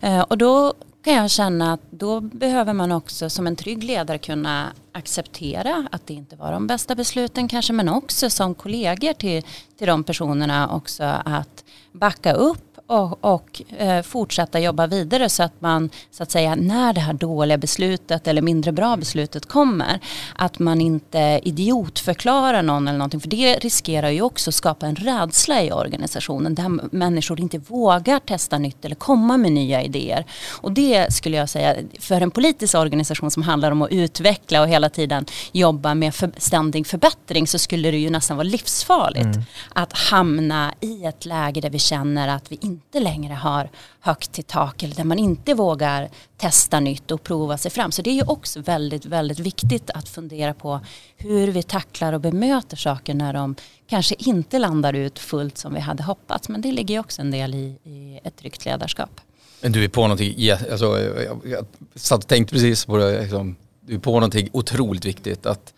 Eh, 0.00 0.20
och 0.20 0.38
då 0.38 0.74
kan 1.04 1.14
jag 1.14 1.30
känna 1.30 1.72
att 1.72 1.80
då 1.90 2.20
behöver 2.20 2.72
man 2.72 2.92
också 2.92 3.30
som 3.30 3.46
en 3.46 3.56
trygg 3.56 3.84
ledare 3.84 4.18
kunna 4.18 4.72
acceptera 4.92 5.88
att 5.92 6.06
det 6.06 6.14
inte 6.14 6.36
var 6.36 6.52
de 6.52 6.66
bästa 6.66 6.94
besluten 6.94 7.48
kanske 7.48 7.72
men 7.72 7.88
också 7.88 8.30
som 8.30 8.54
kollegor 8.54 9.12
till, 9.12 9.42
till 9.78 9.86
de 9.86 10.04
personerna 10.04 10.68
också 10.70 11.04
att 11.24 11.64
backa 11.92 12.32
upp 12.32 12.65
och, 12.86 13.24
och 13.24 13.62
eh, 13.78 14.02
fortsätta 14.02 14.60
jobba 14.60 14.86
vidare 14.86 15.28
så 15.28 15.42
att 15.42 15.60
man 15.60 15.90
så 16.10 16.22
att 16.22 16.30
säga 16.30 16.54
när 16.54 16.92
det 16.92 17.00
här 17.00 17.12
dåliga 17.12 17.58
beslutet 17.58 18.28
eller 18.28 18.42
mindre 18.42 18.72
bra 18.72 18.96
beslutet 18.96 19.46
kommer 19.46 20.00
att 20.36 20.58
man 20.58 20.80
inte 20.80 21.40
idiotförklarar 21.42 22.62
någon 22.62 22.88
eller 22.88 22.98
någonting 22.98 23.20
för 23.20 23.28
det 23.28 23.54
riskerar 23.54 24.10
ju 24.10 24.22
också 24.22 24.50
att 24.50 24.54
skapa 24.54 24.86
en 24.86 24.96
rädsla 24.96 25.62
i 25.62 25.72
organisationen 25.72 26.54
där 26.54 26.96
människor 26.96 27.40
inte 27.40 27.58
vågar 27.58 28.18
testa 28.18 28.58
nytt 28.58 28.84
eller 28.84 28.96
komma 28.96 29.36
med 29.36 29.52
nya 29.52 29.82
idéer. 29.82 30.24
Och 30.60 30.72
det 30.72 31.12
skulle 31.12 31.36
jag 31.36 31.48
säga 31.48 31.76
för 32.00 32.20
en 32.20 32.30
politisk 32.30 32.74
organisation 32.74 33.30
som 33.30 33.42
handlar 33.42 33.70
om 33.70 33.82
att 33.82 33.92
utveckla 33.92 34.60
och 34.60 34.68
hela 34.68 34.88
tiden 34.88 35.26
jobba 35.52 35.94
med 35.94 36.14
för, 36.14 36.30
ständig 36.36 36.86
förbättring 36.86 37.46
så 37.46 37.58
skulle 37.58 37.90
det 37.90 37.98
ju 37.98 38.10
nästan 38.10 38.36
vara 38.36 38.44
livsfarligt 38.44 39.24
mm. 39.24 39.42
att 39.72 39.92
hamna 39.92 40.74
i 40.80 41.04
ett 41.04 41.26
läge 41.26 41.60
där 41.60 41.70
vi 41.70 41.78
känner 41.78 42.28
att 42.28 42.52
vi 42.52 42.58
inte 42.60 42.75
inte 42.76 43.00
längre 43.00 43.34
har 43.34 43.70
högt 44.00 44.32
till 44.32 44.44
tak 44.44 44.82
eller 44.82 44.94
där 44.94 45.04
man 45.04 45.18
inte 45.18 45.54
vågar 45.54 46.08
testa 46.36 46.80
nytt 46.80 47.10
och 47.10 47.22
prova 47.22 47.58
sig 47.58 47.70
fram. 47.70 47.92
Så 47.92 48.02
det 48.02 48.10
är 48.10 48.14
ju 48.14 48.22
också 48.22 48.60
väldigt, 48.60 49.06
väldigt 49.06 49.38
viktigt 49.38 49.90
att 49.90 50.08
fundera 50.08 50.54
på 50.54 50.80
hur 51.16 51.48
vi 51.48 51.62
tacklar 51.62 52.12
och 52.12 52.20
bemöter 52.20 52.76
saker 52.76 53.14
när 53.14 53.32
de 53.32 53.54
kanske 53.88 54.14
inte 54.18 54.58
landar 54.58 54.92
ut 54.92 55.18
fullt 55.18 55.58
som 55.58 55.74
vi 55.74 55.80
hade 55.80 56.02
hoppats. 56.02 56.48
Men 56.48 56.60
det 56.60 56.72
ligger 56.72 56.94
ju 56.94 57.00
också 57.00 57.20
en 57.20 57.30
del 57.30 57.54
i, 57.54 57.78
i 57.84 58.20
ett 58.24 58.36
tryggt 58.36 58.64
ledarskap. 58.64 59.20
Men 59.60 59.72
du 59.72 59.84
är 59.84 59.88
på 59.88 60.00
någonting, 60.00 60.50
alltså, 60.50 60.98
jag, 61.00 61.40
jag 61.44 61.66
satt 61.94 62.22
och 62.22 62.28
tänkte 62.28 62.54
precis 62.54 62.84
på 62.84 62.96
det, 62.96 63.20
liksom, 63.22 63.56
du 63.80 63.94
är 63.94 63.98
på 63.98 64.12
någonting 64.12 64.48
otroligt 64.52 65.04
viktigt. 65.04 65.46
Att 65.46 65.72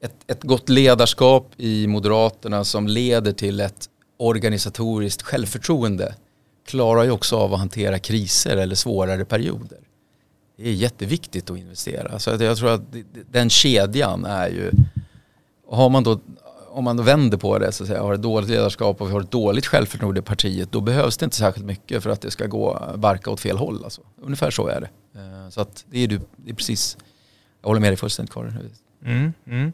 ett, 0.00 0.14
ett 0.26 0.42
gott 0.42 0.68
ledarskap 0.68 1.52
i 1.56 1.86
Moderaterna 1.86 2.64
som 2.64 2.86
leder 2.86 3.32
till 3.32 3.60
ett 3.60 3.88
organisatoriskt 4.18 5.22
självförtroende 5.22 6.14
klarar 6.68 7.04
ju 7.04 7.10
också 7.10 7.36
av 7.36 7.52
att 7.52 7.58
hantera 7.58 7.98
kriser 7.98 8.56
eller 8.56 8.74
svårare 8.74 9.24
perioder. 9.24 9.78
Det 10.56 10.68
är 10.68 10.72
jätteviktigt 10.72 11.50
att 11.50 11.58
investera. 11.58 12.18
Så 12.18 12.30
jag 12.30 12.56
tror 12.56 12.70
att 12.70 12.82
den 13.30 13.50
kedjan 13.50 14.24
är 14.24 14.48
ju, 14.48 14.70
har 15.68 15.88
man 15.88 16.04
då, 16.04 16.20
om 16.68 16.84
man 16.84 16.96
då 16.96 17.02
vänder 17.02 17.38
på 17.38 17.58
det 17.58 17.72
så 17.72 17.82
att 17.82 17.88
säga, 17.88 18.02
har 18.02 18.14
ett 18.14 18.22
dåligt 18.22 18.50
ledarskap 18.50 19.00
och 19.00 19.08
vi 19.08 19.12
har 19.12 19.20
ett 19.20 19.30
dåligt 19.30 19.66
självförtroende 19.66 20.20
i 20.20 20.22
partiet, 20.22 20.72
då 20.72 20.80
behövs 20.80 21.16
det 21.16 21.24
inte 21.24 21.36
särskilt 21.36 21.66
mycket 21.66 22.02
för 22.02 22.10
att 22.10 22.20
det 22.20 22.30
ska 22.30 22.46
gå 22.46 22.92
barka 22.96 23.30
åt 23.30 23.40
fel 23.40 23.56
håll. 23.58 23.84
Alltså. 23.84 24.00
Ungefär 24.22 24.50
så 24.50 24.68
är 24.68 24.80
det. 24.80 25.20
Eh, 25.20 25.50
så 25.50 25.60
att 25.60 25.84
det 25.90 25.98
är, 25.98 26.08
du, 26.08 26.20
det 26.36 26.50
är 26.50 26.54
precis, 26.54 26.96
jag 27.60 27.68
håller 27.68 27.80
med 27.80 27.90
dig 27.90 27.96
fullständigt 27.96 28.34
Karin. 28.34 28.70
Mm, 29.04 29.32
mm. 29.46 29.72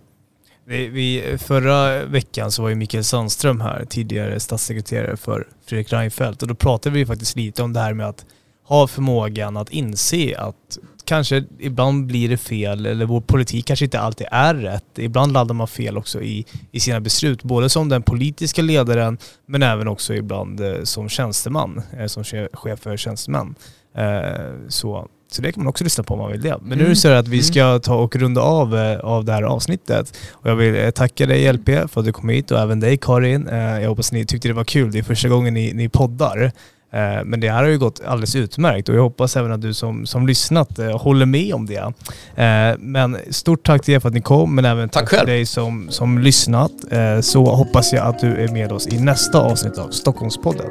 Vi, 0.66 0.88
vi, 0.88 1.38
förra 1.38 2.04
veckan 2.04 2.50
så 2.50 2.62
var 2.62 2.68
ju 2.68 2.74
Mikael 2.74 3.04
Sandström 3.04 3.60
här, 3.60 3.84
tidigare 3.84 4.40
statssekreterare 4.40 5.16
för 5.16 5.48
Fredrik 5.66 5.92
Reinfeldt. 5.92 6.42
Och 6.42 6.48
då 6.48 6.54
pratade 6.54 6.94
vi 6.94 7.06
faktiskt 7.06 7.36
lite 7.36 7.62
om 7.62 7.72
det 7.72 7.80
här 7.80 7.94
med 7.94 8.08
att 8.08 8.24
ha 8.64 8.86
förmågan 8.86 9.56
att 9.56 9.70
inse 9.70 10.38
att 10.38 10.78
kanske 11.04 11.44
ibland 11.58 12.06
blir 12.06 12.28
det 12.28 12.36
fel 12.36 12.86
eller 12.86 13.06
vår 13.06 13.20
politik 13.20 13.66
kanske 13.66 13.84
inte 13.84 14.00
alltid 14.00 14.26
är 14.30 14.54
rätt. 14.54 14.98
Ibland 14.98 15.32
landar 15.32 15.54
man 15.54 15.68
fel 15.68 15.98
också 15.98 16.22
i, 16.22 16.46
i 16.72 16.80
sina 16.80 17.00
beslut, 17.00 17.42
både 17.42 17.68
som 17.68 17.88
den 17.88 18.02
politiska 18.02 18.62
ledaren 18.62 19.18
men 19.46 19.62
även 19.62 19.88
också 19.88 20.14
ibland 20.14 20.60
eh, 20.60 20.82
som 20.82 21.08
tjänsteman, 21.08 21.82
eh, 21.98 22.06
som 22.06 22.24
chef 22.52 22.80
för 22.80 22.96
tjänstemän. 22.96 23.54
Eh, 23.96 24.68
så 24.68 25.08
så 25.34 25.42
det 25.42 25.52
kan 25.52 25.62
man 25.62 25.70
också 25.70 25.84
lyssna 25.84 26.04
på 26.04 26.14
om 26.14 26.20
man 26.20 26.32
vill 26.32 26.40
det. 26.40 26.58
Men 26.62 26.72
mm. 26.72 26.78
nu 26.78 26.84
är 26.84 26.88
det 26.88 26.96
så 26.96 27.08
att 27.08 27.28
vi 27.28 27.36
mm. 27.36 27.44
ska 27.44 27.78
ta 27.78 27.94
och 27.94 28.16
runda 28.16 28.40
av, 28.40 28.76
eh, 28.76 28.98
av 28.98 29.24
det 29.24 29.32
här 29.32 29.42
avsnittet. 29.42 30.16
Och 30.32 30.50
jag 30.50 30.56
vill 30.56 30.84
eh, 30.84 30.90
tacka 30.90 31.26
dig 31.26 31.52
LP 31.52 31.66
för 31.66 32.00
att 32.00 32.04
du 32.04 32.12
kom 32.12 32.28
hit 32.28 32.50
och 32.50 32.58
även 32.58 32.80
dig 32.80 32.96
Karin. 32.96 33.48
Eh, 33.48 33.80
jag 33.80 33.88
hoppas 33.88 34.12
ni 34.12 34.26
tyckte 34.26 34.48
det 34.48 34.54
var 34.54 34.64
kul. 34.64 34.92
Det 34.92 34.98
är 34.98 35.02
första 35.02 35.28
gången 35.28 35.54
ni, 35.54 35.72
ni 35.72 35.88
poddar. 35.88 36.52
Men 37.24 37.40
det 37.40 37.50
här 37.50 37.62
har 37.62 37.70
ju 37.70 37.78
gått 37.78 38.00
alldeles 38.06 38.36
utmärkt 38.36 38.88
och 38.88 38.94
jag 38.94 39.02
hoppas 39.02 39.36
även 39.36 39.52
att 39.52 39.62
du 39.62 39.74
som, 39.74 40.06
som 40.06 40.26
lyssnat 40.26 40.78
håller 40.92 41.26
med 41.26 41.54
om 41.54 41.66
det. 41.66 41.92
Men 42.78 43.18
stort 43.30 43.66
tack 43.66 43.82
till 43.82 43.94
er 43.94 44.00
för 44.00 44.08
att 44.08 44.14
ni 44.14 44.20
kom, 44.20 44.54
men 44.54 44.64
även 44.64 44.88
tack, 44.88 45.10
tack 45.10 45.18
till 45.18 45.28
dig 45.28 45.46
som, 45.46 45.86
som 45.90 46.18
lyssnat. 46.18 46.72
Så 47.20 47.44
hoppas 47.44 47.92
jag 47.92 48.06
att 48.06 48.18
du 48.18 48.44
är 48.44 48.48
med 48.48 48.72
oss 48.72 48.86
i 48.86 49.00
nästa 49.00 49.40
avsnitt 49.40 49.78
av 49.78 49.90
Stockholmspodden. 49.90 50.70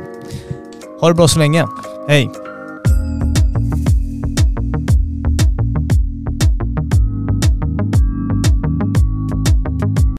Ha 1.02 1.08
det 1.08 1.16
bra 1.16 1.28
så 1.28 1.40
länge. 1.40 1.68
Hej! 2.08 2.53